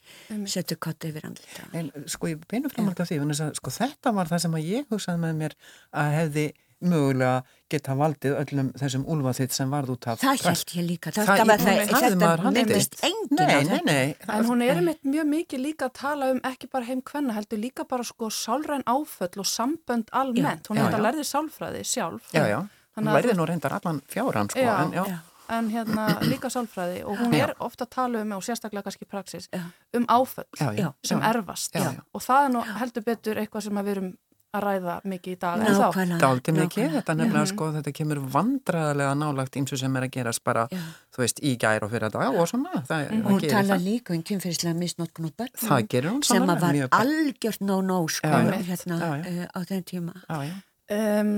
setur 0.50 0.76
kotta 0.82 1.06
yfir 1.08 1.24
andlita. 1.28 1.68
En 1.72 1.90
sko 2.10 2.26
ég 2.32 2.40
beinu 2.50 2.68
framhald 2.72 2.98
af 3.00 3.08
því, 3.08 3.20
að, 3.22 3.54
sko 3.60 3.70
þetta 3.70 4.12
var 4.16 4.26
það 4.26 4.40
sem 4.42 4.56
að 4.58 4.66
ég 4.66 4.88
hugsaði 4.90 5.20
með 5.22 5.36
mér 5.38 5.54
að 5.94 6.14
hefði 6.18 6.46
mögulega 6.82 7.42
geta 7.72 7.94
valdið 7.96 8.36
öllum 8.40 8.68
þessum 8.78 9.06
úlfaþitt 9.10 9.54
sem 9.56 9.70
varð 9.72 9.94
út 9.94 10.08
af 10.10 10.20
það 10.22 10.44
held 10.48 10.74
ég 10.76 10.86
líka. 10.88 11.12
Það, 11.14 11.30
það, 11.30 11.38
það, 11.38 11.56
það, 11.62 11.88
það 11.88 12.06
þetta 12.20 12.52
myndist 12.56 12.96
engin 13.08 13.40
nei, 13.40 13.64
nei, 13.68 13.80
nei, 13.88 14.14
en 14.36 14.46
hún 14.48 14.64
er 14.66 14.80
einmitt 14.80 15.02
mjög 15.08 15.28
mikið 15.32 15.64
líka 15.66 15.88
að 15.88 15.96
tala 16.00 16.30
um 16.34 16.40
ekki 16.52 16.70
bara 16.72 16.88
heim 16.88 17.02
hvenna 17.08 17.36
heldur 17.36 17.62
líka 17.62 17.86
bara 17.88 18.06
sko 18.06 18.30
sálræn 18.32 18.84
áföll 18.86 19.42
og 19.42 19.48
sambönd 19.48 20.12
almennt, 20.12 20.70
hún 20.70 20.80
er 20.80 20.88
þetta 20.88 21.00
að 21.00 21.06
lærði 21.08 21.26
sálfræði 21.28 21.84
sjálf. 21.88 22.32
Já, 22.34 22.46
já, 22.50 22.58
hún 22.98 23.12
lærði 23.12 23.36
nú 23.38 23.46
reyndar 23.48 23.76
allan 23.78 24.02
fjáran 24.12 24.50
sko, 24.52 24.64
já, 24.64 24.72
en, 24.84 24.96
já. 24.98 25.20
en 25.56 25.70
hérna 25.72 26.08
líka 26.26 26.50
sálfræði. 26.52 27.04
Og 27.08 27.22
hún 27.22 27.38
er 27.38 27.54
ofta 27.58 27.86
að 27.88 27.94
tala 27.96 28.24
um 28.26 28.36
og 28.36 28.44
sérstaklega 28.46 28.88
kannski 28.88 29.08
praxis 29.08 29.48
um 29.96 30.08
áföll 30.12 30.92
sem 31.06 31.24
erfast. 31.32 31.80
Og 32.12 32.24
það 32.24 32.48
er 32.48 32.54
nú 32.56 32.66
heldur 32.82 33.08
betur 33.08 33.40
eitthvað 33.42 33.68
sem 33.68 33.82
við 33.82 33.96
erum 33.96 34.12
að 34.52 34.64
ræða 34.66 34.94
mikið 35.08 35.32
í 35.32 35.38
dag 35.40 35.62
en 35.62 35.76
þá. 35.78 36.16
Dálti 36.20 36.52
mikið, 36.56 36.88
þetta 36.98 37.14
nefnilega 37.16 37.48
sko, 37.48 37.68
þetta 37.76 37.94
kemur 37.96 38.20
vandraðilega 38.34 39.14
nálagt 39.16 39.56
eins 39.56 39.72
og 39.72 39.80
sem 39.80 39.96
er 39.96 40.06
að 40.06 40.12
gerast 40.18 40.42
bara, 40.44 40.66
já. 40.72 40.82
þú 41.14 41.22
veist, 41.24 41.40
í 41.40 41.54
gær 41.62 41.86
og 41.86 41.92
fyrir 41.94 42.12
dag 42.12 42.36
og 42.36 42.50
svona. 42.50 42.82
Það, 42.88 43.06
mm. 43.06 43.24
Hún 43.30 43.40
tala 43.46 43.72
það. 43.72 43.86
líka 43.86 44.14
um 44.16 44.20
kynferðislega 44.28 44.76
misnótkun 44.76 45.30
og 45.30 45.34
börn. 45.40 45.54
Það 45.62 45.88
gerir 45.94 46.12
hún 46.12 46.22
sem 46.28 46.44
að 46.44 46.62
var 46.66 46.80
algjört 47.00 47.64
no-no 47.64 47.98
sko 48.12 48.28
já, 48.28 48.60
hérna 48.68 49.00
já, 49.00 49.10
uh, 49.32 49.42
á 49.56 49.58
þenn 49.72 49.84
tíma. 49.88 50.16
Um, 50.28 51.34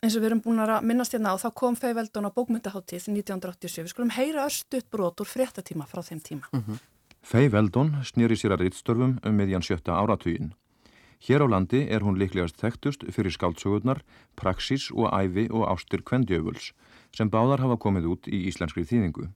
eins 0.00 0.16
og 0.16 0.22
við 0.22 0.30
erum 0.30 0.44
búin 0.44 0.64
að 0.64 0.76
minnast 0.88 1.16
hérna 1.16 1.36
á, 1.36 1.40
þá 1.44 1.48
kom 1.60 1.76
Feiveldun 1.76 2.28
á 2.28 2.32
bókmyndaháttíð 2.32 3.10
1987. 3.12 3.84
Við 3.84 3.92
skulum 3.92 4.16
heyra 4.16 4.48
örstuðt 4.48 4.88
brot 4.92 5.20
úr 5.20 5.28
fréttatíma 5.28 5.88
frá 5.90 6.00
þeim 6.00 6.24
tíma. 6.24 6.48
Mm 6.52 6.64
-hmm. 6.64 6.84
Feiveldun 7.26 7.98
snýri 8.06 8.36
sér 8.38 8.54
að 8.56 8.64
rittstörfum 8.64 9.18
um 9.20 9.34
miðjan 9.36 9.64
sjötta 9.66 9.92
áratugin. 9.98 10.54
Hér 11.24 11.42
á 11.42 11.46
landi 11.48 11.86
er 11.88 12.04
hún 12.04 12.18
líklegast 12.20 12.60
þekktust 12.60 13.06
fyrir 13.08 13.32
skáltsögurnar, 13.32 14.02
praxis 14.36 14.90
og 14.92 15.08
æfi 15.10 15.48
og 15.50 15.64
ástur 15.70 16.04
kvendjöfuls 16.04 16.72
sem 17.16 17.30
báðar 17.32 17.62
hafa 17.64 17.78
komið 17.80 18.08
út 18.12 18.28
í 18.28 18.44
íslenskri 18.50 18.84
þýðingu. 18.84 19.30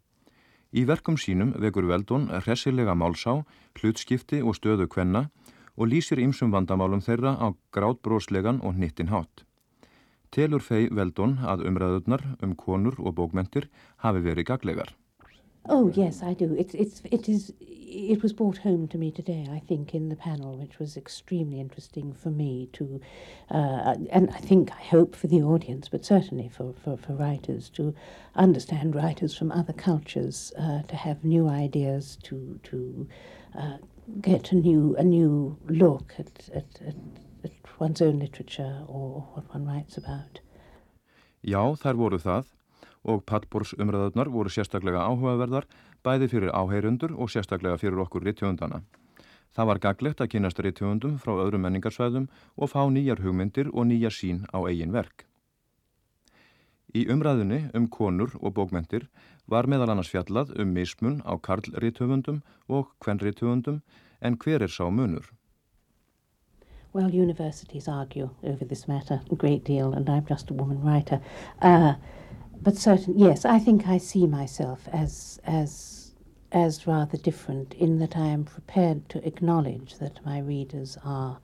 Í 0.70 0.84
verkum 0.86 1.16
sínum 1.18 1.54
vekur 1.58 1.88
Veldón 1.88 2.28
hressilega 2.44 2.94
málsá, 2.94 3.40
hlutskipti 3.80 4.42
og 4.42 4.54
stöðu 4.58 4.86
kvenna 4.86 5.30
og 5.76 5.88
lýsir 5.88 6.20
ýmsum 6.20 6.52
vandamálum 6.52 7.00
þeirra 7.02 7.34
á 7.40 7.56
grátbróslegan 7.72 8.60
og 8.62 8.76
hnittin 8.76 9.10
hátt. 9.10 9.46
Telur 10.30 10.62
fei 10.62 10.86
Veldón 10.94 11.40
að 11.42 11.64
umræðurnar 11.66 12.22
um 12.44 12.54
konur 12.54 13.00
og 13.00 13.16
bókmentir 13.18 13.70
hafi 14.04 14.20
verið 14.22 14.52
gaglegar. 14.52 14.92
Oh 15.68 15.90
yes, 15.94 16.22
I 16.22 16.34
do. 16.34 16.54
It's 16.54 16.74
it's 16.74 17.02
it 17.10 17.28
is 17.28 17.52
it 17.60 18.22
was 18.22 18.32
brought 18.32 18.58
home 18.58 18.88
to 18.88 18.98
me 18.98 19.10
today. 19.10 19.46
I 19.50 19.58
think 19.58 19.94
in 19.94 20.08
the 20.08 20.16
panel, 20.16 20.56
which 20.56 20.78
was 20.78 20.96
extremely 20.96 21.60
interesting 21.60 22.12
for 22.12 22.30
me 22.30 22.68
to, 22.72 23.00
uh, 23.50 23.96
and 24.10 24.30
I 24.30 24.38
think 24.38 24.70
I 24.72 24.82
hope 24.82 25.14
for 25.14 25.26
the 25.26 25.42
audience, 25.42 25.88
but 25.88 26.04
certainly 26.04 26.48
for 26.48 26.72
for, 26.84 26.96
for 26.96 27.12
writers 27.12 27.68
to 27.70 27.94
understand 28.34 28.94
writers 28.94 29.36
from 29.36 29.52
other 29.52 29.72
cultures, 29.72 30.52
uh, 30.58 30.82
to 30.82 30.96
have 30.96 31.24
new 31.24 31.48
ideas, 31.48 32.16
to 32.24 32.58
to 32.64 33.08
uh, 33.58 33.76
get 34.20 34.52
a 34.52 34.56
new 34.56 34.96
a 34.96 35.04
new 35.04 35.58
look 35.68 36.14
at, 36.18 36.48
at, 36.54 36.80
at, 36.86 36.96
at 37.44 37.52
one's 37.78 38.00
own 38.00 38.18
literature 38.18 38.84
or 38.86 39.26
what 39.34 39.52
one 39.54 39.66
writes 39.66 39.98
about. 39.98 40.40
Já, 41.42 41.76
þær 41.76 41.96
voru 41.96 42.18
það. 42.18 42.59
Og 43.04 43.24
Pattbors 43.24 43.72
umræðarnar 43.78 44.28
voru 44.32 44.52
sérstaklega 44.52 45.06
áhugaverðar 45.08 45.66
bæði 46.04 46.28
fyrir 46.32 46.52
áheyrundur 46.52 47.16
og 47.16 47.32
sérstaklega 47.32 47.78
fyrir 47.80 48.02
okkur 48.04 48.24
rittjóndana. 48.26 48.82
Það 49.50 49.66
var 49.66 49.80
gaglegt 49.82 50.20
að 50.20 50.30
kynast 50.34 50.60
rittjóndum 50.62 51.16
frá 51.18 51.32
öðrum 51.34 51.64
menningarsvæðum 51.66 52.28
og 52.56 52.70
fá 52.70 52.84
nýjar 52.86 53.22
hugmyndir 53.24 53.72
og 53.72 53.88
nýjar 53.90 54.14
sín 54.14 54.44
á 54.54 54.58
eigin 54.62 54.94
verk. 54.94 55.26
Í 56.94 57.06
umræðinni 57.10 57.70
um 57.74 57.86
konur 57.86 58.32
og 58.40 58.54
bókmentir 58.54 59.06
var 59.50 59.66
meðal 59.70 59.92
annars 59.92 60.10
fjallað 60.10 60.54
um 60.58 60.72
mismun 60.74 61.20
á 61.22 61.38
karlritthöfundum 61.38 62.40
og 62.68 62.94
kvennritthöfundum 63.02 63.82
en 64.20 64.36
hver 64.36 64.62
er 64.62 64.70
sá 64.70 64.90
munur? 64.90 65.30
Well, 66.92 67.10
universities 67.14 67.86
argue 67.88 68.30
over 68.42 68.64
this 68.64 68.88
matter 68.88 69.20
a 69.30 69.36
great 69.36 69.64
deal 69.64 69.92
and 69.94 70.08
I'm 70.08 70.26
just 70.26 70.50
a 70.50 70.54
woman 70.54 70.82
writer. 70.82 71.20
Uh, 71.62 71.94
but 72.62 72.76
certain, 72.76 73.18
yes, 73.18 73.44
I 73.44 73.58
think 73.58 73.86
I 73.88 73.98
see 73.98 74.26
myself 74.26 74.88
as 74.92 75.40
as 75.44 76.12
as 76.52 76.86
rather 76.86 77.16
different 77.16 77.74
in 77.74 77.98
that 78.00 78.16
I 78.16 78.26
am 78.26 78.44
prepared 78.44 79.08
to 79.10 79.24
acknowledge 79.26 79.98
that 79.98 80.24
my 80.26 80.40
readers 80.40 80.98
are, 81.04 81.38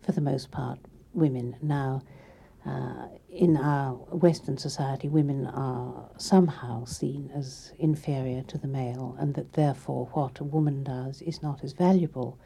for 0.00 0.12
the 0.12 0.20
most 0.20 0.52
part, 0.52 0.78
women. 1.14 1.56
Now, 1.60 2.02
uh, 2.64 3.08
in 3.28 3.56
our 3.56 3.94
Western 4.12 4.56
society, 4.56 5.08
women 5.08 5.46
are 5.48 6.08
somehow 6.16 6.84
seen 6.84 7.30
as 7.34 7.72
inferior 7.78 8.42
to 8.44 8.58
the 8.58 8.68
male, 8.68 9.16
and 9.18 9.34
that 9.34 9.54
therefore 9.54 10.08
what 10.12 10.38
a 10.38 10.44
woman 10.44 10.84
does 10.84 11.22
is 11.22 11.42
not 11.42 11.64
as 11.64 11.72
valuable 11.72 12.38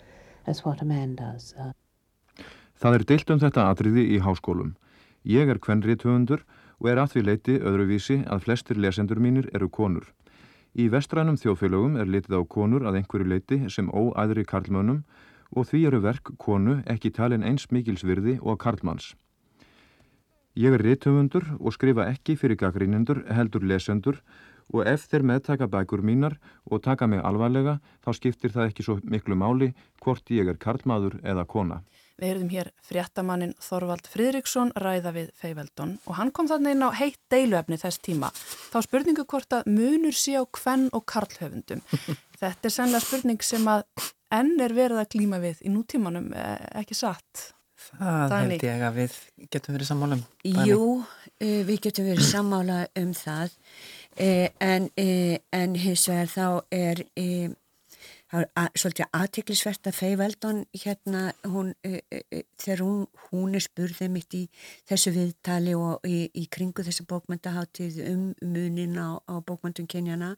as 0.46 0.64
what 0.64 0.80
a 0.80 0.84
man 0.86 1.16
does. 1.16 1.54
Uh, 1.58 1.72
Það 2.76 2.94
er 2.94 3.04
deilt 3.08 3.30
um 3.32 3.38
þetta 3.40 3.62
atriði 3.72 4.02
í 4.16 4.16
háskólum. 4.20 4.74
Ég 5.24 5.48
er 5.48 5.58
kvenrið 5.58 6.02
og 6.80 6.90
er 6.92 7.00
að 7.02 7.12
því 7.14 7.24
leiti 7.26 7.58
öðruvísi 7.58 8.18
að 8.26 8.46
flestir 8.46 8.80
lesendur 8.80 9.20
mínir 9.22 9.50
eru 9.54 9.68
konur. 9.68 10.06
Í 10.76 10.90
vestrænum 10.92 11.38
þjóðfélögum 11.40 11.96
er 12.00 12.10
litið 12.10 12.36
á 12.36 12.42
konur 12.44 12.84
að 12.84 13.00
einhverju 13.00 13.28
leiti 13.30 13.58
sem 13.72 13.88
óæðri 13.88 14.44
karlmönnum 14.44 15.04
og 15.56 15.68
því 15.70 15.86
eru 15.88 16.00
verk 16.04 16.34
konu 16.42 16.80
ekki 16.84 17.14
talin 17.16 17.46
eins 17.46 17.70
mikilsvirði 17.72 18.36
og 18.42 18.58
karlmanns. 18.60 19.14
Ég 20.56 20.72
er 20.72 20.80
rithöfundur 20.80 21.44
og 21.60 21.72
skrifa 21.76 22.06
ekki 22.08 22.36
fyrir 22.40 22.56
gaggrínindur 22.60 23.22
heldur 23.36 23.64
lesendur 23.64 24.20
og 24.72 24.86
ef 24.88 25.04
þeir 25.10 25.24
meðtaka 25.30 25.68
bækur 25.68 26.02
mínar 26.02 26.38
og 26.70 26.82
taka 26.84 27.06
mig 27.06 27.20
alvarlega 27.24 27.78
þá 28.04 28.10
skiptir 28.16 28.54
það 28.54 28.70
ekki 28.70 28.86
svo 28.86 28.96
miklu 29.04 29.36
máli 29.36 29.72
hvort 30.04 30.32
ég 30.32 30.48
er 30.48 30.56
karlmaður 30.60 31.20
eða 31.22 31.44
kona. 31.44 31.82
Við 32.16 32.30
erum 32.32 32.48
hér 32.48 32.70
fréttamannin 32.80 33.52
Þorvald 33.60 34.06
Fridriksson 34.08 34.70
ræða 34.80 35.12
við 35.12 35.32
Feiveldon 35.36 35.98
og 36.08 36.16
hann 36.16 36.30
kom 36.32 36.48
þannig 36.48 36.76
inn 36.76 36.86
á 36.88 36.90
heitt 36.96 37.18
deiluefni 37.32 37.76
þess 37.82 38.00
tíma. 38.00 38.30
Þá 38.72 38.78
spurningu 38.86 39.26
hvort 39.28 39.52
að 39.52 39.68
munur 39.68 40.16
sé 40.16 40.38
á 40.40 40.44
kvenn 40.48 40.86
og 40.96 41.04
karlhöfundum. 41.12 41.82
Þetta 42.40 42.70
er 42.70 42.72
sennilega 42.72 43.04
spurning 43.04 43.44
sem 43.44 43.68
að 43.68 43.84
enn 44.32 44.56
er 44.64 44.72
verið 44.76 45.02
að 45.02 45.12
klíma 45.12 45.42
við 45.44 45.60
í 45.68 45.74
nútímanum, 45.74 46.32
eh, 46.32 46.64
ekki 46.80 46.96
satt? 46.96 47.50
Það 47.86 48.32
Dani. 48.32 48.56
held 48.56 48.64
ég 48.64 48.82
að 48.86 48.96
við 48.96 49.18
getum 49.52 49.76
verið 49.76 49.90
sammála 49.90 50.16
um. 50.16 50.24
Jú, 50.66 50.80
uh, 51.04 51.60
við 51.68 51.82
getum 51.84 52.08
verið 52.08 52.26
sammála 52.30 52.78
um 52.96 53.12
það 53.14 53.52
uh, 53.52 54.48
en, 54.64 54.88
en 54.96 55.76
hins 55.84 56.06
vegar 56.08 56.32
þá 56.32 56.48
er 56.72 57.04
það 58.32 58.46
er 58.58 58.80
svolítið 58.80 59.16
aðtiklisvert 59.16 59.88
að 59.88 59.96
Fei 59.96 60.16
Veldon 60.18 60.62
hérna 60.74 61.20
hún, 61.46 61.72
e, 61.86 62.00
e, 62.10 62.20
e, 62.34 62.40
þegar 62.58 62.82
hún, 62.82 63.04
hún 63.28 63.54
er 63.54 63.62
spurðið 63.62 64.10
mitt 64.12 64.34
í 64.34 64.42
þessu 64.88 65.12
viðtali 65.14 65.76
og 65.78 66.06
í, 66.08 66.24
í 66.34 66.46
kringu 66.50 66.84
þessu 66.86 67.06
bókmyndaháttið 67.10 68.00
um 68.10 68.24
munin 68.42 68.98
á, 68.98 69.22
á 69.30 69.34
bókmyndum 69.46 69.86
kynjana 69.90 70.32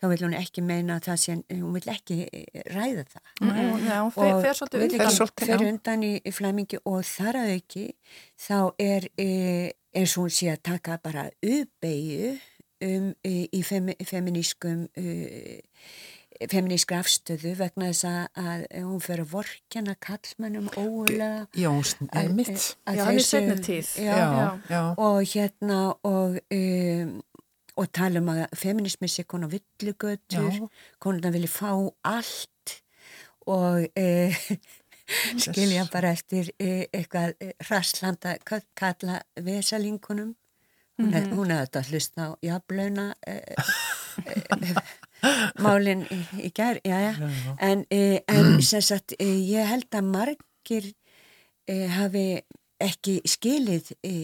þá 0.00 0.08
vil 0.14 0.20
hún 0.24 0.38
ekki 0.38 0.64
meina 0.64 0.98
það 1.04 1.20
sem 1.26 1.44
hún 1.52 1.76
vil 1.76 1.92
ekki 1.92 2.18
ræða 2.72 3.04
það. 3.12 3.28
Mm, 3.42 3.86
ja, 3.90 4.00
hún 4.00 4.16
fer, 4.16 4.40
fer 4.46 4.58
svolítið 4.60 4.86
undan. 4.88 5.14
fer, 5.20 5.52
fer 5.52 5.68
undan 5.68 6.08
í, 6.08 6.14
í 6.24 6.34
flæmingi 6.34 6.80
og 6.88 7.04
þar 7.08 7.42
að 7.44 7.54
ekki 7.58 7.86
þá 8.40 8.58
er 8.80 9.10
eins 9.20 10.16
og 10.16 10.24
hún 10.24 10.34
sé 10.34 10.50
að 10.54 10.64
taka 10.72 10.96
bara 11.04 11.28
uppeyju 11.44 12.34
um, 12.88 13.12
í 13.28 13.62
fem, 13.66 13.92
feminískum 14.08 14.88
uh, 16.40 16.46
feminískra 16.50 17.00
afstöðu 17.02 17.54
vegna 17.58 17.90
þess 17.90 18.06
að 18.08 18.64
hún 18.76 19.02
fyrir 19.04 19.24
að 19.24 19.32
vorkjana 19.34 19.94
kallmennum 20.02 20.70
óulega 20.76 21.46
Já, 21.54 21.70
mitt 22.34 22.50
Já, 22.54 23.02
það 23.04 23.12
er 23.14 23.26
setna 23.28 23.56
tíð. 23.62 23.92
Já, 24.02 24.14
já, 24.18 24.48
já. 24.70 24.82
og 24.98 25.18
hérna 25.34 25.80
og, 26.02 26.38
um, 26.58 27.16
og 27.76 27.90
tala 27.92 28.22
um 28.22 28.32
að 28.34 28.44
feminismi 28.58 29.10
sé 29.10 29.26
konar 29.26 29.52
villugötur 29.54 30.64
konar 31.02 31.34
vilja 31.34 31.52
fá 31.52 31.72
allt 32.02 32.78
og 33.46 33.84
uh, 33.84 34.46
skilja 35.36 35.84
bara 35.92 36.14
eftir 36.16 36.48
uh, 36.56 36.86
eitthvað 36.88 37.36
uh, 37.38 37.52
rasslanda 37.70 38.38
kalla 38.46 39.20
vesalingunum 39.36 40.34
hún 40.98 41.06
mm 41.06 41.12
-hmm. 41.12 41.34
hefði 41.34 41.56
þetta 41.60 41.80
hlust 41.88 42.18
á 42.18 42.26
jafnlauna 42.42 43.14
málinn 45.64 46.04
í, 46.12 46.20
í 46.48 46.52
gerð, 46.54 46.84
já, 46.86 46.98
já, 47.06 47.32
en, 47.64 47.84
e, 47.92 48.22
en 48.30 48.54
sem 48.70 48.84
sagt, 48.84 49.16
e, 49.18 49.28
ég 49.48 49.68
held 49.70 49.88
að 49.94 50.12
margir 50.12 50.88
e, 51.68 51.84
hafi 51.94 52.26
ekki 52.84 53.20
skilið 53.28 53.92
e, 54.04 54.14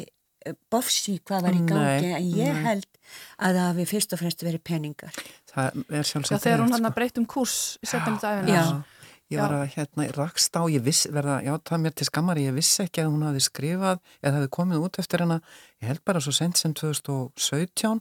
bofsi 0.73 1.19
hvað 1.27 1.49
var 1.49 1.57
í 1.57 1.65
gangi, 1.69 2.07
nei, 2.07 2.15
en 2.17 2.31
ég 2.39 2.55
nei. 2.57 2.63
held 2.69 2.89
að 3.37 3.59
það 3.59 3.67
hafi 3.67 3.91
fyrst 3.91 4.15
og 4.17 4.23
fremst 4.23 4.47
verið 4.47 4.65
peningar. 4.65 5.21
Það 5.51 5.83
er 5.85 6.09
sjálfsagt. 6.09 6.39
Já, 6.39 6.45
þegar 6.47 6.65
hún 6.65 6.75
hann 6.77 6.89
að 6.89 6.97
breytum 6.97 7.29
kurs 7.29 7.59
í 7.83 7.91
setjum 7.91 8.17
þetta 8.17 8.33
aðeins. 8.39 8.57
Já, 8.57 8.97
Ég 9.31 9.39
var 9.39 9.53
að 9.61 9.69
hérna 9.77 10.09
rakst 10.17 10.57
á, 10.59 10.67
ég 10.67 10.83
viss, 10.83 11.05
verða, 11.15 11.37
já 11.47 11.53
það 11.63 11.83
mér 11.85 11.93
til 11.95 12.07
skammar, 12.09 12.39
ég 12.43 12.55
vissi 12.57 12.83
ekki 12.83 13.05
að 13.05 13.13
hún 13.13 13.29
hafi 13.29 13.43
skrifað 13.45 14.01
eða 14.25 14.41
hafi 14.41 14.49
komið 14.57 14.87
út 14.89 14.99
eftir 14.99 15.23
hana, 15.23 15.37
ég 15.79 15.93
held 15.93 16.03
bara 16.09 16.23
svo 16.25 16.35
sent 16.35 16.59
sem 16.59 16.75
2017 16.75 18.01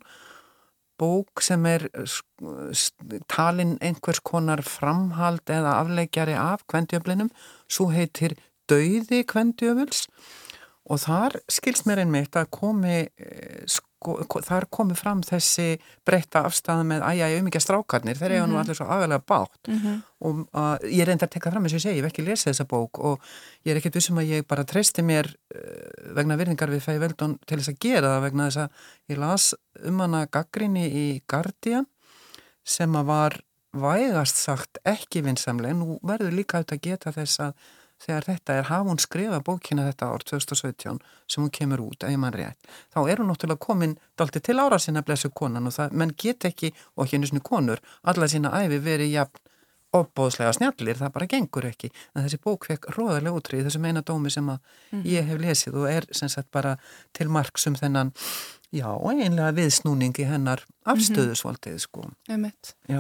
bók 1.00 1.44
sem 1.44 1.66
er 1.70 1.88
talin 3.32 3.78
einhvers 3.82 4.22
konar 4.26 4.64
framhald 4.66 5.50
eða 5.50 5.78
afleikjari 5.80 6.36
af 6.38 6.66
kvendjöflinum, 6.70 7.32
svo 7.72 7.90
heitir 7.94 8.38
Dauði 8.70 9.24
kvendjöfuls 9.26 10.06
og 10.90 11.02
þar 11.02 11.40
skilst 11.50 11.88
mér 11.90 12.04
einmitt 12.04 12.38
að 12.38 12.52
komi 12.54 13.00
sko, 13.66 13.89
þar 14.00 14.66
komi 14.72 14.96
fram 14.96 15.22
þessi 15.26 15.80
breytta 16.08 16.46
afstæða 16.48 16.86
með 16.88 17.04
æjæg 17.10 17.36
um 17.40 17.50
ekki 17.50 17.60
að 17.60 17.66
strákarnir, 17.66 18.20
þeir 18.20 18.32
eiga 18.32 18.40
mm 18.40 18.46
-hmm. 18.46 18.52
nú 18.52 18.56
mhm. 18.56 18.62
allir 18.62 18.78
svo 18.78 18.86
agalega 18.86 19.24
bátt 19.28 19.68
mm 19.68 19.80
-hmm. 19.80 20.02
og 20.20 20.36
uh, 20.54 20.78
ég 20.88 21.06
reyndar 21.06 21.28
að 21.28 21.34
tekka 21.34 21.52
fram 21.52 21.64
eins 21.64 21.74
og 21.74 21.80
ég 21.80 21.84
segi, 21.84 21.98
ég 22.00 22.04
hef 22.04 22.12
ekki 22.12 22.26
lesið 22.26 22.52
þessa 22.52 22.66
bók 22.66 23.00
og 23.00 23.20
ég 23.66 23.72
er 23.72 23.78
ekkert 23.78 23.96
vissum 23.96 24.18
að 24.18 24.30
ég 24.30 24.48
bara 24.48 24.64
treysti 24.64 25.02
mér 25.02 25.26
uh, 25.28 26.16
vegna 26.16 26.38
virðingar 26.38 26.70
við 26.70 26.82
fæði 26.82 27.00
veldun 27.00 27.40
til 27.46 27.58
þess 27.58 27.70
að 27.70 27.80
gera 27.80 28.08
það 28.08 28.22
vegna 28.22 28.46
þess 28.48 28.58
að 28.58 28.70
ég 29.10 29.18
las 29.18 29.56
um 29.84 30.00
hana 30.00 30.26
gaggrinni 30.26 30.86
í 30.88 31.22
Guardian 31.28 31.86
sem 32.64 32.96
að 32.96 33.06
var 33.06 33.42
vægast 33.74 34.36
sagt 34.36 34.80
ekki 34.86 35.22
vinsamlega, 35.22 35.74
nú 35.74 36.00
verður 36.02 36.34
líka 36.34 36.58
auðvitað 36.58 36.78
að 36.78 36.86
geta 36.88 37.12
þess 37.12 37.40
að 37.40 37.54
þegar 38.00 38.28
þetta 38.30 38.56
er, 38.56 38.70
hafa 38.70 38.90
hún 38.90 39.02
skrifað 39.02 39.44
bókina 39.50 39.88
þetta 39.90 40.12
ár 40.14 40.26
2017 40.32 41.02
sem 41.28 41.44
hún 41.44 41.54
kemur 41.54 41.84
út, 41.90 42.06
ef 42.08 42.18
mann 42.22 42.36
rétt, 42.36 42.72
þá 42.94 43.00
er 43.06 43.22
hún 43.22 43.32
náttúrulega 43.32 43.66
komin 43.66 43.98
dalti 44.18 44.42
til 44.44 44.60
ára 44.60 44.80
sinna 44.80 45.04
blessu 45.06 45.30
konan 45.30 45.68
og 45.68 45.76
það, 45.76 45.96
menn 46.02 46.16
get 46.18 46.48
ekki, 46.50 46.74
og 46.96 47.06
ekki 47.06 47.22
svona 47.28 47.46
konur, 47.52 47.84
alla 48.04 48.32
sína 48.32 48.54
æfi 48.64 48.82
verið 48.84 49.16
jafn 49.18 49.46
opbóðslega 49.96 50.54
snjallir, 50.54 50.98
það 51.00 51.14
bara 51.16 51.28
gengur 51.30 51.66
ekki 51.66 51.90
en 51.90 52.26
þessi 52.26 52.38
bók 52.44 52.68
fekk 52.70 52.92
róðarlega 52.94 53.40
útrýð 53.40 53.66
þessum 53.66 53.88
eina 53.90 54.04
dómi 54.06 54.30
sem 54.34 54.52
að 54.54 54.60
mm. 54.94 55.02
ég 55.10 55.26
hef 55.26 55.42
lesið 55.42 55.80
og 55.82 55.88
er 55.90 56.06
sem 56.14 56.30
sagt 56.30 56.52
bara 56.54 56.76
til 57.18 57.30
marksum 57.34 57.78
þennan 57.80 58.12
Já, 58.70 58.86
einlega 59.02 59.50
viðsnúningi 59.58 60.28
hennar 60.30 60.62
afstöðusvaldið, 60.90 61.80
sko. 61.82 62.04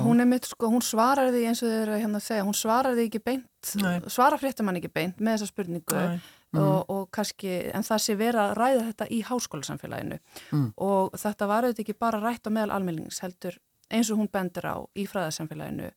Hún 0.01 0.23
emitt, 0.23 0.49
sko, 0.49 0.71
hún 0.73 0.81
svarar 0.81 1.29
því 1.29 1.43
eins 1.45 1.61
og 1.61 1.69
þau 1.69 1.81
eru 1.83 1.99
hérna 2.01 2.17
að 2.17 2.25
segja, 2.25 2.45
hún 2.47 2.57
svarar 2.57 2.97
því 2.97 3.05
ekki 3.05 3.21
beint, 3.21 3.73
Nei. 3.77 3.99
svarar 4.09 4.41
fréttamann 4.41 4.79
ekki 4.79 4.89
beint 4.95 5.21
með 5.21 5.37
þessa 5.37 5.51
spurningu 5.51 5.99
mm. 5.99 6.23
og, 6.57 6.89
og 6.89 7.03
kannski, 7.13 7.53
en 7.69 7.85
það 7.85 8.01
sé 8.05 8.17
vera 8.17 8.47
að 8.47 8.55
ræða 8.57 8.85
þetta 8.87 9.09
í 9.13 9.19
háskólasamfélaginu 9.29 10.19
mm. 10.49 10.67
og 10.89 11.19
þetta 11.21 11.49
var 11.51 11.67
auðvitað 11.67 11.85
ekki 11.85 11.99
bara 12.01 12.23
rætt 12.23 12.49
á 12.49 12.55
meðal 12.55 12.79
almennings 12.79 13.21
heldur 13.21 13.59
eins 13.93 14.09
og 14.09 14.23
hún 14.23 14.31
bendur 14.33 14.65
á 14.65 14.77
í 14.97 15.05
fræðasamfélaginu 15.09 15.91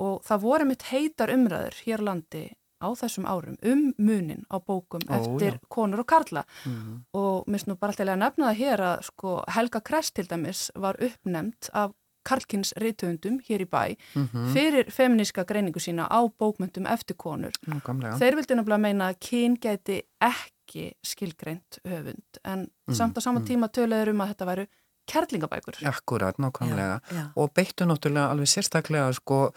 og 0.00 0.24
það 0.24 0.44
voru 0.46 0.70
mitt 0.70 0.86
heitar 0.88 1.32
umræður 1.34 1.76
hér 1.84 2.04
landi 2.08 2.46
á 2.80 2.88
þessum 2.96 3.26
árum 3.28 3.56
um 3.62 3.92
munin 3.98 4.44
á 4.48 4.56
bókum 4.58 5.04
Ó, 5.08 5.14
eftir 5.18 5.52
já. 5.52 5.60
konur 5.68 6.00
og 6.00 6.06
karla 6.06 6.44
mm 6.64 6.72
-hmm. 6.72 7.00
og 7.12 7.44
minnst 7.46 7.68
nú 7.68 7.76
bara 7.76 7.92
alltaf 7.92 8.08
að 8.08 8.18
nefna 8.18 8.50
það 8.50 8.60
hér 8.62 8.80
að 8.80 9.02
sko, 9.02 9.42
Helga 9.48 9.80
Kress 9.80 10.10
til 10.10 10.26
dæmis 10.26 10.70
var 10.74 10.96
uppnefnt 11.00 11.70
af 11.72 11.90
Karlkins 12.22 12.72
reytöfundum 12.76 13.40
hér 13.48 13.64
í 13.64 13.68
bæ 13.68 13.96
mm 14.14 14.28
-hmm. 14.28 14.52
fyrir 14.52 14.90
feminíska 14.90 15.44
greiningu 15.44 15.80
sína 15.80 16.08
á 16.08 16.20
bókmyndum 16.38 16.86
eftir 16.86 17.16
konur. 17.16 17.52
Nú, 17.66 17.80
Þeir 18.18 18.36
vildi 18.36 18.54
náttúrulega 18.54 18.78
meina 18.78 19.10
að 19.10 19.16
kyn 19.20 19.56
geti 19.60 20.02
ekki 20.20 20.92
skilgreint 21.02 21.78
höfund 21.88 22.38
en 22.44 22.68
mm, 22.88 22.94
samt 22.94 23.18
á 23.18 23.20
sama 23.20 23.40
mm. 23.40 23.46
tíma 23.46 23.68
töluður 23.68 24.10
um 24.10 24.20
að 24.20 24.28
þetta 24.28 24.46
væru 24.46 24.66
kerlingabækur. 25.06 25.74
Akkurat, 25.84 26.38
nákvæmlega. 26.38 27.00
Já, 27.10 27.16
já. 27.16 27.32
Og 27.36 27.50
beittu 27.54 27.84
náttúrulega 27.84 28.30
alveg 28.30 28.46
sérstaklega 28.46 29.12
sko 29.12 29.52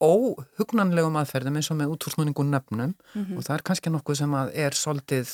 óhugnanlegum 0.00 1.16
aðferðum 1.18 1.58
eins 1.58 1.70
og 1.72 1.80
með 1.80 1.94
útfórsnúningu 1.94 2.44
nefnum 2.46 2.92
mm 2.92 3.24
-hmm. 3.24 3.36
og 3.36 3.42
það 3.46 3.54
er 3.54 3.64
kannski 3.70 3.90
nokkuð 3.90 4.16
sem 4.16 4.34
að 4.34 4.50
er 4.54 4.72
svolítið 4.74 5.32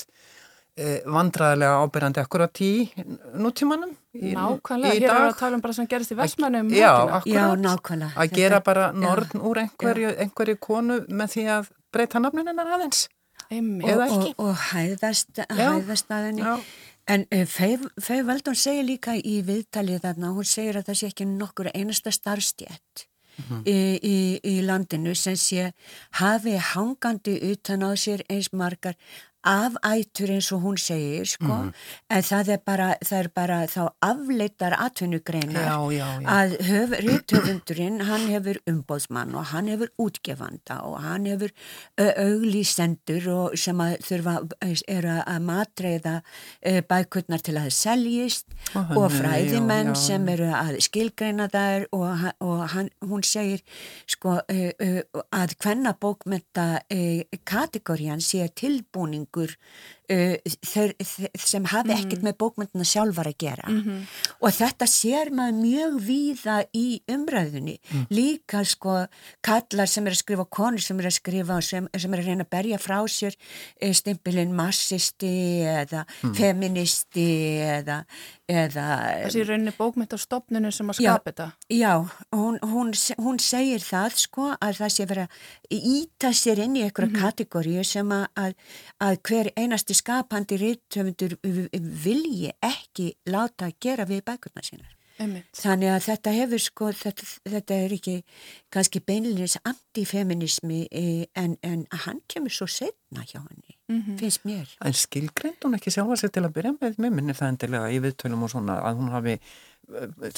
eh, 0.77 0.99
vandræðilega 1.05 1.81
ábyrjandi 1.83 2.19
akkurat 2.19 2.61
í 2.61 2.89
nútímanum 3.33 3.93
í, 4.13 4.33
Nákvæmlega, 4.33 4.93
í 4.93 4.99
hér 4.99 5.09
er 5.09 5.27
að 5.29 5.37
tala 5.39 5.55
um 5.55 5.61
bara 5.61 5.73
sem 5.73 5.87
gerist 5.87 6.11
í 6.11 6.17
vestmannum 6.19 6.69
Já, 6.73 6.91
akkurat, 6.91 7.25
já, 7.25 7.55
nákvæmlega 7.55 8.11
Að 8.15 8.31
gera 8.31 8.61
bara 8.61 8.91
norðn 8.91 9.41
úr 9.41 9.61
einhverju, 9.63 10.15
einhverju 10.17 10.57
konu 10.59 11.05
með 11.07 11.27
því 11.35 11.45
að 11.57 11.71
breyta 11.91 12.19
nafnin 12.19 12.47
hennar 12.47 12.67
aðeins. 12.67 13.07
Einmi. 13.51 13.85
Eða 13.87 14.09
ekki? 14.09 14.33
Og, 14.37 14.49
og 14.49 14.55
hæðast, 14.73 15.45
hæðast 15.49 16.11
aðeins 16.11 16.65
En 17.05 17.27
eh, 17.29 17.45
Fei 17.45 18.23
Valdón 18.25 18.55
segir 18.57 18.83
líka 18.87 19.13
í 19.13 19.43
viðtalið 19.45 20.01
þarna, 20.01 20.31
hún 20.33 20.47
segir 20.49 20.79
að 20.79 20.87
það 20.87 20.95
sé 20.97 21.09
ekki 21.11 21.27
nokkur 21.29 21.69
einasta 21.77 22.09
starfstjætt 22.09 23.05
Mm 23.35 23.61
í, 23.65 23.99
í, 24.03 24.17
í 24.43 24.61
landinu 24.61 25.15
sem 25.15 25.35
sé 25.35 25.71
hafi 26.19 26.55
hangandi 26.73 27.35
utan 27.51 27.83
á 27.83 27.91
sér 27.95 28.23
eins 28.29 28.51
margar 28.53 28.95
afætur 29.45 30.33
eins 30.35 30.51
og 30.55 30.63
hún 30.65 30.77
segir 30.81 31.27
sko, 31.29 31.51
mm. 31.67 31.71
en 32.15 32.25
það 32.25 32.51
er 32.55 32.61
bara, 32.65 32.87
það 33.05 33.19
er 33.19 33.29
bara 33.35 33.59
þá 33.69 33.81
afleitar 34.05 34.75
atvinnugreinar 34.79 35.69
að 36.25 36.55
rítöfundurinn 37.05 38.01
hann 38.07 38.27
hefur 38.31 38.59
umbóðsmann 38.69 39.35
og 39.37 39.51
hann 39.51 39.69
hefur 39.71 39.91
útgefanda 40.01 40.81
og 40.87 40.97
hann 41.05 41.27
hefur 41.29 41.53
auglísendur 41.97 43.29
og 43.33 43.57
sem 43.59 43.81
að 43.83 43.95
þurfa 44.09 44.35
er 44.91 45.09
að 45.15 45.45
matreiða 45.45 46.15
bækurnar 46.89 47.43
til 47.45 47.55
að 47.55 47.69
það 47.69 47.77
seljist 47.79 48.57
og, 48.73 48.95
og 48.97 49.07
fræðimenn 49.13 49.93
já, 49.93 49.95
já. 49.95 50.01
sem 50.07 50.29
eru 50.33 50.49
að 50.55 50.79
skilgreina 50.85 51.49
þær 51.53 51.87
og, 51.95 52.25
og 52.45 52.65
hann, 52.73 52.91
hún 53.05 53.25
segir 53.25 53.63
sko 54.09 54.39
að 54.41 55.55
hvenna 55.61 55.95
bókmynda 56.01 56.67
kategórian 57.45 58.23
sé 58.23 58.47
tilbúning 58.55 59.27
ykkur 59.35 59.57
uh, 60.11 60.55
þeir, 60.65 60.93
sem 61.39 61.65
hafi 61.71 61.91
mm. 61.91 61.97
ekkert 61.97 62.25
með 62.25 62.37
bókmyndina 62.41 62.87
sjálfar 62.87 63.29
að 63.31 63.37
gera 63.41 63.69
mm 63.69 63.81
-hmm. 63.83 64.01
og 64.39 64.55
þetta 64.55 64.87
sér 64.89 65.31
maður 65.35 65.59
mjög 65.61 65.97
víða 66.07 66.57
í 66.73 67.01
umræðunni 67.11 67.77
mm. 67.79 68.05
líka 68.09 68.63
sko 68.65 69.05
kallar 69.45 69.89
sem 69.89 70.07
er 70.07 70.15
að 70.15 70.21
skrifa 70.23 70.45
konur 70.45 70.81
sem 70.81 70.99
er 70.99 71.09
að 71.09 71.17
skrifa 71.19 71.61
sem, 71.61 71.89
sem 71.97 72.13
er 72.13 72.19
að 72.19 72.29
reyna 72.31 72.45
að 72.45 72.53
berja 72.57 72.77
frá 72.77 72.99
sér 73.07 73.35
uh, 73.35 73.93
stimpilinn 73.93 74.53
massisti 74.55 75.61
eða 75.65 76.05
mm. 76.05 76.35
feministi 76.35 77.29
eða, 77.65 78.03
eða 78.47 78.85
þessi 79.25 79.45
rauninni 79.47 79.73
bókmynd 79.77 80.13
á 80.13 80.19
stopnunu 80.19 80.71
sem 80.71 80.89
að 80.89 81.01
skapa 81.01 81.31
þetta 81.31 81.51
já, 81.69 81.93
hún, 82.31 82.59
hún, 82.61 82.93
hún 83.17 83.39
segir 83.39 83.81
það 83.81 84.19
sko 84.21 84.51
að 84.61 84.81
það 84.81 84.95
sé 84.95 85.05
vera 85.09 85.27
íta 85.69 86.31
sér 86.35 86.61
inn 86.65 86.75
í 86.77 86.83
einhverja 86.85 87.11
-hmm. 87.11 87.21
kategóriu 87.21 87.83
sem 87.83 88.11
að, 88.11 88.25
að, 88.35 88.53
að 88.99 89.17
hver 89.27 89.51
einasti 89.55 89.94
skapandi 89.95 90.59
rítöfundur 90.61 91.37
vilji 92.03 92.51
ekki 92.63 93.13
láta 93.31 93.69
að 93.69 93.79
gera 93.81 94.05
við 94.09 94.23
bækurna 94.27 94.63
sínar. 94.65 94.91
Einmitt. 95.15 95.47
Þannig 95.55 95.93
að 95.93 96.01
þetta 96.09 96.31
hefur 96.35 96.59
sko, 96.59 96.87
þetta, 96.99 97.27
þetta 97.47 97.75
er 97.85 97.93
ekki 97.95 98.15
kannski 98.73 98.99
beinlinis 99.07 99.55
antifeminismi 99.63 100.81
e, 100.91 101.03
en, 101.39 101.55
en 101.63 101.85
hann 102.03 102.19
kemur 102.31 102.51
svo 102.51 102.67
setna 102.67 103.23
hjá 103.23 103.39
henni, 103.39 103.77
mm 103.87 104.01
-hmm. 104.01 104.17
finnst 104.19 104.43
mér. 104.43 104.73
En 104.83 104.93
skilgreind 104.93 105.63
hún 105.63 105.79
ekki 105.79 105.93
sjálfa 105.95 106.19
sér 106.19 106.33
til 106.35 106.43
að 106.43 106.57
byrja 106.57 106.75
með 106.81 106.99
með 106.99 107.15
minni 107.15 107.37
það 107.37 107.53
endilega 107.53 107.93
í 107.95 108.01
viðtölum 108.03 108.43
og 108.43 108.51
svona 108.51 108.81
að 108.81 108.99
hún 108.99 109.15
hafi 109.15 109.37
e, 109.39 110.35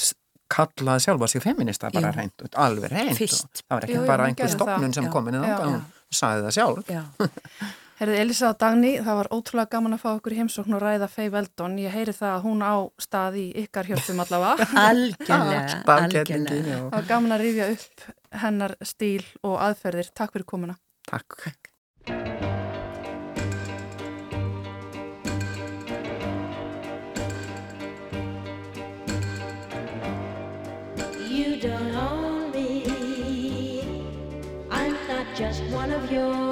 kallað 0.47 1.01
sjálfa 1.07 1.31
sér 1.33 1.45
feminista 1.47 1.89
bara 1.89 2.13
reynd, 2.13 2.45
alveg 2.53 2.93
reynd. 2.93 3.17
Það 3.17 3.73
var 3.73 3.89
ekki 3.89 3.97
jú, 3.97 4.05
bara 4.05 4.29
einhver 4.29 4.53
stofnun 4.53 4.93
sem 4.93 5.09
kom 5.09 5.27
inn 5.27 5.41
í 5.41 5.43
þá, 5.43 5.65
hún 5.65 5.83
sagði 6.21 6.45
það 6.45 6.57
sjálf. 6.59 6.93
Herðið 7.97 8.19
Elisa 8.21 8.51
og 8.51 8.59
Dagni, 8.61 8.91
það 9.01 9.15
var 9.17 9.27
ótrúlega 9.33 9.71
gaman 9.73 9.95
að 9.95 10.03
fá 10.03 10.09
okkur 10.11 10.33
í 10.35 10.37
heimsókn 10.37 10.75
og 10.77 10.83
ræða 10.83 11.07
Fei 11.09 11.31
Veldon. 11.33 11.79
Ég 11.81 11.95
heyri 11.95 12.13
það 12.13 12.33
að 12.35 12.43
hún 12.43 12.59
á 12.61 12.75
stað 13.01 13.37
í 13.41 13.45
ykkar 13.63 13.89
hjörpum 13.89 14.21
allavega. 14.21 14.67
algjörlega, 14.89 15.79
algjörlega. 15.95 16.75
Það 16.77 16.93
var 16.93 17.07
gaman 17.09 17.33
að 17.33 17.41
rifja 17.41 17.69
upp 17.73 18.05
hennar 18.43 18.75
stíl 18.85 19.25
og 19.41 19.57
aðferðir. 19.65 20.11
Takk 20.13 20.37
fyrir 20.37 20.45
komuna. 20.45 20.77
Takk. 21.09 21.41
You 31.25 31.57
don't 31.57 31.97
own 31.97 32.51
me 32.53 33.81
I'm 34.69 34.93
not 35.09 35.25
just 35.33 35.65
one 35.73 35.91
of 35.91 36.11
your 36.11 36.46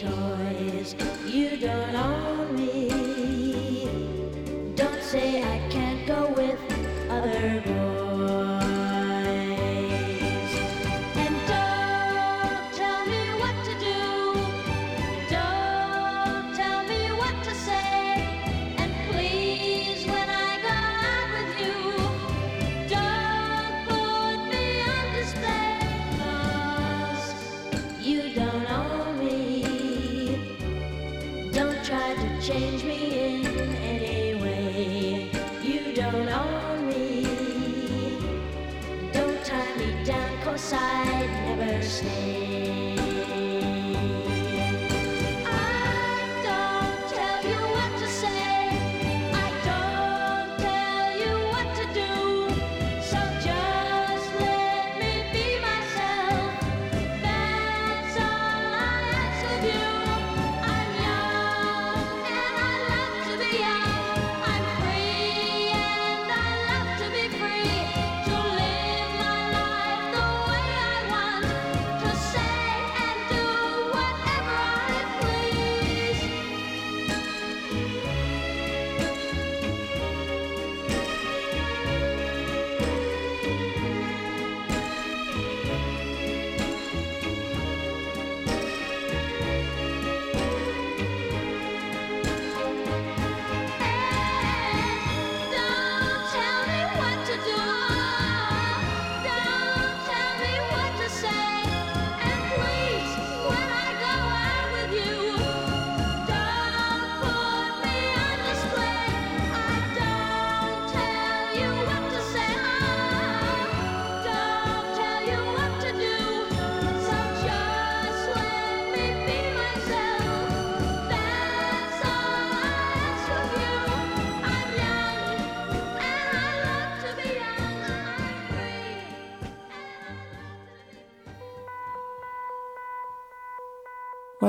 toys. 0.00 0.94
You 1.26 1.58
don't 1.58 1.94
own 1.94 2.39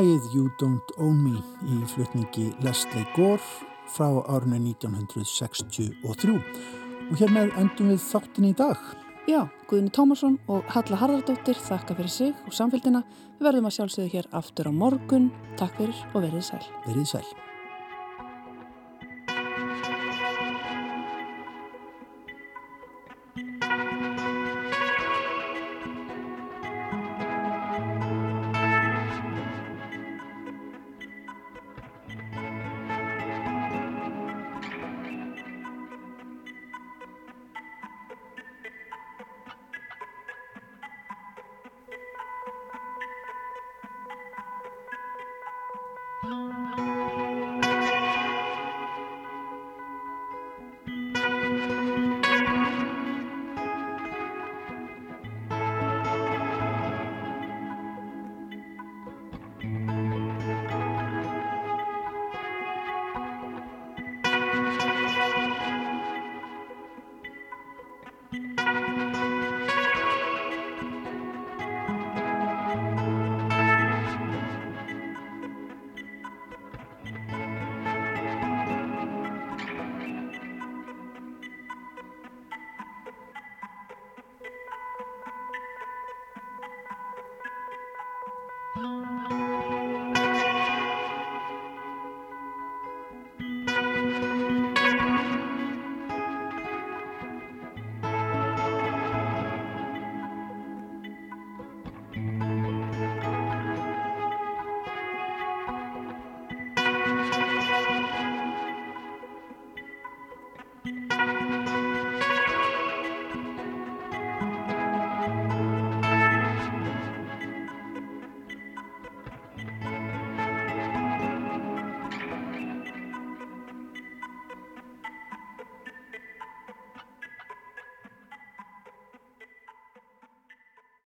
Lægið 0.01 0.33
You 0.33 0.49
Don't 0.57 0.93
Own 0.97 1.19
Me 1.21 1.35
í 1.69 1.75
flutningi 1.85 2.47
Leslie 2.65 3.03
Gore 3.13 3.43
frá 3.93 4.07
árinu 4.33 4.57
1963 4.71 5.91
og 6.09 7.19
hér 7.19 7.33
með 7.35 7.53
endum 7.61 7.91
við 7.91 8.01
þáttin 8.07 8.47
í 8.49 8.53
dag. 8.57 8.81
Já, 9.29 9.45
Guðni 9.69 9.93
Tómasson 9.93 10.39
og 10.49 10.65
Halla 10.73 11.03
Harðardóttir 11.03 11.61
þakka 11.67 11.99
fyrir 11.99 12.15
sig 12.15 12.33
og 12.47 12.57
samfélgina. 12.57 13.03
Við 13.37 13.51
verðum 13.51 13.69
að 13.69 13.77
sjálfsögðu 13.77 14.15
hér 14.15 14.33
aftur 14.41 14.71
á 14.71 14.79
morgun. 14.81 15.29
Takk 15.61 15.77
fyrir 15.77 16.03
og 16.15 16.21
verið 16.25 16.49
sæl. 16.49 16.65
Verið 16.89 17.09
sæl. 17.13 17.50